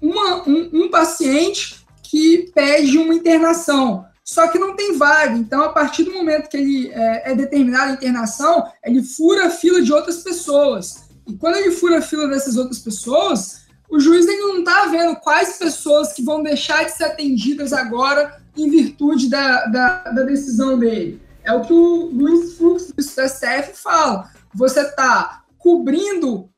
uma, 0.00 0.48
um, 0.48 0.84
um 0.84 0.90
paciente 0.90 1.84
que 2.02 2.50
pede 2.54 2.96
uma 2.96 3.14
internação 3.14 4.06
só 4.28 4.46
que 4.48 4.58
não 4.58 4.76
tem 4.76 4.98
vaga. 4.98 5.38
Então, 5.38 5.62
a 5.62 5.70
partir 5.70 6.04
do 6.04 6.12
momento 6.12 6.50
que 6.50 6.56
ele 6.58 6.90
é, 6.92 7.32
é 7.32 7.34
determinado 7.34 7.92
a 7.92 7.94
internação, 7.94 8.70
ele 8.84 9.02
fura 9.02 9.46
a 9.46 9.50
fila 9.50 9.80
de 9.80 9.90
outras 9.90 10.18
pessoas. 10.18 11.08
E 11.26 11.32
quando 11.32 11.56
ele 11.56 11.70
fura 11.70 11.96
a 11.96 12.02
fila 12.02 12.28
dessas 12.28 12.58
outras 12.58 12.78
pessoas, 12.78 13.62
o 13.88 13.98
juiz 13.98 14.28
ainda 14.28 14.48
não 14.48 14.58
está 14.58 14.84
vendo 14.84 15.16
quais 15.16 15.56
pessoas 15.56 16.12
que 16.12 16.22
vão 16.22 16.42
deixar 16.42 16.84
de 16.84 16.90
ser 16.92 17.04
atendidas 17.04 17.72
agora 17.72 18.38
em 18.54 18.68
virtude 18.68 19.30
da, 19.30 19.64
da, 19.64 20.02
da 20.10 20.22
decisão 20.24 20.78
dele. 20.78 21.22
É 21.42 21.54
o 21.54 21.62
que 21.62 21.72
o 21.72 22.10
Luiz 22.12 22.58
Fux 22.58 22.92
do 22.92 23.02
STF 23.02 23.72
fala. 23.82 24.30
Você 24.54 24.82
está 24.82 25.42
cobrindo 25.56 26.50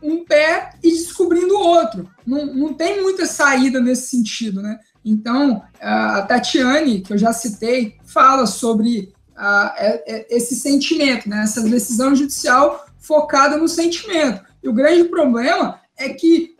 um 0.00 0.24
pé 0.24 0.74
e 0.80 0.90
descobrindo 0.90 1.56
o 1.56 1.60
outro. 1.60 2.08
Não, 2.24 2.46
não 2.46 2.72
tem 2.72 3.02
muita 3.02 3.26
saída 3.26 3.80
nesse 3.80 4.10
sentido, 4.10 4.62
né? 4.62 4.78
Então, 5.04 5.62
a 5.80 6.22
Tatiane, 6.22 7.00
que 7.00 7.12
eu 7.12 7.18
já 7.18 7.32
citei, 7.32 7.96
fala 8.04 8.46
sobre 8.46 9.12
é, 9.36 10.02
é, 10.06 10.26
esse 10.36 10.54
sentimento, 10.54 11.28
né? 11.28 11.42
essa 11.42 11.60
decisão 11.60 12.14
judicial 12.14 12.86
focada 12.98 13.56
no 13.56 13.68
sentimento. 13.68 14.42
E 14.62 14.68
o 14.68 14.72
grande 14.72 15.04
problema 15.04 15.80
é 15.96 16.08
que 16.08 16.56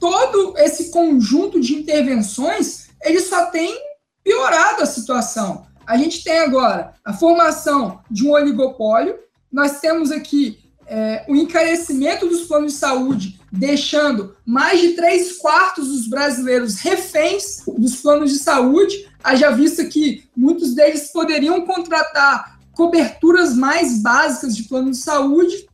todo 0.00 0.54
esse 0.58 0.90
conjunto 0.90 1.60
de 1.60 1.74
intervenções 1.74 2.88
ele 3.02 3.20
só 3.20 3.46
tem 3.46 3.80
piorado 4.24 4.82
a 4.82 4.86
situação. 4.86 5.66
A 5.86 5.96
gente 5.96 6.24
tem 6.24 6.40
agora 6.40 6.94
a 7.04 7.12
formação 7.12 8.00
de 8.10 8.26
um 8.26 8.32
oligopólio, 8.32 9.18
nós 9.50 9.80
temos 9.80 10.10
aqui 10.10 10.61
é, 10.86 11.24
o 11.28 11.36
encarecimento 11.36 12.28
dos 12.28 12.42
planos 12.42 12.72
de 12.72 12.78
saúde, 12.78 13.40
deixando 13.50 14.36
mais 14.44 14.80
de 14.80 14.90
três 14.90 15.38
quartos 15.38 15.88
dos 15.88 16.08
brasileiros 16.08 16.80
reféns 16.80 17.62
dos 17.78 17.96
planos 17.96 18.30
de 18.30 18.38
saúde, 18.38 19.08
haja 19.22 19.50
vista 19.50 19.84
que 19.84 20.24
muitos 20.36 20.74
deles 20.74 21.10
poderiam 21.12 21.60
contratar 21.66 22.58
coberturas 22.72 23.54
mais 23.54 24.02
básicas 24.02 24.56
de 24.56 24.64
plano 24.64 24.90
de 24.90 24.96
saúde, 24.96 25.66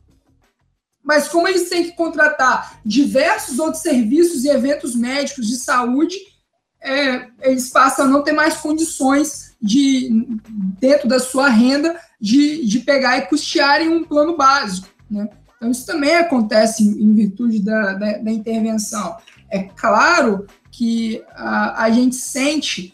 mas 1.03 1.27
como 1.27 1.47
eles 1.47 1.69
têm 1.69 1.85
que 1.85 1.95
contratar 1.95 2.79
diversos 2.85 3.57
outros 3.57 3.81
serviços 3.81 4.43
e 4.43 4.49
eventos 4.49 4.95
médicos 4.95 5.47
de 5.47 5.55
saúde, 5.55 6.15
é, 6.81 7.27
eles 7.41 7.69
passam 7.69 8.05
a 8.05 8.07
não 8.07 8.23
ter 8.23 8.31
mais 8.31 8.57
condições 8.57 9.55
de, 9.61 10.09
dentro 10.79 11.07
da 11.07 11.19
sua 11.19 11.49
renda, 11.49 11.99
de, 12.19 12.65
de 12.65 12.79
pegar 12.79 13.17
e 13.17 13.27
custearem 13.27 13.89
um 13.89 14.03
plano 14.03 14.37
básico. 14.37 14.87
Né? 15.09 15.29
Então, 15.57 15.71
isso 15.71 15.85
também 15.85 16.15
acontece 16.15 16.83
em, 16.83 17.13
virtude 17.13 17.59
da, 17.61 17.93
da, 17.93 18.17
da, 18.17 18.31
intervenção. 18.31 19.17
É 19.49 19.63
claro 19.63 20.47
que 20.71 21.23
a, 21.35 21.83
a 21.83 21.91
gente 21.91 22.15
sente 22.15 22.93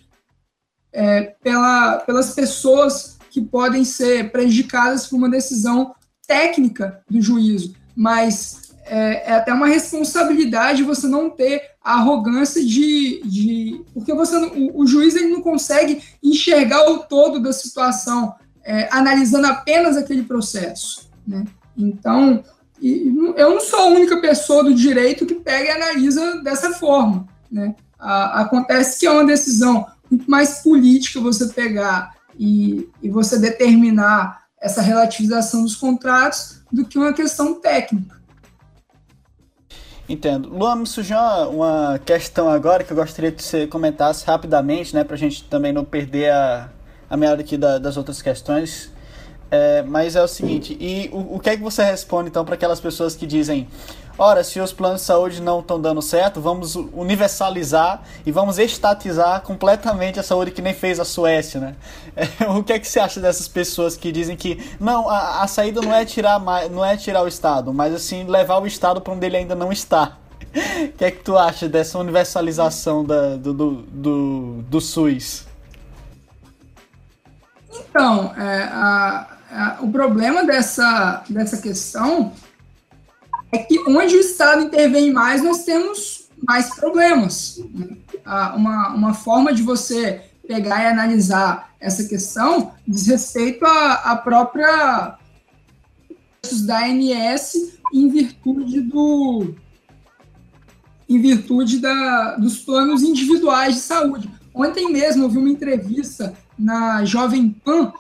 é, 0.92 1.36
pela, 1.44 1.98
pelas 2.00 2.34
pessoas 2.34 3.18
que 3.30 3.42
podem 3.42 3.84
ser 3.84 4.32
prejudicadas 4.32 5.08
por 5.08 5.18
uma 5.18 5.30
decisão 5.30 5.94
técnica 6.26 7.04
do 7.10 7.22
juízo, 7.22 7.76
mas 7.96 8.66
é, 8.86 9.32
é, 9.32 9.34
até 9.34 9.52
uma 9.52 9.68
responsabilidade 9.68 10.84
você 10.84 11.08
não 11.08 11.30
ter 11.30 11.62
a 11.84 11.96
arrogância 11.96 12.64
de. 12.64 13.22
de 13.26 13.84
porque 13.94 14.14
você 14.14 14.38
o, 14.38 14.82
o, 14.82 14.88
juiz 14.88 15.16
ele 15.16 15.30
não 15.30 15.42
consegue 15.42 16.04
enxergar 16.22 16.90
o 16.90 17.00
todo 17.00 17.40
da 17.40 17.52
situação, 17.52 18.36
é, 18.64 18.88
analisando 18.92 19.48
apenas 19.48 19.98
aquele 19.98 20.24
processo. 20.24 21.10
Né? 21.28 21.46
Então, 21.78 22.44
eu 22.82 23.50
não 23.52 23.62
sou 23.62 23.80
a 23.80 23.88
única 23.88 24.20
pessoa 24.22 24.64
do 24.64 24.74
direito 24.74 25.26
que 25.26 25.36
pega 25.36 25.66
e 25.66 25.72
analisa 25.72 26.42
dessa 26.42 26.72
forma. 26.74 27.28
Né? 27.52 27.76
acontece 27.98 29.00
que 29.00 29.08
é 29.08 29.12
uma 29.12 29.26
decisão 29.26 29.86
muito 30.12 30.30
mais 30.30 30.62
política 30.62 31.20
você 31.20 31.48
pegar 31.48 32.14
e, 32.38 32.90
e 33.02 33.10
você 33.10 33.40
determinar 33.40 34.44
essa 34.62 34.82
relativização 34.82 35.64
dos 35.64 35.76
contratos 35.76 36.62
do 36.72 36.86
que 36.86 36.98
uma 36.98 37.14
questão 37.14 37.60
técnica. 37.60 38.16
Entendo. 40.08 40.50
Luan, 40.50 40.76
me 40.76 40.88
surgiu 40.88 41.18
uma 41.18 42.00
questão 42.06 42.48
agora 42.48 42.84
que 42.84 42.92
eu 42.92 42.98
gostaria 42.98 43.32
que 43.32 43.42
você 43.42 43.66
comentasse 43.66 44.26
rapidamente, 44.26 44.94
né, 44.94 45.04
para 45.04 45.16
a 45.16 45.18
gente 45.18 45.44
também 45.46 45.74
não 45.74 45.84
perder 45.84 46.32
a, 46.32 46.70
a 47.10 47.18
meada 47.18 47.42
aqui 47.42 47.58
da, 47.58 47.80
das 47.80 47.98
outras 47.98 48.22
questões. 48.22 48.92
É, 49.50 49.84
mas 49.84 50.16
é 50.16 50.24
o 50.24 50.28
seguinte, 50.28 50.76
e 50.80 51.10
o, 51.14 51.36
o 51.36 51.40
que 51.40 51.52
é 51.52 51.58
que 51.58 51.62
você 51.62 51.84
responde 51.84 52.30
então 52.30 52.44
para 52.44 52.56
aquelas 52.56 52.80
pessoas 52.80 53.16
que 53.16 53.28
dizem, 53.28 53.68
ora, 54.18 54.44
se 54.44 54.60
os 54.60 54.74
planos 54.74 55.02
de 55.02 55.08
saúde 55.08 55.40
não 55.40 55.60
estão 55.60 55.80
dando 55.80 56.02
certo, 56.02 56.42
vamos 56.42 56.76
universalizar 56.76 58.02
e 58.26 58.32
vamos 58.32 58.58
estatizar 58.58 59.42
completamente 59.42 60.20
a 60.20 60.24
saúde 60.24 60.50
que 60.50 60.64
nem 60.64 60.74
fez 60.74 61.00
a 61.00 61.06
Suécia, 61.06 61.60
né? 61.60 61.76
É, 62.16 62.48
o 62.48 62.64
que 62.64 62.72
é 62.72 62.80
que 62.80 62.88
você 62.88 62.98
acha 63.00 63.20
dessas 63.20 63.46
pessoas 63.48 63.98
que 63.98 64.10
dizem 64.10 64.38
que 64.38 64.58
não, 64.80 65.10
a, 65.10 65.44
a 65.44 65.48
saída 65.48 65.82
não 65.82 65.94
é 65.94 66.06
tirar 66.06 66.40
não 66.72 66.84
é 66.84 66.96
tirar 66.96 67.24
o 67.24 67.28
Estado, 67.28 67.74
mas 67.74 67.94
assim 67.94 68.24
levar 68.24 68.62
o 68.62 68.66
Estado 68.66 69.02
para 69.02 69.14
onde 69.14 69.26
ele 69.26 69.38
ainda 69.38 69.54
não 69.54 69.72
está? 69.72 70.18
O 70.86 70.98
que 70.98 71.04
é 71.04 71.12
que 71.12 71.22
tu 71.22 71.38
acha 71.38 71.68
dessa 71.68 72.00
universalização 72.00 73.04
da, 73.04 73.36
do, 73.36 73.54
do, 73.54 73.72
do, 73.82 74.62
do 74.64 74.82
SUS? 74.82 75.46
Então, 77.90 78.34
é, 78.38 78.64
a, 78.64 79.35
o 79.82 79.92
problema 79.92 80.46
dessa, 80.46 81.24
dessa 81.30 81.58
questão 81.58 82.34
é 83.52 83.60
que 83.60 83.80
onde 83.88 84.16
o 84.16 84.20
Estado 84.20 84.64
intervém 84.64 85.12
mais, 85.12 85.42
nós 85.42 85.64
temos 85.64 86.30
mais 86.46 86.76
problemas. 86.76 87.62
Né? 87.74 87.98
uma, 88.56 88.90
uma 88.90 89.14
forma 89.14 89.54
de 89.54 89.62
você 89.62 90.22
pegar 90.48 90.84
e 90.84 90.88
analisar 90.88 91.74
essa 91.80 92.04
questão 92.06 92.74
diz 92.88 93.08
respeito 93.08 93.66
à, 93.66 93.94
à 94.12 94.16
própria 94.16 95.18
da 96.66 96.86
ANS 96.86 97.54
em 97.92 98.08
virtude 98.08 98.82
do 98.82 99.56
em 101.08 101.20
virtude 101.20 101.80
da, 101.80 102.36
dos 102.36 102.60
planos 102.60 103.04
individuais 103.04 103.76
de 103.76 103.82
saúde. 103.82 104.30
Ontem 104.54 104.92
mesmo 104.92 105.24
eu 105.24 105.30
vi 105.30 105.38
uma 105.38 105.50
entrevista 105.50 106.34
na 106.58 107.06
Jovem 107.06 107.50
Pan 107.50 107.94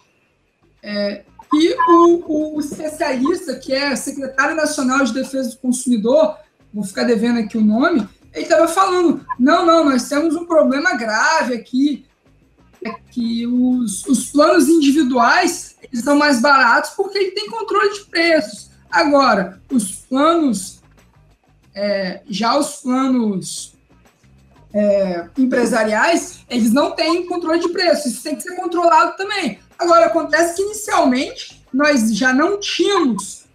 é, 0.81 1.23
que 1.51 1.75
o, 1.87 2.55
o 2.55 2.59
especialista, 2.59 3.55
que 3.55 3.73
é 3.73 3.95
secretário 3.95 4.55
nacional 4.55 5.03
de 5.03 5.13
defesa 5.13 5.49
do 5.49 5.57
consumidor, 5.57 6.37
vou 6.73 6.83
ficar 6.83 7.03
devendo 7.03 7.39
aqui 7.39 7.57
o 7.57 7.61
nome, 7.61 8.07
ele 8.33 8.43
estava 8.43 8.67
falando: 8.67 9.25
não, 9.39 9.65
não, 9.65 9.85
nós 9.85 10.07
temos 10.07 10.35
um 10.35 10.45
problema 10.45 10.95
grave 10.95 11.53
aqui, 11.53 12.05
é 12.83 12.91
que 13.09 13.47
os, 13.47 14.05
os 14.05 14.29
planos 14.31 14.67
individuais 14.67 15.75
eles 15.81 16.03
são 16.03 16.17
mais 16.17 16.41
baratos 16.41 16.91
porque 16.91 17.17
ele 17.17 17.31
tem 17.31 17.49
controle 17.49 17.93
de 17.93 18.05
preços. 18.05 18.69
Agora, 18.91 19.61
os 19.71 19.91
planos, 19.91 20.81
é, 21.73 22.21
já 22.27 22.57
os 22.57 22.77
planos 22.77 23.73
é, 24.73 25.27
empresariais, 25.37 26.45
eles 26.49 26.71
não 26.71 26.91
têm 26.91 27.25
controle 27.25 27.59
de 27.59 27.69
preços, 27.69 28.13
isso 28.13 28.23
tem 28.23 28.35
que 28.35 28.43
ser 28.43 28.55
controlado 28.55 29.15
também. 29.15 29.59
Agora, 29.77 30.05
acontece 30.05 30.55
que 30.55 30.61
inicialmente 30.61 31.63
nós 31.73 32.15
já 32.15 32.33
não 32.33 32.59
tínhamos 32.59 33.45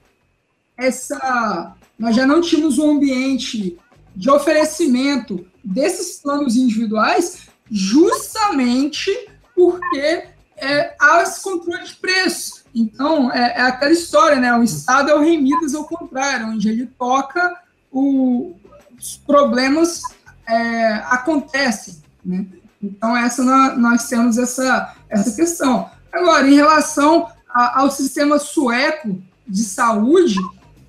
essa. 0.77 1.75
Nós 1.99 2.17
já 2.17 2.27
não 2.27 2.41
tínhamos 2.41 2.79
um 2.79 2.93
ambiente 2.93 3.79
de 4.15 4.31
oferecimento 4.31 5.47
desses 5.63 6.19
planos 6.19 6.57
individuais, 6.57 7.49
justamente 7.71 9.11
porque 9.55 10.25
é, 10.57 10.95
há 11.01 11.23
esse 11.23 11.43
controle 11.43 11.85
de 11.85 11.95
preço. 11.97 12.65
Então, 12.75 13.33
é, 13.33 13.59
é, 13.59 13.61
aquela 13.63 13.93
história, 13.93 14.37
né? 14.37 14.55
O 14.57 14.63
Estado 14.63 15.11
é 15.11 15.15
o 15.15 15.21
rei 15.21 15.41
Midas 15.41 15.75
ao 15.75 15.85
contrário, 15.85 16.49
onde 16.49 16.69
ele 16.69 16.87
toca, 16.87 17.57
o, 17.91 18.55
os 18.99 19.17
problemas 19.17 20.03
é, 20.47 20.93
acontecem, 21.07 22.03
né? 22.25 22.47
Então, 22.83 23.15
essa 23.15 23.43
nós 23.77 24.09
temos 24.09 24.39
essa, 24.39 24.95
essa 25.09 25.37
questão. 25.37 25.91
Agora, 26.13 26.49
em 26.49 26.55
relação 26.55 27.29
a, 27.49 27.81
ao 27.81 27.91
sistema 27.91 28.39
sueco 28.39 29.23
de 29.47 29.63
saúde, 29.63 30.37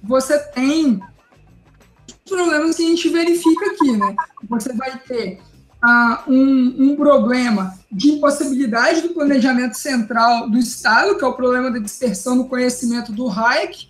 você 0.02 0.38
tem 0.40 1.02
problemas 2.28 2.76
que 2.76 2.84
a 2.84 2.88
gente 2.88 3.10
verifica 3.10 3.72
aqui, 3.72 3.92
né? 3.98 4.16
Você 4.50 4.74
vai 4.74 4.98
ter 5.00 5.40
ah, 5.82 6.24
um, 6.28 6.92
um, 6.92 6.96
problema 6.96 7.78
de 7.92 8.12
impossibilidade 8.12 9.02
do 9.02 9.10
planejamento 9.10 9.78
central 9.78 10.50
do 10.50 10.58
Estado, 10.58 11.18
que 11.18 11.24
é 11.24 11.28
o 11.28 11.34
problema 11.34 11.72
da 11.72 11.80
dispersão 11.80 12.38
do 12.38 12.46
conhecimento 12.46 13.12
do 13.12 13.28
Hayek, 13.28 13.90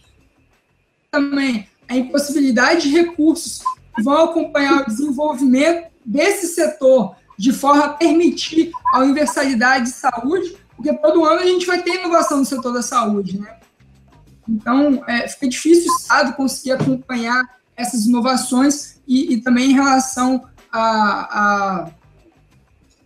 também 1.12 1.68
a 1.88 1.96
impossibilidade 1.98 2.84
de 2.84 2.96
recursos 2.96 3.62
que 3.94 4.02
vão 4.02 4.24
acompanhar 4.24 4.82
o 4.82 4.86
desenvolvimento 4.86 5.92
desse 6.06 6.48
setor 6.48 7.16
de 7.38 7.52
forma 7.52 7.86
a 7.86 7.90
permitir 7.90 8.72
a 8.94 9.00
universalidade 9.00 9.86
de 9.86 9.92
saúde, 9.92 10.56
porque 10.82 10.98
todo 10.98 11.24
ano 11.24 11.40
a 11.40 11.46
gente 11.46 11.68
vai 11.68 11.82
ter 11.84 12.00
inovação 12.00 12.40
no 12.40 12.46
setor 12.46 12.74
da 12.74 12.82
saúde, 12.82 13.40
né? 13.40 13.56
Então, 14.50 15.04
é, 15.08 15.28
fica 15.28 15.48
difícil 15.48 15.92
o 15.92 15.96
Estado 15.96 16.34
conseguir 16.34 16.72
acompanhar 16.72 17.44
essas 17.78 18.06
inovações 18.06 19.00
e, 19.08 19.34
e 19.34 19.42
também 19.42 19.70
em 19.70 19.74
relação 19.74 20.44
a, 20.72 20.82
a, 20.82 21.90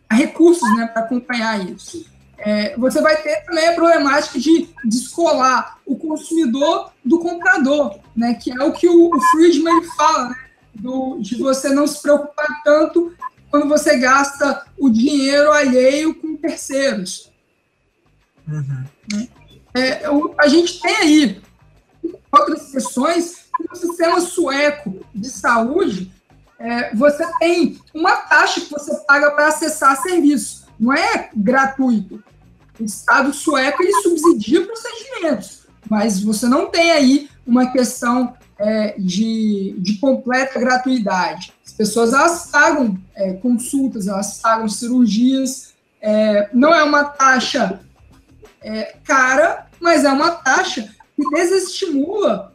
a 0.09 0.15
recursos 0.15 0.67
né, 0.77 0.87
para 0.87 1.03
acompanhar 1.03 1.69
isso. 1.69 2.05
É, 2.37 2.77
você 2.77 3.01
vai 3.01 3.21
ter 3.21 3.43
também 3.45 3.67
a 3.67 3.73
problemática 3.73 4.39
de 4.39 4.69
descolar 4.85 5.77
o 5.85 5.97
consumidor 5.97 6.93
do 7.03 7.19
comprador, 7.19 7.99
né, 8.15 8.35
que 8.35 8.51
é 8.51 8.63
o 8.63 8.71
que 8.71 8.87
o, 8.87 9.13
o 9.13 9.21
Friedman 9.31 9.83
fala, 9.97 10.29
né, 10.29 10.35
do, 10.73 11.17
de 11.19 11.35
você 11.35 11.69
não 11.69 11.85
se 11.85 12.01
preocupar 12.01 12.63
tanto 12.63 13.13
quando 13.51 13.67
você 13.67 13.97
gasta 13.97 14.65
o 14.77 14.89
dinheiro 14.89 15.51
alheio 15.51 16.15
com 16.15 16.37
terceiros. 16.37 17.34
Uhum. 18.47 19.27
É, 19.73 20.05
a 20.37 20.47
gente 20.47 20.79
tem 20.79 20.95
aí 20.95 21.41
outras 22.31 22.71
questões 22.71 23.45
no 23.69 23.75
sistema 23.75 24.19
sueco 24.19 25.05
de 25.13 25.29
saúde, 25.29 26.11
é, 26.59 26.93
você 26.95 27.25
tem 27.39 27.79
uma 27.93 28.15
taxa 28.15 28.61
que 28.61 28.71
você 28.71 28.95
paga 29.05 29.31
para 29.31 29.47
acessar 29.47 30.01
serviço. 30.01 30.65
Não 30.79 30.93
é 30.93 31.29
gratuito. 31.35 32.23
O 32.79 32.83
Estado 32.83 33.33
sueco 33.33 33.81
ele 33.81 34.01
subsidia 34.01 34.65
procedimentos, 34.65 35.67
mas 35.89 36.21
você 36.21 36.47
não 36.47 36.69
tem 36.69 36.91
aí 36.91 37.29
uma 37.45 37.71
questão 37.71 38.33
é, 38.57 38.95
de, 38.97 39.75
de 39.77 39.97
completa 39.97 40.59
gratuidade. 40.59 41.53
As 41.65 41.73
pessoas 41.73 42.13
elas 42.13 42.47
pagam 42.47 42.97
é, 43.15 43.33
consultas, 43.33 44.07
elas 44.07 44.39
pagam 44.39 44.67
cirurgias. 44.67 45.73
É, 46.01 46.49
não 46.53 46.73
é 46.73 46.83
uma 46.83 47.03
taxa 47.05 47.79
é, 48.65 48.95
cara, 49.03 49.67
mas 49.79 50.03
é 50.03 50.11
uma 50.11 50.31
taxa 50.31 50.89
que 51.15 51.29
desestimula 51.29 52.51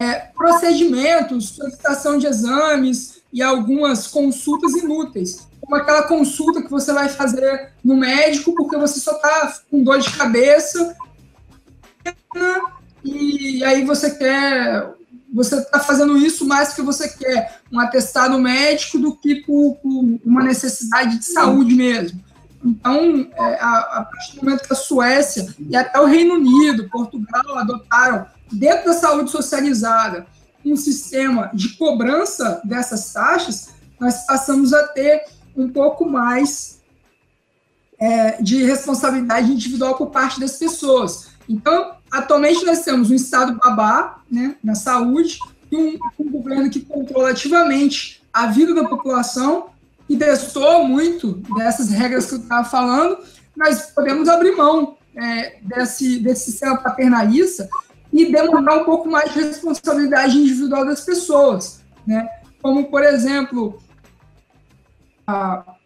é, 0.00 0.14
procedimentos, 0.36 1.50
solicitação 1.50 2.18
de 2.18 2.26
exames 2.26 3.22
e 3.32 3.40
algumas 3.40 4.08
consultas 4.08 4.74
inúteis. 4.74 5.46
Como 5.60 5.76
aquela 5.76 6.02
consulta 6.02 6.60
que 6.60 6.70
você 6.70 6.92
vai 6.92 7.08
fazer 7.08 7.72
no 7.84 7.96
médico 7.96 8.52
porque 8.54 8.76
você 8.76 8.98
só 8.98 9.12
está 9.12 9.60
com 9.70 9.84
dor 9.84 10.00
de 10.00 10.10
cabeça 10.10 10.96
e 13.04 13.62
aí 13.64 13.84
você 13.84 14.10
quer 14.10 14.92
você 15.32 15.56
está 15.56 15.80
fazendo 15.80 16.16
isso 16.16 16.46
mais 16.46 16.72
que 16.72 16.82
você 16.82 17.08
quer 17.08 17.60
um 17.70 17.78
atestado 17.78 18.38
médico 18.38 18.98
do 18.98 19.16
que 19.16 19.36
por, 19.36 19.76
por 19.76 20.18
uma 20.24 20.42
necessidade 20.42 21.18
de 21.18 21.26
saúde 21.26 21.74
mesmo. 21.74 22.24
Então, 22.64 23.28
é, 23.34 23.60
a, 23.60 23.78
a 23.78 24.04
partir 24.04 24.36
do 24.36 24.44
momento 24.44 24.66
que 24.66 24.72
a 24.72 24.76
Suécia 24.76 25.54
e 25.58 25.76
até 25.76 26.00
o 26.00 26.06
Reino 26.06 26.34
Unido, 26.34 26.88
Portugal 26.88 27.58
adotaram 27.58 28.26
dentro 28.50 28.86
da 28.86 28.94
saúde 28.94 29.30
socializada, 29.30 30.26
um 30.64 30.76
sistema 30.76 31.50
de 31.54 31.76
cobrança 31.76 32.60
dessas 32.64 33.12
taxas, 33.12 33.74
nós 34.00 34.26
passamos 34.26 34.72
a 34.72 34.88
ter 34.88 35.24
um 35.56 35.68
pouco 35.68 36.04
mais 36.04 36.80
é, 37.98 38.42
de 38.42 38.64
responsabilidade 38.64 39.50
individual 39.50 39.94
por 39.96 40.10
parte 40.10 40.40
das 40.40 40.56
pessoas. 40.56 41.28
Então, 41.48 41.92
atualmente 42.10 42.64
nós 42.64 42.80
temos 42.80 43.10
um 43.10 43.14
Estado 43.14 43.58
babá 43.62 44.20
né, 44.30 44.56
na 44.62 44.74
saúde 44.74 45.38
e 45.70 45.76
um, 45.76 45.98
um 46.18 46.30
governo 46.30 46.68
que 46.68 46.80
controla 46.80 47.30
ativamente 47.30 48.22
a 48.32 48.46
vida 48.46 48.74
da 48.74 48.84
população 48.84 49.70
e 50.08 50.16
testou 50.16 50.86
muito 50.86 51.34
dessas 51.56 51.90
regras 51.90 52.26
que 52.26 52.34
eu 52.34 52.38
estava 52.38 52.68
falando, 52.68 53.18
nós 53.56 53.90
podemos 53.90 54.28
abrir 54.28 54.54
mão 54.56 54.96
é, 55.16 55.58
desse, 55.62 56.20
desse 56.20 56.50
sistema 56.50 56.76
paternalista 56.76 57.68
e 58.12 58.30
demonstrar 58.30 58.78
um 58.78 58.84
pouco 58.84 59.08
mais 59.08 59.32
de 59.32 59.40
responsabilidade 59.40 60.38
individual 60.38 60.84
das 60.84 61.00
pessoas, 61.00 61.80
né? 62.06 62.28
Como, 62.62 62.90
por 62.90 63.02
exemplo, 63.02 63.80
a, 65.26 65.76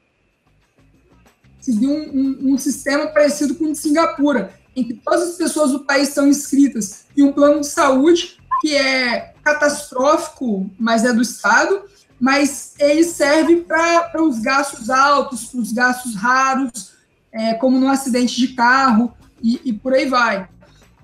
seguir 1.61 1.87
um, 1.87 2.11
um, 2.13 2.55
um, 2.55 2.59
sistema 2.59 3.07
parecido 3.09 3.55
com 3.55 3.67
o 3.67 3.73
de 3.73 3.79
Singapura, 3.79 4.53
em 4.75 4.85
que 4.85 4.95
todas 4.95 5.31
as 5.31 5.37
pessoas 5.37 5.73
do 5.73 5.85
país 5.85 6.09
estão 6.09 6.27
inscritas 6.27 7.07
em 7.17 7.23
um 7.23 7.33
plano 7.33 7.61
de 7.61 7.67
saúde 7.67 8.39
que 8.61 8.77
é 8.77 9.35
catastrófico, 9.43 10.71
mas 10.79 11.05
é 11.05 11.13
do 11.13 11.23
Estado, 11.23 11.83
mas 12.21 12.75
ele 12.79 13.03
serve 13.03 13.57
para 13.63 14.23
os 14.23 14.41
gastos 14.41 14.91
altos, 14.91 15.47
para 15.47 15.61
os 15.61 15.73
gastos 15.73 16.15
raros, 16.15 16.93
é, 17.33 17.55
como 17.55 17.79
no 17.79 17.89
acidente 17.89 18.37
de 18.37 18.49
carro 18.49 19.13
e, 19.43 19.61
e 19.65 19.73
por 19.73 19.95
aí 19.95 20.07
vai 20.07 20.49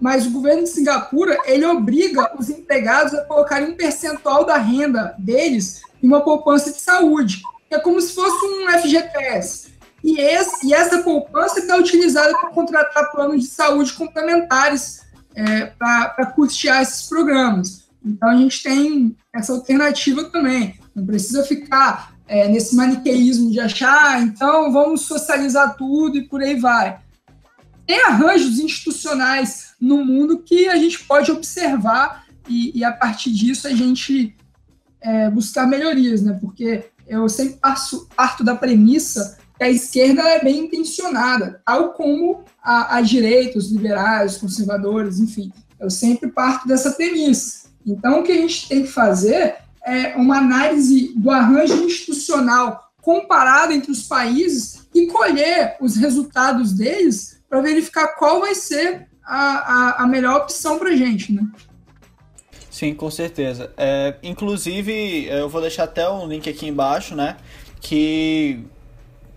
mas 0.00 0.26
o 0.26 0.31
governo 0.31 0.64
de 0.64 0.70
Singapura 0.70 1.38
ele 1.44 1.64
obriga 1.64 2.33
os 2.38 2.50
empregados 2.50 3.14
a 3.14 3.24
colocarem 3.24 3.70
um 3.70 3.76
percentual 3.76 4.44
da 4.44 4.57
renda 4.57 5.14
deles 5.18 5.83
em 6.02 6.07
uma 6.07 6.20
poupança 6.20 6.70
de 6.70 6.81
saúde. 6.81 7.42
É 7.70 7.79
como 7.79 8.00
se 8.00 8.14
fosse 8.14 8.44
um 8.44 8.70
FGTS. 8.79 9.74
E, 10.05 10.20
esse, 10.20 10.66
e 10.66 10.74
essa 10.74 10.98
poupança 10.98 11.59
está 11.59 11.76
utilizada 11.76 12.37
para 12.38 12.50
contratar 12.50 13.11
planos 13.11 13.42
de 13.42 13.48
saúde 13.48 13.92
complementares 13.94 15.05
é, 15.35 15.66
para 15.66 16.26
custear 16.26 16.83
esses 16.83 17.09
programas. 17.09 17.88
Então 18.05 18.29
a 18.29 18.37
gente 18.37 18.62
tem 18.62 19.16
essa 19.35 19.52
alternativa 19.52 20.24
também. 20.24 20.79
Não 20.96 21.04
precisa 21.04 21.44
ficar 21.44 22.16
é, 22.26 22.48
nesse 22.48 22.74
maniqueísmo 22.74 23.50
de 23.50 23.61
achar, 23.61 24.14
ah, 24.14 24.20
então 24.20 24.72
vamos 24.72 25.02
socializar 25.02 25.76
tudo 25.76 26.16
e 26.16 26.26
por 26.26 26.42
aí 26.42 26.59
vai. 26.59 26.98
Tem 27.87 28.02
arranjos 28.04 28.59
institucionais 28.59 29.74
no 29.78 30.02
mundo 30.02 30.38
que 30.38 30.66
a 30.68 30.76
gente 30.76 31.04
pode 31.04 31.30
observar 31.30 32.24
e, 32.48 32.76
e 32.78 32.82
a 32.82 32.90
partir 32.90 33.30
disso 33.30 33.68
a 33.68 33.72
gente 33.72 34.35
é, 35.02 35.30
buscar 35.30 35.66
melhorias, 35.66 36.22
né? 36.22 36.37
Porque 36.40 36.87
eu 37.06 37.28
sempre 37.28 37.59
passo, 37.59 38.09
parto 38.16 38.42
da 38.42 38.56
premissa 38.56 39.38
que 39.56 39.64
a 39.64 39.70
esquerda 39.70 40.22
é 40.22 40.42
bem 40.42 40.64
intencionada, 40.64 41.61
tal 41.64 41.92
como 41.92 42.42
a, 42.62 42.96
a 42.96 43.00
direita, 43.02 43.59
os 43.59 43.70
liberais, 43.70 44.32
os 44.32 44.38
conservadores, 44.38 45.20
enfim. 45.20 45.52
Eu 45.78 45.90
sempre 45.90 46.30
parto 46.30 46.66
dessa 46.66 46.90
premissa. 46.92 47.68
Então, 47.87 48.20
o 48.20 48.22
que 48.22 48.32
a 48.32 48.37
gente 48.37 48.68
tem 48.68 48.82
que 48.82 48.88
fazer 48.88 49.56
é 49.87 50.16
uma 50.16 50.38
análise 50.38 51.12
do 51.16 51.31
arranjo 51.31 51.85
institucional 51.85 52.90
comparado 53.01 53.72
entre 53.72 53.92
os 53.92 54.03
países 54.03 54.88
e 54.92 55.07
colher 55.07 55.77
os 55.81 55.96
resultados 55.96 56.72
deles 56.72 57.40
para 57.49 57.61
verificar 57.61 58.09
qual 58.16 58.40
vai 58.40 58.55
ser 58.55 59.07
a, 59.25 59.38
a, 59.38 60.03
a 60.03 60.07
melhor 60.07 60.38
opção 60.42 60.79
para 60.79 60.96
gente, 60.96 61.33
né? 61.33 61.46
Sim, 62.68 62.94
com 62.94 63.11
certeza. 63.11 63.72
É, 63.77 64.16
inclusive, 64.22 65.27
eu 65.27 65.49
vou 65.49 65.61
deixar 65.61 65.84
até 65.84 66.09
um 66.11 66.26
link 66.26 66.51
aqui 66.51 66.66
embaixo, 66.66 67.14
né? 67.14 67.37
Que 67.80 68.66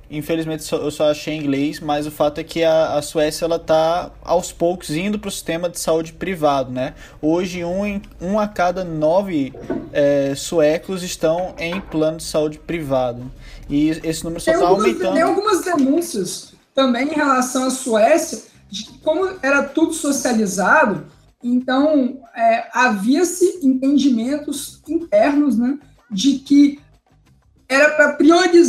infelizmente 0.09 0.71
eu 0.71 0.91
só 0.91 1.11
achei 1.11 1.33
em 1.33 1.39
inglês, 1.39 1.79
mas 1.79 2.07
o 2.07 2.11
fato 2.11 2.39
é 2.39 2.43
que 2.43 2.63
a, 2.63 2.97
a 2.97 3.01
Suécia 3.01 3.45
ela 3.45 3.57
está 3.57 4.11
aos 4.23 4.51
poucos 4.51 4.89
indo 4.91 5.19
para 5.19 5.27
o 5.27 5.31
sistema 5.31 5.69
de 5.69 5.79
saúde 5.79 6.13
privado, 6.13 6.71
né? 6.71 6.93
Hoje 7.21 7.63
um, 7.63 7.85
em, 7.85 8.01
um 8.19 8.39
a 8.39 8.47
cada 8.47 8.83
nove 8.83 9.53
é, 9.93 10.33
suecos 10.35 11.03
estão 11.03 11.53
em 11.57 11.79
plano 11.79 12.17
de 12.17 12.23
saúde 12.23 12.59
privado 12.59 13.31
e 13.69 13.89
esse 14.03 14.23
número 14.23 14.41
só 14.41 14.51
está 14.51 14.67
aumentando. 14.67 15.13
Tem 15.13 15.21
algumas 15.21 15.61
denúncias 15.63 16.53
também 16.73 17.09
em 17.09 17.15
relação 17.15 17.65
à 17.65 17.69
Suécia 17.69 18.43
de 18.69 18.85
como 19.03 19.27
era 19.41 19.63
tudo 19.63 19.93
socializado, 19.93 21.05
então 21.43 22.19
é, 22.35 22.67
havia-se 22.73 23.59
entendimentos 23.63 24.81
internos 24.87 25.57
né, 25.57 25.79
de 26.09 26.39
que 26.39 26.79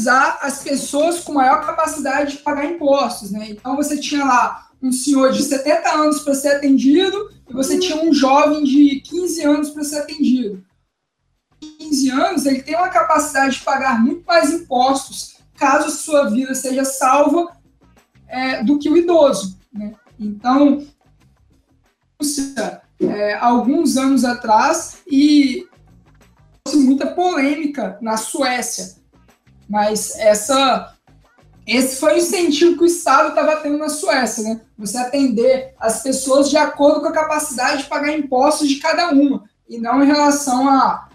as 0.06 0.62
pessoas 0.62 1.20
com 1.20 1.32
maior 1.32 1.64
capacidade 1.64 2.32
de 2.32 2.42
pagar 2.42 2.66
impostos. 2.66 3.30
Né? 3.30 3.50
Então 3.50 3.76
você 3.76 3.98
tinha 3.98 4.24
lá 4.24 4.68
um 4.82 4.92
senhor 4.92 5.32
de 5.32 5.42
70 5.42 5.90
anos 5.90 6.20
para 6.22 6.34
ser 6.34 6.56
atendido 6.56 7.30
e 7.48 7.52
você 7.52 7.78
tinha 7.78 8.02
um 8.02 8.12
jovem 8.12 8.64
de 8.64 9.00
15 9.00 9.42
anos 9.44 9.70
para 9.70 9.84
ser 9.84 9.98
atendido. 9.98 10.64
15 11.78 12.10
anos, 12.10 12.46
ele 12.46 12.62
tem 12.62 12.74
uma 12.74 12.88
capacidade 12.88 13.56
de 13.56 13.64
pagar 13.64 14.00
muito 14.00 14.24
mais 14.24 14.50
impostos 14.50 15.40
caso 15.60 15.90
sua 15.90 16.30
vida 16.30 16.54
seja 16.54 16.84
salva 16.84 17.54
é, 18.26 18.64
do 18.64 18.78
que 18.78 18.88
o 18.88 18.96
idoso. 18.96 19.58
Né? 19.70 19.92
Então, 20.18 20.82
é, 22.98 23.34
alguns 23.34 23.98
anos 23.98 24.24
atrás 24.24 25.02
e 25.06 25.68
muita 26.74 27.08
polêmica 27.08 27.98
na 28.00 28.16
Suécia, 28.16 28.94
mas 29.70 30.16
essa 30.18 30.92
esse 31.64 32.00
foi 32.00 32.14
o 32.14 32.18
incentivo 32.18 32.76
que 32.76 32.82
o 32.82 32.86
Estado 32.86 33.28
estava 33.28 33.54
tendo 33.56 33.78
na 33.78 33.88
Suécia, 33.88 34.42
né? 34.42 34.60
Você 34.76 34.98
atender 34.98 35.72
as 35.78 36.02
pessoas 36.02 36.50
de 36.50 36.56
acordo 36.56 37.00
com 37.00 37.06
a 37.06 37.12
capacidade 37.12 37.84
de 37.84 37.88
pagar 37.88 38.12
impostos 38.12 38.68
de 38.68 38.76
cada 38.76 39.10
uma, 39.10 39.44
e 39.68 39.78
não 39.78 40.02
em 40.02 40.06
relação 40.06 40.68
a, 40.68 41.08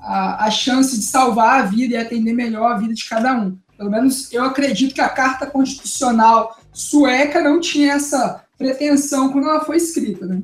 a, 0.00 0.46
a 0.46 0.50
chance 0.50 0.98
de 0.98 1.04
salvar 1.04 1.60
a 1.60 1.66
vida 1.66 1.94
e 1.94 1.98
atender 1.98 2.32
melhor 2.32 2.72
a 2.72 2.78
vida 2.78 2.94
de 2.94 3.06
cada 3.06 3.34
um. 3.34 3.58
Pelo 3.76 3.90
menos 3.90 4.32
eu 4.32 4.44
acredito 4.44 4.94
que 4.94 5.00
a 5.02 5.10
Carta 5.10 5.46
Constitucional 5.46 6.56
sueca 6.72 7.42
não 7.42 7.60
tinha 7.60 7.92
essa 7.92 8.42
pretensão 8.56 9.30
quando 9.30 9.48
ela 9.48 9.64
foi 9.64 9.76
escrita, 9.76 10.24
né? 10.24 10.40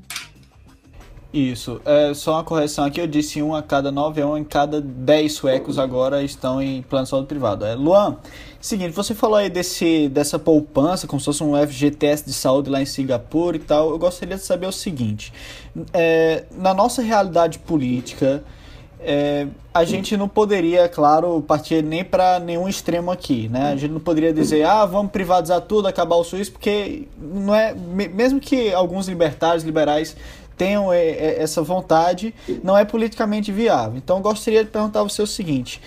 Isso. 1.32 1.78
É, 1.84 2.14
só 2.14 2.32
uma 2.32 2.44
correção 2.44 2.86
aqui, 2.86 3.00
eu 3.00 3.06
disse 3.06 3.42
um 3.42 3.54
a 3.54 3.62
cada 3.62 3.92
nove, 3.92 4.18
é 4.18 4.24
um 4.24 4.36
em 4.36 4.44
cada 4.44 4.80
dez 4.80 5.34
suecos 5.34 5.78
agora 5.78 6.22
estão 6.22 6.60
em 6.60 6.80
plano 6.80 7.04
de 7.04 7.10
saúde 7.10 7.26
privado. 7.26 7.66
É, 7.66 7.74
Luan, 7.74 8.16
seguinte, 8.58 8.92
você 8.92 9.14
falou 9.14 9.36
aí 9.36 9.50
desse, 9.50 10.08
dessa 10.08 10.38
poupança, 10.38 11.06
como 11.06 11.20
se 11.20 11.26
fosse 11.26 11.44
um 11.44 11.54
FGTS 11.54 12.24
de 12.24 12.32
saúde 12.32 12.70
lá 12.70 12.80
em 12.80 12.86
Singapura 12.86 13.58
e 13.58 13.60
tal. 13.60 13.90
Eu 13.90 13.98
gostaria 13.98 14.36
de 14.36 14.42
saber 14.42 14.66
o 14.66 14.72
seguinte: 14.72 15.30
é, 15.92 16.44
na 16.56 16.72
nossa 16.72 17.02
realidade 17.02 17.58
política, 17.58 18.42
é, 18.98 19.46
a 19.72 19.84
gente 19.84 20.16
não 20.16 20.28
poderia, 20.28 20.88
claro, 20.88 21.42
partir 21.46 21.84
nem 21.84 22.02
para 22.02 22.40
nenhum 22.40 22.66
extremo 22.66 23.10
aqui, 23.10 23.50
né? 23.50 23.72
A 23.72 23.76
gente 23.76 23.92
não 23.92 24.00
poderia 24.00 24.32
dizer, 24.32 24.64
ah, 24.64 24.86
vamos 24.86 25.12
privatizar 25.12 25.60
tudo, 25.60 25.86
acabar 25.86 26.16
o 26.16 26.24
SUS, 26.24 26.48
porque 26.48 27.06
não 27.16 27.54
é, 27.54 27.74
mesmo 27.74 28.40
que 28.40 28.72
alguns 28.72 29.08
libertários, 29.08 29.62
liberais 29.62 30.16
tenham 30.58 30.92
é, 30.92 31.06
é, 31.06 31.42
essa 31.42 31.62
vontade, 31.62 32.34
não 32.62 32.76
é 32.76 32.84
politicamente 32.84 33.52
viável. 33.52 33.96
Então, 33.96 34.20
gostaria 34.20 34.64
de 34.64 34.70
perguntar 34.70 35.02
você 35.04 35.22
o 35.22 35.26
seguinte: 35.26 35.80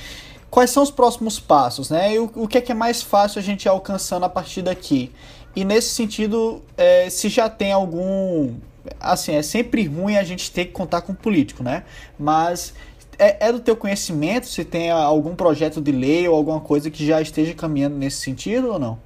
quais 0.50 0.72
são 0.72 0.82
os 0.82 0.90
próximos 0.90 1.40
passos, 1.40 1.90
né? 1.90 2.14
E 2.14 2.20
o, 2.20 2.32
o 2.36 2.48
que 2.48 2.58
é 2.58 2.62
que 2.62 2.72
é 2.72 2.76
mais 2.76 3.04
fácil 3.04 3.40
a 3.40 3.42
gente 3.42 3.66
ir 3.66 3.70
alcançando 3.70 4.26
a 4.26 4.30
partir 4.30 4.62
daqui? 4.62 5.12
E 5.56 5.66
nesse 5.66 5.90
sentido, 5.90 6.64
é, 6.78 7.10
se 7.10 7.28
já 7.28 7.50
tem 7.50 7.74
algum. 7.74 8.56
Assim, 9.00 9.36
é 9.36 9.44
sempre 9.44 9.84
ruim 9.86 10.18
a 10.18 10.24
gente 10.24 10.50
ter 10.50 10.66
que 10.66 10.72
contar 10.72 11.02
com 11.02 11.12
o 11.12 11.16
político, 11.16 11.62
né? 11.62 11.84
Mas 12.18 12.74
é, 13.20 13.48
é, 13.48 13.52
do 13.52 13.60
teu 13.60 13.76
conhecimento 13.76 14.48
se 14.48 14.64
tem 14.66 14.90
algum 14.90 15.36
projeto 15.36 15.80
de 15.80 15.92
lei 15.92 16.28
ou 16.28 16.36
alguma 16.36 16.60
coisa 16.60 16.90
que 16.90 17.06
já 17.06 17.22
esteja 17.22 17.54
caminhando 17.54 17.96
nesse 17.96 18.18
sentido 18.18 18.70
ou 18.70 18.80
não? 18.80 18.98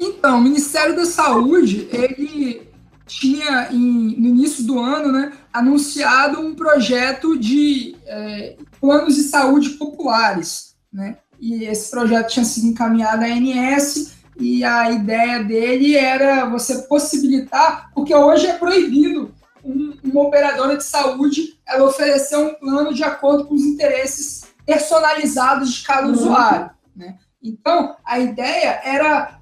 Então, 0.00 0.38
o 0.38 0.40
Ministério 0.40 0.94
da 0.94 1.04
Saúde, 1.04 1.88
ele 1.92 2.67
tinha 3.08 3.68
em, 3.72 4.20
no 4.20 4.28
início 4.28 4.64
do 4.64 4.78
ano 4.78 5.10
né, 5.10 5.32
anunciado 5.52 6.40
um 6.40 6.54
projeto 6.54 7.36
de 7.36 7.96
é, 8.06 8.56
planos 8.80 9.16
de 9.16 9.22
saúde 9.22 9.70
populares. 9.70 10.76
Né? 10.92 11.16
E 11.40 11.64
esse 11.64 11.90
projeto 11.90 12.28
tinha 12.28 12.44
sido 12.44 12.68
encaminhado 12.68 13.24
à 13.24 13.26
ANS 13.26 14.12
e 14.38 14.62
a 14.62 14.90
ideia 14.90 15.42
dele 15.42 15.96
era 15.96 16.44
você 16.44 16.82
possibilitar, 16.82 17.90
porque 17.94 18.14
hoje 18.14 18.46
é 18.46 18.56
proibido 18.56 19.34
um, 19.64 19.94
uma 20.04 20.22
operadora 20.22 20.76
de 20.76 20.84
saúde 20.84 21.58
ela 21.66 21.84
oferecer 21.88 22.36
um 22.36 22.54
plano 22.54 22.94
de 22.94 23.02
acordo 23.02 23.46
com 23.46 23.54
os 23.54 23.64
interesses 23.64 24.44
personalizados 24.64 25.72
de 25.72 25.82
cada 25.82 26.06
uhum. 26.06 26.12
usuário. 26.12 26.70
Né? 26.94 27.16
Então, 27.42 27.96
a 28.04 28.18
ideia 28.18 28.80
era 28.84 29.37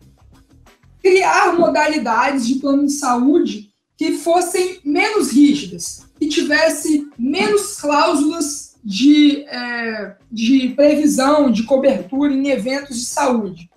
criar 1.07 1.57
modalidades 1.57 2.45
de 2.45 2.57
plano 2.57 2.85
de 2.85 2.93
saúde 2.93 3.71
que 3.97 4.19
fossem 4.19 4.81
menos 4.85 5.31
rígidas, 5.31 6.05
que 6.19 6.27
tivesse 6.27 7.09
menos 7.17 7.81
cláusulas 7.81 8.75
de, 8.83 9.45
é, 9.45 10.17
de 10.31 10.71
previsão, 10.71 11.49
de 11.53 11.63
cobertura 11.63 12.33
em 12.33 12.49
eventos 12.49 12.99
de 12.99 13.07
saúde. 13.07 13.71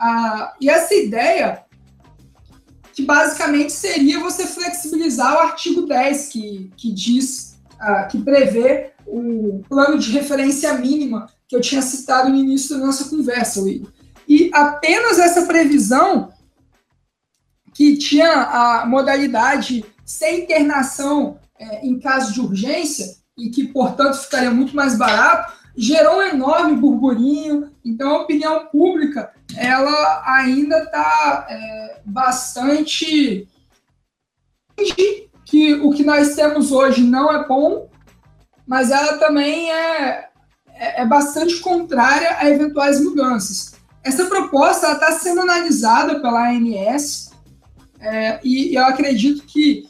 Ah, 0.00 0.52
e 0.60 0.68
essa 0.68 0.94
ideia, 0.96 1.64
que 2.92 3.02
basicamente 3.02 3.72
seria 3.72 4.18
você 4.18 4.46
flexibilizar 4.46 5.32
o 5.36 5.38
artigo 5.38 5.82
10, 5.82 6.28
que, 6.28 6.72
que 6.76 6.92
diz, 6.92 7.56
ah, 7.78 8.02
que 8.10 8.20
prevê 8.20 8.90
o 9.06 9.62
plano 9.68 9.96
de 9.96 10.10
referência 10.10 10.74
mínima 10.74 11.28
que 11.46 11.54
eu 11.54 11.60
tinha 11.60 11.80
citado 11.80 12.28
no 12.28 12.36
início 12.36 12.76
da 12.76 12.84
nossa 12.84 13.08
conversa, 13.08 13.62
William. 13.62 13.95
E 14.28 14.50
apenas 14.52 15.18
essa 15.18 15.46
previsão 15.46 16.32
que 17.74 17.96
tinha 17.96 18.32
a 18.32 18.86
modalidade 18.86 19.84
sem 20.04 20.42
internação 20.42 21.38
é, 21.58 21.86
em 21.86 21.98
caso 21.98 22.32
de 22.32 22.40
urgência 22.40 23.16
e 23.36 23.50
que, 23.50 23.68
portanto, 23.68 24.18
ficaria 24.18 24.50
muito 24.50 24.74
mais 24.74 24.96
barato, 24.96 25.52
gerou 25.76 26.18
um 26.18 26.22
enorme 26.22 26.76
burburinho. 26.76 27.70
Então, 27.84 28.10
a 28.10 28.22
opinião 28.22 28.66
pública 28.66 29.32
ela 29.56 30.22
ainda 30.24 30.78
está 30.84 31.46
é, 31.48 32.00
bastante 32.04 33.46
que 35.44 35.74
o 35.74 35.92
que 35.92 36.04
nós 36.04 36.34
temos 36.34 36.72
hoje 36.72 37.02
não 37.02 37.32
é 37.32 37.46
bom, 37.46 37.88
mas 38.66 38.90
ela 38.90 39.16
também 39.16 39.70
é, 39.70 40.28
é, 40.74 41.02
é 41.02 41.06
bastante 41.06 41.60
contrária 41.60 42.36
a 42.38 42.50
eventuais 42.50 43.00
mudanças. 43.00 43.75
Essa 44.06 44.26
proposta 44.26 44.92
está 44.92 45.10
sendo 45.18 45.40
analisada 45.40 46.20
pela 46.20 46.48
ANS 46.48 47.32
é, 47.98 48.38
e 48.44 48.76
eu 48.76 48.84
acredito 48.84 49.44
que 49.44 49.88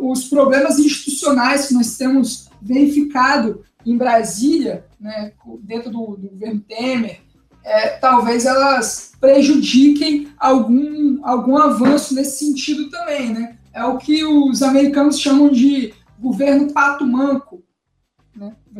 os 0.00 0.24
problemas 0.24 0.78
institucionais 0.78 1.66
que 1.66 1.74
nós 1.74 1.94
temos 1.98 2.48
verificado 2.62 3.62
em 3.84 3.98
Brasília, 3.98 4.86
né, 4.98 5.32
dentro 5.62 5.90
do, 5.90 6.16
do 6.16 6.30
governo 6.30 6.60
Temer, 6.60 7.20
é, 7.62 7.88
talvez 7.98 8.46
elas 8.46 9.12
prejudiquem 9.20 10.28
algum, 10.38 11.18
algum 11.22 11.58
avanço 11.58 12.14
nesse 12.14 12.46
sentido 12.46 12.88
também. 12.88 13.34
Né? 13.34 13.58
É 13.74 13.84
o 13.84 13.98
que 13.98 14.24
os 14.24 14.62
americanos 14.62 15.20
chamam 15.20 15.50
de 15.50 15.92
governo 16.18 16.72
pato 16.72 17.06
manco? 17.06 17.49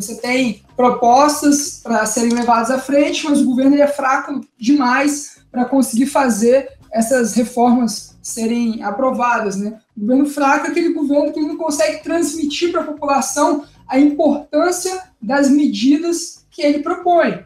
Você 0.01 0.17
tem 0.17 0.63
propostas 0.77 1.81
para 1.83 2.07
serem 2.07 2.33
levadas 2.33 2.71
à 2.71 2.79
frente, 2.79 3.25
mas 3.25 3.41
o 3.41 3.45
governo 3.45 3.77
é 3.77 3.87
fraco 3.87 4.41
demais 4.59 5.41
para 5.51 5.65
conseguir 5.65 6.07
fazer 6.07 6.71
essas 6.93 7.35
reformas 7.35 8.19
serem 8.23 8.83
aprovadas. 8.83 9.57
Né? 9.57 9.79
O 9.97 10.01
governo 10.01 10.27
fraco 10.27 10.67
é 10.67 10.71
aquele 10.71 10.93
governo 10.93 11.33
que 11.33 11.41
não 11.41 11.57
consegue 11.57 12.03
transmitir 12.03 12.73
para 12.73 12.83
a 12.83 12.87
população 12.87 13.65
a 13.89 13.99
importância 13.99 15.03
das 15.21 15.51
medidas 15.51 16.47
que 16.51 16.63
ele 16.63 16.81
propõe. 16.81 17.45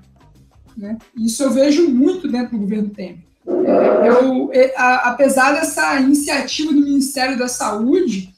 Né? 0.76 0.98
Isso 1.16 1.42
eu 1.42 1.50
vejo 1.50 1.88
muito 1.88 2.28
dentro 2.28 2.52
do 2.52 2.58
governo 2.58 2.90
Temer. 2.90 3.24
É, 3.46 4.08
eu, 4.08 4.50
é, 4.52 4.72
apesar 4.76 5.52
dessa 5.52 6.00
iniciativa 6.00 6.72
do 6.72 6.80
Ministério 6.80 7.38
da 7.38 7.48
Saúde, 7.48 8.34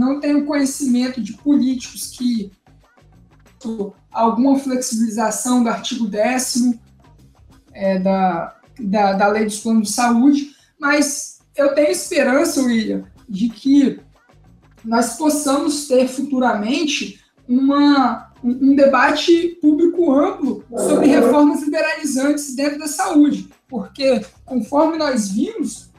não 0.00 0.18
tenho 0.18 0.46
conhecimento 0.46 1.20
de 1.20 1.34
políticos 1.34 2.10
que 2.16 2.50
alguma 4.10 4.58
flexibilização 4.58 5.62
do 5.62 5.68
artigo 5.68 6.06
10 6.06 6.78
é, 7.74 7.98
da, 7.98 8.56
da, 8.80 9.12
da 9.12 9.28
lei 9.28 9.44
dos 9.44 9.60
planos 9.60 9.88
de 9.88 9.94
saúde, 9.94 10.56
mas 10.78 11.40
eu 11.54 11.74
tenho 11.74 11.90
esperança, 11.90 12.62
William, 12.62 13.04
de 13.28 13.50
que 13.50 14.00
nós 14.82 15.18
possamos 15.18 15.86
ter 15.86 16.08
futuramente 16.08 17.22
uma, 17.46 18.32
um, 18.42 18.70
um 18.70 18.74
debate 18.74 19.58
público 19.60 20.10
amplo 20.10 20.64
sobre 20.70 21.08
reformas 21.08 21.62
liberalizantes 21.62 22.56
dentro 22.56 22.78
da 22.78 22.88
saúde, 22.88 23.50
porque, 23.68 24.24
conforme 24.46 24.96
nós 24.96 25.30
vimos, 25.30 25.90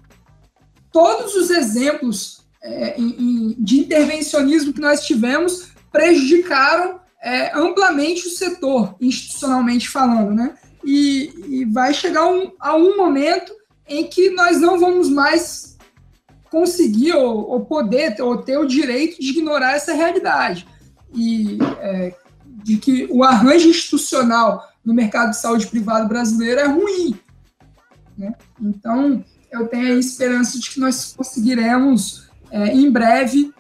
todos 0.92 1.36
os 1.36 1.52
exemplos 1.52 2.41
é, 2.64 2.96
de 3.58 3.80
intervencionismo 3.80 4.74
que 4.74 4.82
nós 4.82 5.06
tivemos 5.06 5.72
prejudicaram 5.92 7.00
é, 7.22 7.56
amplamente 7.56 8.28
o 8.28 8.32
setor, 8.32 8.96
institucionalmente 9.00 9.90
falando, 9.90 10.34
né? 10.34 10.56
E, 10.84 11.34
e 11.48 11.66
vai 11.66 11.94
chegar 11.94 12.26
um, 12.28 12.52
a 12.60 12.76
um 12.76 12.98
momento 12.98 13.54
em 13.88 14.08
que 14.08 14.32
nós 14.32 14.60
não 14.60 14.80
vamos 14.80 15.10
mais 15.10 15.78
conseguir 16.50 17.14
ou, 17.14 17.50
ou 17.50 17.66
poder 17.66 18.20
ou 18.22 18.38
ter 18.38 18.58
o 18.58 18.66
direito 18.66 19.20
de 19.22 19.30
ignorar 19.30 19.74
essa 19.74 19.94
realidade 19.94 20.68
e 21.14 21.58
é, 21.80 22.16
de 22.46 22.78
que 22.78 23.08
o 23.12 23.24
arranjo 23.24 23.70
institucional 23.70 24.68
no 24.84 24.94
mercado 24.94 25.32
de 25.32 25.38
saúde 25.38 25.68
privado 25.68 26.08
brasileiro 26.08 26.60
é 26.60 26.66
ruim, 26.66 27.20
né? 28.18 28.34
Então 28.60 29.24
eu 29.52 29.68
tenho 29.68 29.96
a 29.96 30.00
esperança 30.00 30.60
de 30.60 30.70
que 30.70 30.80
nós 30.80 31.14
conseguiremos 31.16 32.31
é, 32.52 32.68
em 32.68 32.92
breve, 32.92 33.54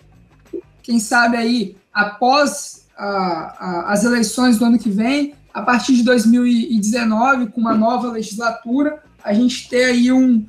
quem 0.83 0.99
sabe 0.99 1.37
aí, 1.37 1.75
após 1.93 2.85
a, 2.97 3.07
a, 3.07 3.93
as 3.93 4.03
eleições 4.03 4.57
do 4.57 4.65
ano 4.65 4.77
que 4.77 4.89
vem, 4.89 5.33
a 5.53 5.61
partir 5.61 5.95
de 5.95 6.03
2019, 6.03 7.47
com 7.47 7.61
uma 7.61 7.73
nova 7.73 8.11
legislatura, 8.11 9.01
a 9.23 9.33
gente 9.33 9.69
ter 9.69 9.85
aí 9.85 10.11
um, 10.11 10.45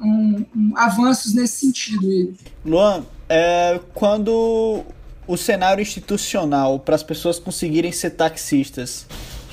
um, 0.00 0.44
um 0.54 0.72
avanços 0.76 1.34
nesse 1.34 1.66
sentido. 1.66 2.34
Luan, 2.64 3.04
é, 3.28 3.80
quando 3.94 4.84
o 5.26 5.36
cenário 5.36 5.82
institucional 5.82 6.80
para 6.80 6.94
as 6.94 7.02
pessoas 7.02 7.38
conseguirem 7.38 7.92
ser 7.92 8.10
taxistas 8.10 9.06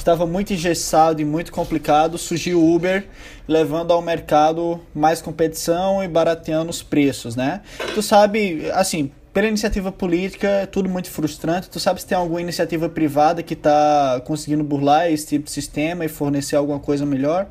estava 0.07 0.25
muito 0.25 0.53
engessado 0.53 1.21
e 1.21 1.25
muito 1.25 1.51
complicado, 1.51 2.17
surgiu 2.17 2.61
o 2.61 2.73
Uber, 2.73 3.05
levando 3.45 3.91
ao 3.91 4.01
mercado 4.01 4.79
mais 4.95 5.21
competição 5.21 6.01
e 6.01 6.07
barateando 6.07 6.69
os 6.69 6.81
preços, 6.81 7.35
né? 7.35 7.59
Tu 7.93 8.01
sabe, 8.01 8.71
assim, 8.73 9.11
pela 9.33 9.47
iniciativa 9.47 9.91
política 9.91 10.47
é 10.47 10.65
tudo 10.65 10.87
muito 10.87 11.11
frustrante. 11.11 11.69
Tu 11.69 11.77
sabe 11.77 11.99
se 11.99 12.07
tem 12.07 12.17
alguma 12.17 12.39
iniciativa 12.39 12.87
privada 12.87 13.43
que 13.43 13.53
está 13.53 14.21
conseguindo 14.23 14.63
burlar 14.63 15.11
esse 15.11 15.27
tipo 15.27 15.43
de 15.43 15.51
sistema 15.51 16.05
e 16.05 16.07
fornecer 16.07 16.55
alguma 16.55 16.79
coisa 16.79 17.05
melhor? 17.05 17.45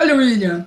Olha, 0.00 0.14
William, 0.14 0.64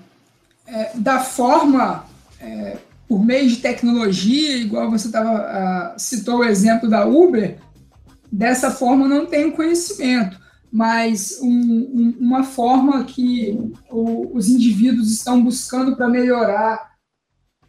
é, 0.68 0.92
da 0.94 1.22
forma 1.22 2.06
é, 2.38 2.76
por 3.08 3.24
meio 3.24 3.48
de 3.48 3.56
tecnologia, 3.58 4.58
igual 4.58 4.92
você 4.92 5.10
tava, 5.10 5.94
uh, 5.96 6.00
citou 6.00 6.40
o 6.40 6.44
exemplo 6.44 6.90
da 6.90 7.06
Uber, 7.06 7.58
dessa 8.32 8.72
forma 8.72 9.08
não 9.08 9.26
tenho 9.26 9.52
conhecimento, 9.52 10.40
mas 10.72 11.40
um, 11.42 11.50
um, 11.50 12.18
uma 12.20 12.44
forma 12.44 13.04
que 13.04 13.60
o, 13.90 14.36
os 14.36 14.48
indivíduos 14.48 15.12
estão 15.12 15.44
buscando 15.44 15.96
para 15.96 16.08
melhorar 16.08 16.92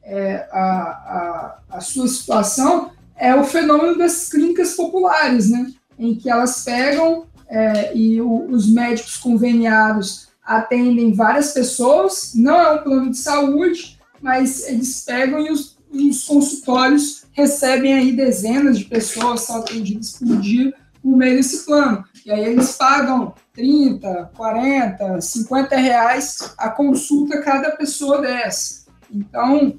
é, 0.04 0.48
a, 0.52 0.60
a, 0.60 1.58
a, 1.76 1.80
sua 1.80 2.06
situação 2.06 2.90
é 3.16 3.34
o 3.34 3.44
fenômeno 3.44 3.98
das 3.98 4.28
clínicas 4.28 4.74
populares, 4.74 5.50
né? 5.50 5.72
em 5.98 6.14
que 6.14 6.30
elas 6.30 6.64
pegam 6.64 7.26
é, 7.48 7.96
e 7.96 8.20
o, 8.20 8.50
os 8.50 8.72
médicos 8.72 9.16
conveniados 9.16 10.28
atendem 10.44 11.12
várias 11.12 11.52
pessoas, 11.52 12.32
não 12.34 12.54
é 12.54 12.72
um 12.72 12.82
plano 12.82 13.10
de 13.10 13.18
saúde, 13.18 13.98
mas 14.20 14.66
eles 14.68 15.04
pegam 15.04 15.40
e 15.40 15.50
os, 15.50 15.71
os 15.92 16.24
consultórios 16.24 17.24
recebem 17.32 17.94
aí 17.94 18.12
dezenas 18.12 18.78
de 18.78 18.84
pessoas 18.84 19.42
são 19.42 19.56
atendidas 19.56 20.12
por 20.12 20.36
dia 20.38 20.72
por 21.02 21.16
meio 21.16 21.36
desse 21.36 21.64
plano. 21.66 22.04
E 22.24 22.30
aí 22.30 22.44
eles 22.44 22.76
pagam 22.76 23.34
30, 23.54 24.30
40, 24.36 25.20
50 25.20 25.76
reais 25.76 26.54
a 26.56 26.70
consulta 26.70 27.42
cada 27.42 27.72
pessoa 27.72 28.20
dessa. 28.20 28.86
Então, 29.10 29.78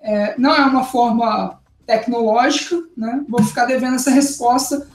é, 0.00 0.34
não 0.38 0.54
é 0.54 0.60
uma 0.66 0.84
forma 0.84 1.60
tecnológica, 1.86 2.82
né? 2.96 3.24
Vou 3.28 3.42
ficar 3.42 3.66
devendo 3.66 3.94
essa 3.94 4.10
resposta 4.10 4.88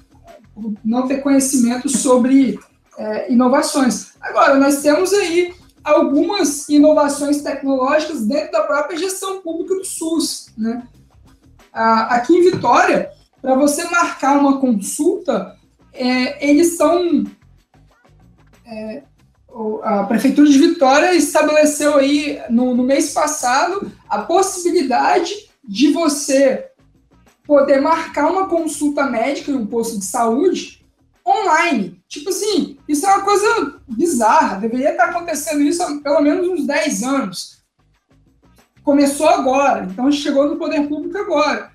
não 0.84 1.08
ter 1.08 1.22
conhecimento 1.22 1.88
sobre 1.88 2.60
é, 2.98 3.32
inovações. 3.32 4.12
Agora, 4.20 4.58
nós 4.58 4.82
temos 4.82 5.14
aí 5.14 5.54
algumas 5.84 6.68
inovações 6.70 7.42
tecnológicas 7.42 8.26
dentro 8.26 8.52
da 8.52 8.62
própria 8.62 8.98
gestão 8.98 9.42
pública 9.42 9.76
do 9.76 9.86
SUS. 9.86 10.48
Né? 10.58 10.88
Aqui 11.74 12.34
em 12.34 12.52
Vitória, 12.52 13.12
para 13.42 13.56
você 13.56 13.84
marcar 13.86 14.40
uma 14.40 14.60
consulta, 14.60 15.56
é, 15.94 16.48
eles 16.48 16.78
são. 16.78 17.24
É, 18.66 19.04
a 19.84 20.04
Prefeitura 20.06 20.50
de 20.50 20.58
Vitória 20.58 21.14
estabeleceu 21.14 21.98
aí 21.98 22.42
no, 22.50 22.74
no 22.74 22.84
mês 22.84 23.14
passado 23.14 23.92
a 24.08 24.20
possibilidade 24.20 25.50
de 25.68 25.92
você 25.92 26.70
poder 27.46 27.82
marcar 27.82 28.32
uma 28.32 28.48
consulta 28.48 29.04
médica 29.04 29.52
em 29.52 29.56
um 29.56 29.66
posto 29.66 30.00
de 30.00 30.06
saúde 30.06 30.81
online. 31.32 32.02
Tipo 32.08 32.30
assim, 32.30 32.78
isso 32.88 33.06
é 33.06 33.10
uma 33.10 33.24
coisa 33.24 33.80
bizarra. 33.88 34.60
Deveria 34.60 34.92
estar 34.92 35.06
acontecendo 35.06 35.62
isso 35.62 35.82
há 35.82 36.00
pelo 36.02 36.22
menos 36.22 36.48
uns 36.48 36.68
10 36.68 37.04
anos. 37.04 37.62
Começou 38.84 39.30
agora, 39.30 39.86
então 39.86 40.12
chegou 40.12 40.48
no 40.50 40.58
poder 40.58 40.88
público 40.88 41.18
agora. 41.18 41.72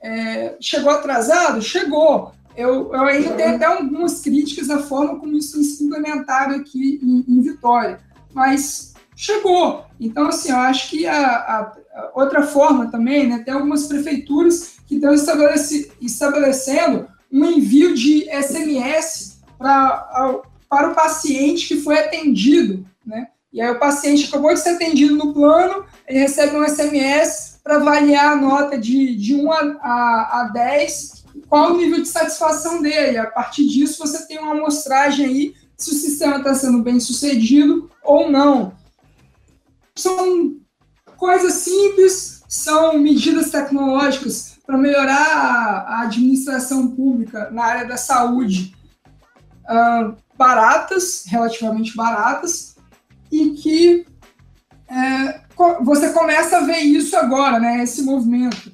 É, 0.00 0.56
chegou 0.60 0.90
atrasado? 0.90 1.60
Chegou. 1.60 2.32
Eu, 2.56 2.92
eu 2.94 3.02
ainda 3.02 3.34
tenho 3.34 3.56
até 3.56 3.66
algumas 3.66 4.22
críticas 4.22 4.70
à 4.70 4.78
forma 4.78 5.18
como 5.18 5.36
isso 5.36 5.54
tem 5.54 5.62
sido 5.62 5.86
implementado 5.88 6.54
aqui 6.54 6.98
em, 7.02 7.24
em 7.28 7.40
Vitória. 7.42 8.00
Mas 8.32 8.94
chegou. 9.14 9.84
Então, 10.00 10.28
assim, 10.28 10.50
eu 10.50 10.56
acho 10.56 10.90
que 10.90 11.06
a, 11.06 11.26
a, 11.26 11.60
a 11.94 12.10
outra 12.14 12.42
forma 12.42 12.90
também, 12.90 13.28
né, 13.28 13.42
tem 13.44 13.52
algumas 13.52 13.86
prefeituras 13.86 14.76
que 14.86 14.94
estão 14.94 15.12
estabeleci, 15.12 15.92
estabelecendo 16.00 17.08
um 17.32 17.44
envio 17.46 17.94
de 17.94 18.26
SMS 18.30 19.40
pra, 19.58 20.42
para 20.68 20.90
o 20.90 20.94
paciente 20.94 21.68
que 21.68 21.80
foi 21.80 21.98
atendido, 21.98 22.86
né? 23.04 23.28
E 23.52 23.60
aí 23.60 23.70
o 23.70 23.78
paciente 23.78 24.28
acabou 24.28 24.52
de 24.52 24.60
ser 24.60 24.70
atendido 24.70 25.16
no 25.16 25.32
plano, 25.32 25.86
ele 26.06 26.18
recebe 26.18 26.56
um 26.56 26.68
SMS 26.68 27.58
para 27.64 27.76
avaliar 27.76 28.32
a 28.32 28.36
nota 28.36 28.78
de, 28.78 29.16
de 29.16 29.34
1 29.34 29.50
a, 29.50 29.58
a, 29.80 30.40
a 30.40 30.50
10, 30.52 31.24
qual 31.48 31.72
o 31.72 31.76
nível 31.76 32.02
de 32.02 32.08
satisfação 32.08 32.82
dele. 32.82 33.16
A 33.16 33.26
partir 33.26 33.66
disso, 33.66 33.98
você 33.98 34.26
tem 34.26 34.38
uma 34.38 34.52
amostragem 34.52 35.26
aí 35.26 35.54
se 35.76 35.90
o 35.90 35.94
sistema 35.94 36.36
está 36.36 36.54
sendo 36.54 36.82
bem 36.82 37.00
sucedido 37.00 37.90
ou 38.04 38.30
não. 38.30 38.74
São 39.94 40.56
coisas 41.16 41.54
simples, 41.54 42.42
são 42.48 42.98
medidas 42.98 43.50
tecnológicas 43.50 44.55
para 44.66 44.76
melhorar 44.76 45.86
a, 45.86 46.00
administração 46.02 46.88
pública 46.88 47.50
na 47.50 47.64
área 47.64 47.86
da 47.86 47.96
saúde 47.96 48.74
uh, 49.64 50.16
baratas, 50.36 51.24
relativamente 51.26 51.96
baratas, 51.96 52.76
e 53.30 53.50
que 53.50 54.06
é, 54.88 55.40
você 55.82 56.12
começa 56.12 56.58
a 56.58 56.64
ver 56.64 56.78
isso 56.78 57.16
agora, 57.16 57.58
né, 57.58 57.82
esse 57.82 58.02
movimento. 58.02 58.72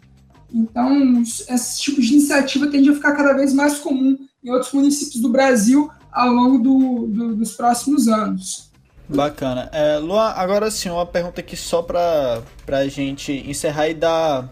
Então, 0.52 1.22
esse 1.22 1.80
tipo 1.80 2.00
de 2.00 2.12
iniciativa 2.12 2.66
tende 2.66 2.90
a 2.90 2.94
ficar 2.94 3.14
cada 3.14 3.32
vez 3.32 3.52
mais 3.54 3.78
comum 3.78 4.18
em 4.42 4.50
outros 4.50 4.72
municípios 4.72 5.20
do 5.20 5.30
Brasil 5.30 5.90
ao 6.10 6.30
longo 6.30 6.58
do, 6.58 7.06
do, 7.06 7.36
dos 7.36 7.52
próximos 7.52 8.08
anos. 8.08 8.70
Bacana. 9.08 9.68
É, 9.72 9.98
Luan, 9.98 10.30
agora 10.30 10.70
sim, 10.70 10.90
uma 10.90 11.06
pergunta 11.06 11.40
aqui 11.40 11.56
só 11.56 11.82
para 11.82 12.42
a 12.68 12.88
gente 12.88 13.32
encerrar 13.32 13.88
e 13.88 13.94
dar 13.94 14.48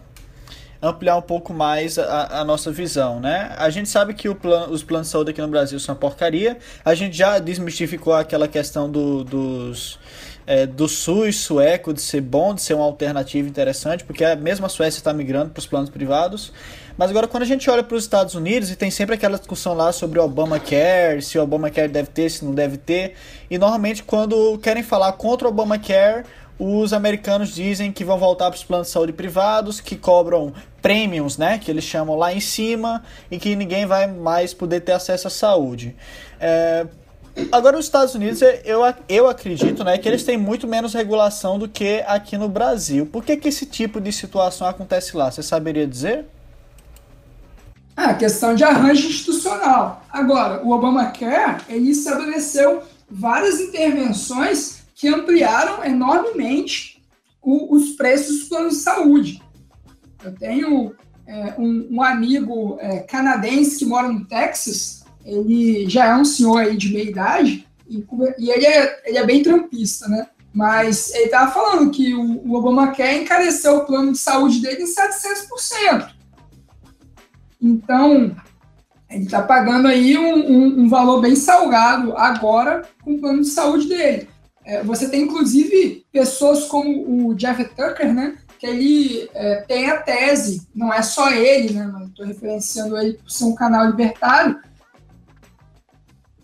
ampliar 0.81 1.15
um 1.15 1.21
pouco 1.21 1.53
mais 1.53 1.99
a, 1.99 2.41
a 2.41 2.45
nossa 2.45 2.71
visão, 2.71 3.19
né? 3.19 3.53
A 3.57 3.69
gente 3.69 3.87
sabe 3.87 4.13
que 4.13 4.33
plan, 4.33 4.67
os 4.69 4.83
planos 4.83 5.07
de 5.07 5.11
saúde 5.11 5.31
aqui 5.31 5.41
no 5.41 5.47
Brasil 5.47 5.79
são 5.79 5.95
porcaria. 5.95 6.57
A 6.83 6.95
gente 6.95 7.15
já 7.15 7.37
desmistificou 7.37 8.13
aquela 8.13 8.47
questão 8.47 8.89
do, 8.89 9.23
dos 9.23 9.99
é, 10.45 10.65
do 10.65 10.87
SUS 10.87 11.37
sueco 11.37 11.93
de 11.93 12.01
ser 12.01 12.21
bom, 12.21 12.53
de 12.53 12.61
ser 12.61 12.73
uma 12.73 12.83
alternativa 12.83 13.47
interessante, 13.47 14.03
porque 14.03 14.23
a 14.23 14.35
mesma 14.35 14.67
Suécia 14.69 14.99
está 14.99 15.13
migrando 15.13 15.51
para 15.51 15.59
os 15.59 15.67
planos 15.67 15.89
privados. 15.89 16.51
Mas 16.97 17.09
agora, 17.09 17.27
quando 17.27 17.43
a 17.43 17.45
gente 17.45 17.69
olha 17.69 17.83
para 17.83 17.95
os 17.95 18.03
Estados 18.03 18.35
Unidos, 18.35 18.69
e 18.69 18.75
tem 18.75 18.91
sempre 18.91 19.15
aquela 19.15 19.37
discussão 19.37 19.73
lá 19.73 19.91
sobre 19.91 20.19
o 20.19 20.23
Obamacare, 20.23 21.21
se 21.21 21.37
o 21.37 21.43
Obamacare 21.43 21.87
deve 21.87 22.09
ter, 22.09 22.29
se 22.29 22.43
não 22.43 22.53
deve 22.53 22.77
ter, 22.77 23.15
e 23.49 23.57
normalmente 23.57 24.03
quando 24.03 24.57
querem 24.59 24.83
falar 24.83 25.13
contra 25.13 25.47
o 25.47 25.51
Obamacare, 25.51 26.25
os 26.63 26.93
americanos 26.93 27.55
dizem 27.55 27.91
que 27.91 28.05
vão 28.05 28.19
voltar 28.19 28.51
para 28.51 28.55
os 28.55 28.63
planos 28.63 28.85
de 28.85 28.93
saúde 28.93 29.11
privados, 29.11 29.81
que 29.81 29.95
cobram 29.95 30.53
premiums, 30.79 31.35
né, 31.35 31.57
que 31.57 31.71
eles 31.71 31.83
chamam 31.83 32.15
lá 32.15 32.31
em 32.31 32.39
cima, 32.39 33.01
e 33.31 33.39
que 33.39 33.55
ninguém 33.55 33.87
vai 33.87 34.05
mais 34.05 34.53
poder 34.53 34.81
ter 34.81 34.91
acesso 34.91 35.27
à 35.27 35.31
saúde. 35.31 35.95
É, 36.39 36.85
agora, 37.51 37.79
os 37.79 37.85
Estados 37.85 38.13
Unidos, 38.13 38.43
eu, 38.63 38.81
eu 39.09 39.27
acredito 39.27 39.83
né, 39.83 39.97
que 39.97 40.07
eles 40.07 40.23
têm 40.23 40.37
muito 40.37 40.67
menos 40.67 40.93
regulação 40.93 41.57
do 41.57 41.67
que 41.67 42.03
aqui 42.05 42.37
no 42.37 42.47
Brasil. 42.47 43.07
Por 43.07 43.23
que, 43.23 43.37
que 43.37 43.47
esse 43.47 43.65
tipo 43.65 43.99
de 43.99 44.11
situação 44.11 44.67
acontece 44.67 45.17
lá? 45.17 45.31
Você 45.31 45.41
saberia 45.41 45.87
dizer? 45.87 46.25
Ah, 47.97 48.13
questão 48.13 48.53
de 48.53 48.63
arranjo 48.63 49.07
institucional. 49.07 50.05
Agora, 50.11 50.63
o 50.63 50.71
Obamacare, 50.71 51.63
ele 51.67 51.89
estabeleceu 51.89 52.83
várias 53.09 53.59
intervenções 53.59 54.80
que 54.95 55.07
ampliaram 55.07 55.83
enormemente 55.83 57.01
o, 57.41 57.75
os 57.75 57.91
preços 57.91 58.39
dos 58.39 58.49
planos 58.49 58.75
de 58.75 58.79
saúde. 58.81 59.41
Eu 60.23 60.33
tenho 60.33 60.95
é, 61.25 61.55
um, 61.57 61.87
um, 61.91 62.03
amigo 62.03 62.77
é, 62.79 62.99
canadense 62.99 63.79
que 63.79 63.85
mora 63.85 64.09
no 64.09 64.25
Texas, 64.25 65.03
ele 65.25 65.89
já 65.89 66.05
é 66.05 66.15
um 66.15 66.25
senhor 66.25 66.57
aí 66.57 66.77
de 66.77 66.93
meia 66.93 67.09
idade, 67.09 67.67
e, 67.89 68.05
e 68.37 68.49
ele, 68.49 68.65
é, 68.65 69.01
ele 69.05 69.17
é 69.17 69.25
bem 69.25 69.41
trampista, 69.41 70.07
né? 70.07 70.27
Mas 70.53 71.13
ele 71.13 71.25
estava 71.25 71.51
falando 71.51 71.91
que 71.91 72.13
o, 72.13 72.41
o 72.45 72.55
Obamacare 72.55 73.21
encareceu 73.21 73.77
o 73.77 73.85
plano 73.85 74.11
de 74.11 74.17
saúde 74.17 74.61
dele 74.61 74.83
em 74.83 74.85
700%. 74.85 76.09
Então, 77.61 78.35
ele 79.09 79.25
está 79.25 79.41
pagando 79.41 79.87
aí 79.87 80.17
um, 80.17 80.35
um, 80.35 80.79
um, 80.81 80.89
valor 80.89 81.21
bem 81.21 81.35
salgado 81.35 82.17
agora 82.17 82.81
com 83.03 83.13
o 83.13 83.19
plano 83.19 83.41
de 83.41 83.49
saúde 83.49 83.87
dele. 83.87 84.27
É, 84.63 84.83
você 84.83 85.09
tem, 85.09 85.23
inclusive, 85.23 86.05
pessoas 86.11 86.65
como 86.65 87.29
o 87.29 87.35
Jeff 87.35 87.63
Tucker, 87.75 88.13
né? 88.13 88.37
Que 88.59 88.67
ele 88.67 89.29
é, 89.33 89.61
tem 89.61 89.89
a 89.89 89.97
tese, 90.01 90.67
não 90.73 90.93
é 90.93 91.01
só 91.01 91.31
ele, 91.31 91.73
né? 91.73 91.91
Estou 92.07 92.25
referenciando 92.25 92.97
ele 92.97 93.13
por 93.13 93.29
ser 93.29 93.45
um 93.45 93.55
canal 93.55 93.87
libertário, 93.87 94.59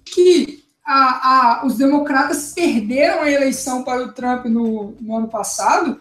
que 0.06 0.64
a, 0.84 1.60
a, 1.60 1.66
os 1.66 1.78
democratas 1.78 2.54
perderam 2.54 3.22
a 3.22 3.30
eleição 3.30 3.84
para 3.84 4.04
o 4.04 4.14
Trump 4.14 4.46
no, 4.46 4.96
no 5.00 5.18
ano 5.18 5.28
passado, 5.28 6.00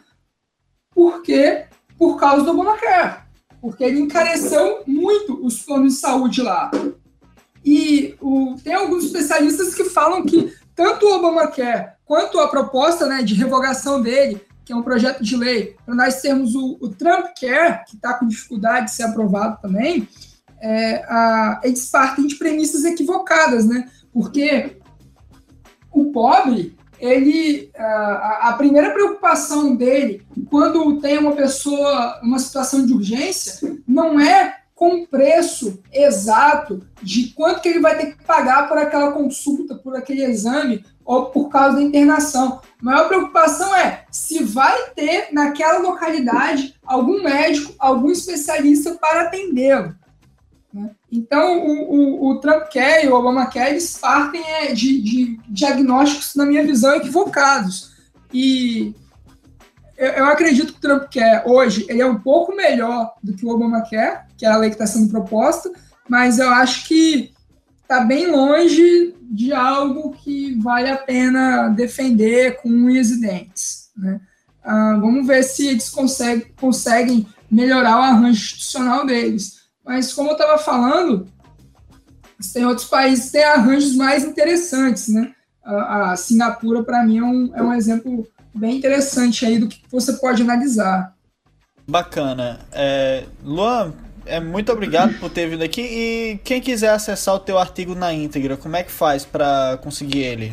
porque 0.95 1.67
por 1.99 2.19
causa 2.19 2.45
do 2.45 2.53
Obamacare, 2.53 3.21
porque 3.61 3.85
ele 3.85 4.01
encareceu 4.01 4.83
muito 4.87 5.45
os 5.45 5.62
planos 5.62 5.95
de 5.95 6.01
saúde 6.01 6.41
lá. 6.41 6.71
E 7.64 8.14
o, 8.21 8.55
tem 8.62 8.75
alguns 8.75 9.05
especialistas 9.05 9.75
que 9.75 9.85
falam 9.85 10.25
que 10.25 10.55
tanto 10.77 11.07
o 11.07 11.16
Obamacare 11.16 11.93
quanto 12.05 12.39
a 12.39 12.49
proposta 12.49 13.07
né, 13.07 13.22
de 13.22 13.35
revogação 13.35 14.01
dele, 14.01 14.41
que 14.64 14.72
é 14.72 14.77
um 14.77 14.83
projeto 14.83 15.22
de 15.22 15.37
lei, 15.37 15.77
para 15.85 15.95
nós 15.95 16.20
termos 16.20 16.55
o, 16.55 16.77
o 16.81 16.89
Trump 16.91 17.27
Care, 17.41 17.85
que 17.87 17.97
está 17.97 18.14
com 18.14 18.29
dificuldade 18.29 18.87
de 18.87 18.93
ser 18.93 19.05
aprovado 19.05 19.59
também, 19.62 20.07
é, 20.61 21.05
a, 21.09 21.61
eles 21.64 21.89
partem 21.89 22.27
de 22.27 22.37
premissas 22.37 22.85
equivocadas, 22.85 23.66
né? 23.66 23.89
Porque 24.12 24.79
o 25.93 26.12
pobre, 26.12 26.77
ele 26.99 27.70
a, 27.77 28.49
a, 28.49 28.53
primeira 28.55 28.91
preocupação 28.91 29.74
dele 29.74 30.27
quando 30.51 31.01
tem 31.01 31.18
uma 31.18 31.33
pessoa 31.33 32.20
uma 32.22 32.39
situação 32.39 32.87
de 32.87 32.93
urgência 32.93 33.79
não 33.87 34.18
é 34.18 34.57
com 34.77 35.07
preço 35.07 35.83
exato 35.91 36.87
de 37.03 37.31
quanto 37.31 37.62
que 37.62 37.68
ele 37.70 37.81
vai 37.81 37.97
ter 37.97 38.14
que 38.14 38.22
pagar 38.24 38.68
por 38.68 38.77
aquela 38.77 39.11
consulta, 39.11 39.74
por 39.74 39.97
aquele 39.97 40.22
exame 40.22 40.85
ou 41.03 41.27
por 41.31 41.49
causa 41.49 41.77
da 41.77 41.83
internação. 41.83 42.61
A 42.79 42.85
maior 42.85 43.09
preocupação 43.09 43.74
é 43.74 44.05
se 44.11 44.45
vai 44.45 44.91
ter 44.91 45.29
naquela 45.33 45.79
localidade 45.79 46.74
algum 46.85 47.22
médico, 47.22 47.74
algum 47.79 48.11
especialista 48.11 48.95
para 48.97 49.22
atendê-lo. 49.22 49.97
Né? 50.70 50.91
Então, 51.11 51.59
o, 51.66 51.95
o, 51.95 52.29
o 52.29 52.41
Trump 52.41 52.64
quer 52.64 53.03
e 53.03 53.09
o 53.09 53.14
Obama 53.14 53.47
quer, 53.47 53.70
eles 53.70 53.97
partem 53.97 54.43
é, 54.43 54.74
de, 54.74 55.01
de 55.01 55.41
diagnósticos, 55.49 56.35
na 56.35 56.45
minha 56.45 56.62
visão, 56.62 56.95
equivocados. 56.97 57.93
E 58.31 58.95
eu, 59.97 60.27
acredito 60.27 60.74
que 60.74 60.79
o 60.79 60.83
Trump 60.83 61.05
quer 61.09 61.45
hoje 61.47 61.87
ele 61.89 62.03
é 62.03 62.07
um 62.07 62.18
pouco 62.18 62.55
melhor 62.55 63.14
do 63.22 63.33
que 63.33 63.47
o 63.47 63.49
Obama 63.49 63.81
quer, 63.81 64.26
que 64.37 64.45
é 64.45 64.49
a 64.49 64.57
lei 64.57 64.70
que 64.70 64.74
está 64.76 64.87
sendo 64.87 65.11
proposta, 65.11 65.70
mas 66.09 66.39
eu 66.39 66.51
acho 66.51 66.87
que 66.87 67.32
está 67.82 68.01
bem 68.01 68.30
longe 68.30 69.14
de 69.22 69.53
algo 69.53 70.12
que 70.12 70.55
vale 70.61 70.91
a 70.91 70.97
pena 70.97 71.68
defender 71.68 72.61
com 72.61 72.68
unhas 72.68 73.11
e 73.11 73.20
dentes. 73.20 73.91
Né? 73.97 74.20
Ah, 74.62 74.97
vamos 75.01 75.26
ver 75.26 75.43
se 75.43 75.68
eles 75.68 75.89
conseguem, 75.89 76.53
conseguem 76.61 77.26
melhorar 77.51 77.99
o 77.99 78.03
arranjo 78.03 78.41
institucional 78.41 79.07
deles. 79.07 79.57
Mas, 79.84 80.12
como 80.12 80.30
eu 80.30 80.32
estava 80.32 80.59
falando, 80.59 81.28
tem 82.53 82.64
outros 82.66 82.89
países 82.89 83.26
que 83.26 83.32
têm 83.32 83.45
arranjos 83.45 83.95
mais 83.95 84.24
interessantes. 84.24 85.09
Né? 85.09 85.32
A, 85.64 86.12
a 86.12 86.16
Singapura, 86.16 86.82
para 86.82 87.05
mim, 87.05 87.18
é 87.18 87.22
um, 87.22 87.53
é 87.55 87.62
um 87.62 87.72
exemplo 87.72 88.26
bem 88.53 88.76
interessante 88.76 89.47
aí 89.47 89.59
do 89.59 89.68
que 89.68 89.80
você 89.91 90.14
pode 90.14 90.43
analisar. 90.43 91.14
Bacana. 91.89 92.59
É, 92.72 93.24
Luan, 93.45 93.95
é, 94.27 94.41
muito 94.41 94.72
obrigado 94.72 95.18
por 95.18 95.31
ter 95.31 95.49
vindo 95.49 95.62
aqui. 95.62 95.81
E 95.81 96.41
quem 96.45 96.61
quiser 96.61 96.91
acessar 96.91 97.35
o 97.35 97.39
teu 97.39 97.59
artigo 97.59 97.95
na 97.95 98.12
íntegra, 98.12 98.57
como 98.57 98.77
é 98.77 98.83
que 98.83 98.93
faz 98.93 99.24
para 99.24 99.79
conseguir 99.83 100.18
ele? 100.18 100.53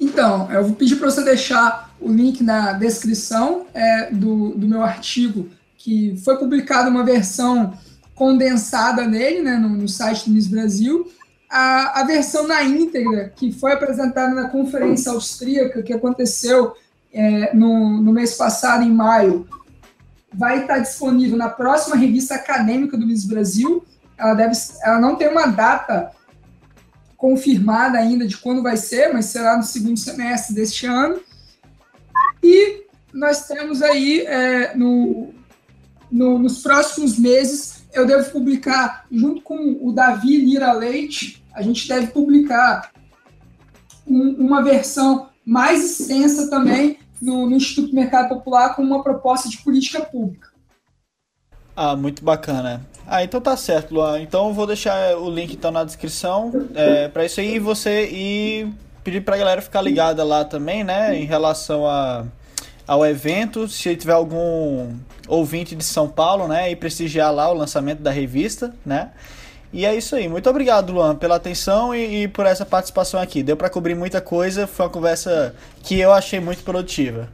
Então, 0.00 0.50
eu 0.50 0.64
vou 0.64 0.74
pedir 0.74 0.96
para 0.96 1.10
você 1.10 1.22
deixar 1.22 1.94
o 2.00 2.10
link 2.10 2.42
na 2.42 2.72
descrição 2.72 3.66
é, 3.72 4.10
do, 4.10 4.50
do 4.50 4.66
meu 4.66 4.82
artigo, 4.82 5.48
que 5.78 6.16
foi 6.24 6.36
publicada 6.36 6.90
uma 6.90 7.04
versão 7.04 7.72
condensada 8.14 9.06
nele, 9.06 9.42
né, 9.42 9.56
no, 9.56 9.68
no 9.68 9.88
site 9.88 10.26
do 10.26 10.34
Miss 10.34 10.46
Brasil. 10.46 11.10
A, 11.50 12.00
a, 12.00 12.04
versão 12.04 12.46
na 12.48 12.62
íntegra, 12.62 13.32
que 13.36 13.52
foi 13.52 13.72
apresentada 13.72 14.34
na 14.34 14.48
conferência 14.48 15.12
austríaca 15.12 15.82
que 15.82 15.92
aconteceu 15.92 16.74
é, 17.12 17.54
no, 17.54 18.02
no 18.02 18.12
mês 18.12 18.36
passado, 18.36 18.82
em 18.82 18.90
maio, 18.90 19.46
vai 20.34 20.62
estar 20.62 20.78
disponível 20.78 21.36
na 21.36 21.48
próxima 21.48 21.96
revista 21.96 22.34
acadêmica 22.34 22.96
do 22.96 23.06
Miss 23.06 23.24
Brasil. 23.24 23.84
Ela, 24.18 24.34
deve, 24.34 24.54
ela 24.82 25.00
não 25.00 25.16
tem 25.16 25.28
uma 25.28 25.46
data 25.46 26.10
confirmada 27.16 27.98
ainda 27.98 28.26
de 28.26 28.36
quando 28.36 28.62
vai 28.62 28.76
ser, 28.76 29.12
mas 29.12 29.26
será 29.26 29.56
no 29.56 29.62
segundo 29.62 29.98
semestre 29.98 30.54
deste 30.54 30.86
ano. 30.86 31.20
E 32.42 32.84
nós 33.12 33.46
temos 33.46 33.80
aí, 33.80 34.20
é, 34.26 34.76
no, 34.76 35.32
no, 36.10 36.38
nos 36.38 36.62
próximos 36.62 37.18
meses, 37.18 37.84
eu 37.92 38.06
devo 38.06 38.30
publicar, 38.30 39.06
junto 39.10 39.40
com 39.42 39.78
o 39.80 39.92
Davi 39.92 40.38
Lira 40.38 40.72
Leite, 40.72 41.42
a 41.54 41.62
gente 41.62 41.86
deve 41.86 42.08
publicar 42.08 42.90
um, 44.06 44.30
uma 44.32 44.62
versão 44.62 45.30
mais 45.46 45.84
extensa 45.84 46.50
também 46.50 46.98
no, 47.24 47.48
no 47.48 47.56
Instituto 47.56 47.94
Mercado 47.94 48.28
Popular 48.28 48.74
com 48.76 48.82
uma 48.82 49.02
proposta 49.02 49.48
de 49.48 49.58
política 49.58 50.00
pública. 50.02 50.48
Ah, 51.76 51.96
muito 51.96 52.22
bacana. 52.22 52.86
Ah, 53.06 53.24
então 53.24 53.40
tá 53.40 53.56
certo, 53.56 53.94
Luan. 53.94 54.20
Então 54.20 54.48
eu 54.48 54.54
vou 54.54 54.66
deixar 54.66 55.16
o 55.18 55.28
link 55.28 55.52
então 55.52 55.70
na 55.70 55.84
descrição 55.84 56.52
é, 56.74 57.08
para 57.08 57.24
isso 57.24 57.40
aí 57.40 57.58
você 57.58 58.08
e 58.10 58.72
pedir 59.02 59.20
pra 59.22 59.36
galera 59.36 59.60
ficar 59.60 59.82
ligada 59.82 60.24
lá 60.24 60.44
também, 60.44 60.82
né, 60.82 61.14
em 61.14 61.24
relação 61.24 61.86
a, 61.86 62.24
ao 62.86 63.04
evento, 63.04 63.68
se 63.68 63.94
tiver 63.94 64.14
algum 64.14 64.96
ouvinte 65.28 65.76
de 65.76 65.84
São 65.84 66.08
Paulo, 66.08 66.48
né, 66.48 66.70
e 66.70 66.76
prestigiar 66.76 67.32
lá 67.32 67.50
o 67.50 67.54
lançamento 67.54 68.00
da 68.00 68.10
revista, 68.10 68.74
né? 68.84 69.10
E 69.74 69.84
é 69.84 69.92
isso 69.92 70.14
aí. 70.14 70.28
Muito 70.28 70.48
obrigado, 70.48 70.92
Luan, 70.92 71.16
pela 71.16 71.34
atenção 71.34 71.92
e, 71.92 72.22
e 72.22 72.28
por 72.28 72.46
essa 72.46 72.64
participação 72.64 73.18
aqui. 73.20 73.42
Deu 73.42 73.56
para 73.56 73.68
cobrir 73.68 73.96
muita 73.96 74.20
coisa. 74.20 74.68
Foi 74.68 74.86
uma 74.86 74.92
conversa 74.92 75.52
que 75.82 75.98
eu 75.98 76.12
achei 76.12 76.38
muito 76.38 76.62
produtiva. 76.62 77.28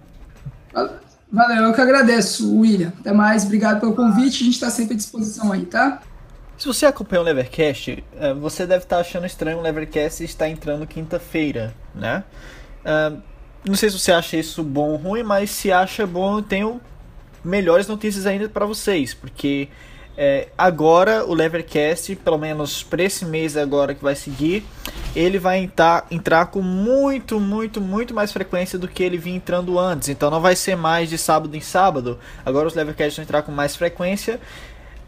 Valeu, 1.31 1.65
eu 1.65 1.75
que 1.75 1.81
agradeço, 1.83 2.59
William. 2.59 2.95
Até 2.99 3.13
mais, 3.13 3.45
obrigado 3.45 3.79
pelo 3.79 3.95
convite. 3.95 4.37
A 4.43 4.45
gente 4.47 4.55
está 4.55 4.71
sempre 4.71 4.95
à 4.95 4.97
disposição 4.97 5.53
aí, 5.53 5.67
tá? 5.67 6.01
Se 6.57 6.67
você 6.67 6.87
acompanha 6.87 7.21
o 7.21 7.25
Levercast, 7.25 8.03
é, 8.19 8.33
você 8.33 8.67
deve 8.67 8.85
estar 8.85 9.01
achando 9.01 9.27
estranho 9.27 9.59
o 9.59 9.61
Levercast 9.61 10.25
estar 10.25 10.49
entrando 10.49 10.87
quinta-feira, 10.87 11.75
né? 11.95 12.25
É, 12.83 13.13
não 13.67 13.75
sei 13.75 13.91
se 13.91 13.99
você 13.99 14.13
acha 14.13 14.39
isso 14.39 14.65
bom 14.65 14.93
ou 14.93 14.97
ruim, 14.97 15.23
mas 15.23 15.51
se 15.51 15.71
acha 15.71 16.07
bom, 16.07 16.39
eu 16.39 16.43
tenho 16.43 16.81
melhores 17.45 17.87
notícias 17.87 18.25
ainda 18.25 18.49
para 18.49 18.65
vocês, 18.65 19.13
porque 19.13 19.69
é, 20.23 20.49
agora 20.59 21.25
o 21.25 21.33
Levercast, 21.33 22.15
pelo 22.17 22.37
menos 22.37 22.83
para 22.83 23.03
esse 23.03 23.25
mês 23.25 23.57
agora 23.57 23.95
que 23.95 24.03
vai 24.03 24.15
seguir, 24.15 24.63
ele 25.17 25.39
vai 25.39 25.61
entrar, 25.61 26.07
entrar 26.11 26.45
com 26.49 26.61
muito, 26.61 27.41
muito, 27.41 27.81
muito 27.81 28.13
mais 28.13 28.31
frequência 28.31 28.79
do 28.79 28.87
que 28.87 29.03
ele 29.03 29.17
vinha 29.17 29.39
entrando 29.39 29.79
antes. 29.79 30.11
Então 30.11 30.31
não 30.31 30.39
vai 30.39 30.55
ser 30.55 30.77
mais 30.77 31.09
de 31.09 31.17
sábado 31.17 31.57
em 31.57 31.63
sábado. 31.63 32.19
Agora 32.45 32.69
os 32.69 32.75
Levercasts 32.75 33.17
vão 33.17 33.23
entrar 33.23 33.41
com 33.41 33.51
mais 33.51 33.75
frequência. 33.75 34.39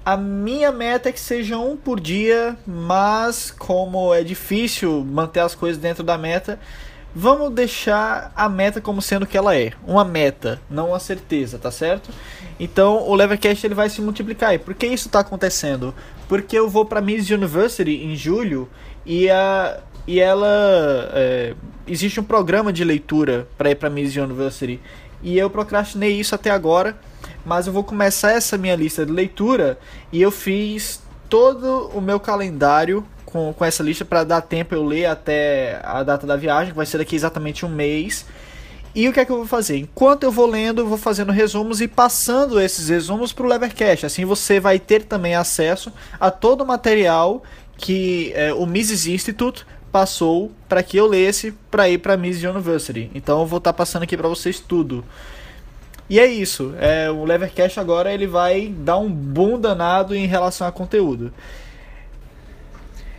A 0.03 0.17
minha 0.17 0.73
meta 0.73 1.11
é 1.11 1.13
que 1.13 1.21
seja 1.21 1.59
um 1.59 1.77
por 1.77 2.01
dia, 2.01 2.57
mas 2.67 3.51
como 3.51 4.15
é 4.15 4.25
difícil 4.25 5.05
manter 5.05 5.41
as 5.41 5.55
coisas 5.55 5.77
dentro 5.77 6.03
da 6.03 6.17
meta, 6.17 6.59
vamos 7.15 7.53
deixar 7.53 8.33
a 8.35 8.49
meta 8.49 8.81
como 8.81 9.03
sendo 9.03 9.27
que 9.27 9.37
ela 9.37 9.57
é, 9.57 9.73
uma 9.87 10.05
meta, 10.05 10.61
não 10.71 10.89
uma 10.89 10.99
certeza, 10.99 11.59
tá 11.59 11.71
certo? 11.71 12.11
Então 12.59 13.09
o 13.09 13.15
Levercast 13.15 13.67
ele 13.67 13.75
vai 13.75 13.89
se 13.91 14.01
multiplicar. 14.01 14.55
E 14.55 14.59
por 14.59 14.75
que 14.75 14.87
isso 14.87 15.09
está 15.09 15.21
acontecendo? 15.21 15.95
Porque 16.29 16.59
eu 16.59 16.69
vou 16.69 16.85
para 16.85 17.01
Miss 17.01 17.29
University 17.31 18.05
em 18.05 18.17
julho 18.17 18.69
e 19.05 19.31
a 19.31 19.81
e 20.05 20.19
ela 20.19 20.49
é, 21.15 21.55
existe 21.87 22.19
um 22.19 22.25
programa 22.25 22.73
de 22.73 22.83
leitura 22.83 23.47
para 23.57 23.71
ir 23.71 23.77
para 23.77 23.89
Miss 23.89 24.17
University 24.17 24.81
e 25.23 25.39
eu 25.39 25.49
procrastinei 25.49 26.19
isso 26.19 26.35
até 26.35 26.51
agora, 26.51 26.97
mas 27.45 27.69
eu 27.69 27.73
vou 27.73 27.85
começar 27.85 28.33
essa 28.33 28.59
minha 28.59 28.75
lista 28.75 29.07
de 29.07 29.13
leitura 29.13 29.79
e 30.11 30.21
eu 30.21 30.33
fiz 30.33 31.01
todo 31.29 31.89
o 31.95 32.01
meu 32.01 32.19
calendário 32.19 33.07
com, 33.33 33.53
com 33.53 33.65
essa 33.65 33.83
lista 33.83 34.05
para 34.05 34.23
dar 34.23 34.43
tempo 34.43 34.75
eu 34.75 34.85
ler 34.85 35.07
até 35.07 35.81
a 35.83 36.03
data 36.03 36.27
da 36.27 36.37
viagem, 36.37 36.71
que 36.71 36.77
vai 36.77 36.87
ser 36.87 36.99
daqui 36.99 37.17
exatamente 37.17 37.65
um 37.65 37.69
mês. 37.69 38.27
E 38.95 39.09
o 39.09 39.13
que 39.13 39.21
é 39.21 39.25
que 39.25 39.33
eu 39.33 39.39
vou 39.39 39.47
fazer? 39.47 39.79
Enquanto 39.79 40.25
eu 40.25 40.31
vou 40.31 40.47
lendo, 40.47 40.83
eu 40.83 40.87
vou 40.87 40.99
fazendo 40.99 41.33
resumos 41.33 41.81
e 41.81 41.89
passando 41.89 42.61
esses 42.61 42.91
resumos 42.91 43.33
para 43.33 43.47
o 43.47 43.49
Levercast. 43.49 44.05
Assim 44.05 44.27
você 44.27 44.61
vai 44.61 44.79
ter 44.79 45.05
também 45.05 45.35
acesso 45.35 45.91
a 46.21 46.31
todo 46.31 46.61
o 46.61 46.67
material 46.67 47.43
que 47.79 48.33
é, 48.35 48.53
o 48.53 48.67
Mises 48.67 49.07
Institute 49.07 49.65
passou 49.91 50.53
para 50.69 50.83
que 50.83 50.97
eu 50.97 51.07
lesse 51.07 51.53
para 51.71 51.89
ir 51.89 51.99
para 51.99 52.15
a 52.15 52.17
Mises 52.19 52.43
University. 52.45 53.11
Então 53.15 53.41
eu 53.41 53.47
vou 53.47 53.59
estar 53.59 53.73
tá 53.73 53.77
passando 53.77 54.03
aqui 54.03 54.17
para 54.17 54.29
vocês 54.29 54.61
tudo. 54.61 55.03
E 56.09 56.21
é 56.21 56.27
isso. 56.27 56.75
É, 56.79 57.11
o 57.11 57.25
Levercast 57.25 57.81
agora 57.81 58.13
ele 58.13 58.27
vai 58.27 58.69
dar 58.69 58.99
um 58.99 59.11
boom 59.11 59.59
danado 59.59 60.15
em 60.15 60.27
relação 60.27 60.67
a 60.67 60.73
conteúdo. 60.73 61.33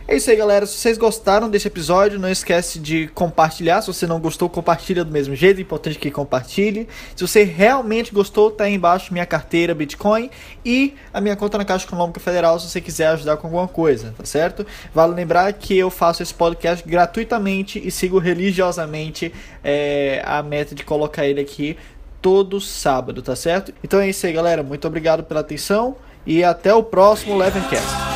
É 0.06 0.16
isso 0.16 0.30
aí, 0.30 0.36
galera. 0.36 0.66
Se 0.66 0.76
vocês 0.76 0.98
gostaram 0.98 1.48
desse 1.48 1.66
episódio, 1.66 2.18
não 2.18 2.28
esquece 2.28 2.78
de 2.78 3.08
compartilhar. 3.14 3.80
Se 3.80 3.86
você 3.86 4.06
não 4.06 4.20
gostou, 4.20 4.50
compartilha 4.50 5.02
do 5.02 5.10
mesmo 5.10 5.34
jeito. 5.34 5.58
É 5.58 5.62
importante 5.62 5.98
que 5.98 6.10
compartilhe. 6.10 6.86
Se 7.16 7.26
você 7.26 7.42
realmente 7.42 8.12
gostou, 8.12 8.50
tá 8.50 8.64
aí 8.64 8.74
embaixo 8.74 9.14
minha 9.14 9.24
carteira 9.24 9.74
Bitcoin 9.74 10.30
e 10.62 10.94
a 11.12 11.22
minha 11.22 11.34
conta 11.34 11.56
na 11.56 11.64
Caixa 11.64 11.86
Econômica 11.86 12.20
Federal 12.20 12.60
se 12.60 12.68
você 12.68 12.82
quiser 12.82 13.06
ajudar 13.08 13.38
com 13.38 13.46
alguma 13.46 13.66
coisa, 13.66 14.14
tá 14.16 14.26
certo? 14.26 14.66
Vale 14.94 15.14
lembrar 15.14 15.50
que 15.54 15.76
eu 15.76 15.88
faço 15.88 16.22
esse 16.22 16.34
podcast 16.34 16.86
gratuitamente 16.86 17.80
e 17.82 17.90
sigo 17.90 18.18
religiosamente 18.18 19.32
é, 19.62 20.22
a 20.26 20.42
meta 20.42 20.74
de 20.74 20.84
colocar 20.84 21.26
ele 21.26 21.40
aqui 21.40 21.78
todo 22.20 22.60
sábado, 22.60 23.22
tá 23.22 23.34
certo? 23.34 23.72
Então 23.82 23.98
é 24.00 24.10
isso 24.10 24.26
aí, 24.26 24.34
galera. 24.34 24.62
Muito 24.62 24.86
obrigado 24.86 25.24
pela 25.24 25.40
atenção 25.40 25.96
e 26.26 26.44
até 26.44 26.74
o 26.74 26.82
próximo 26.82 27.38
Levencast. 27.38 28.13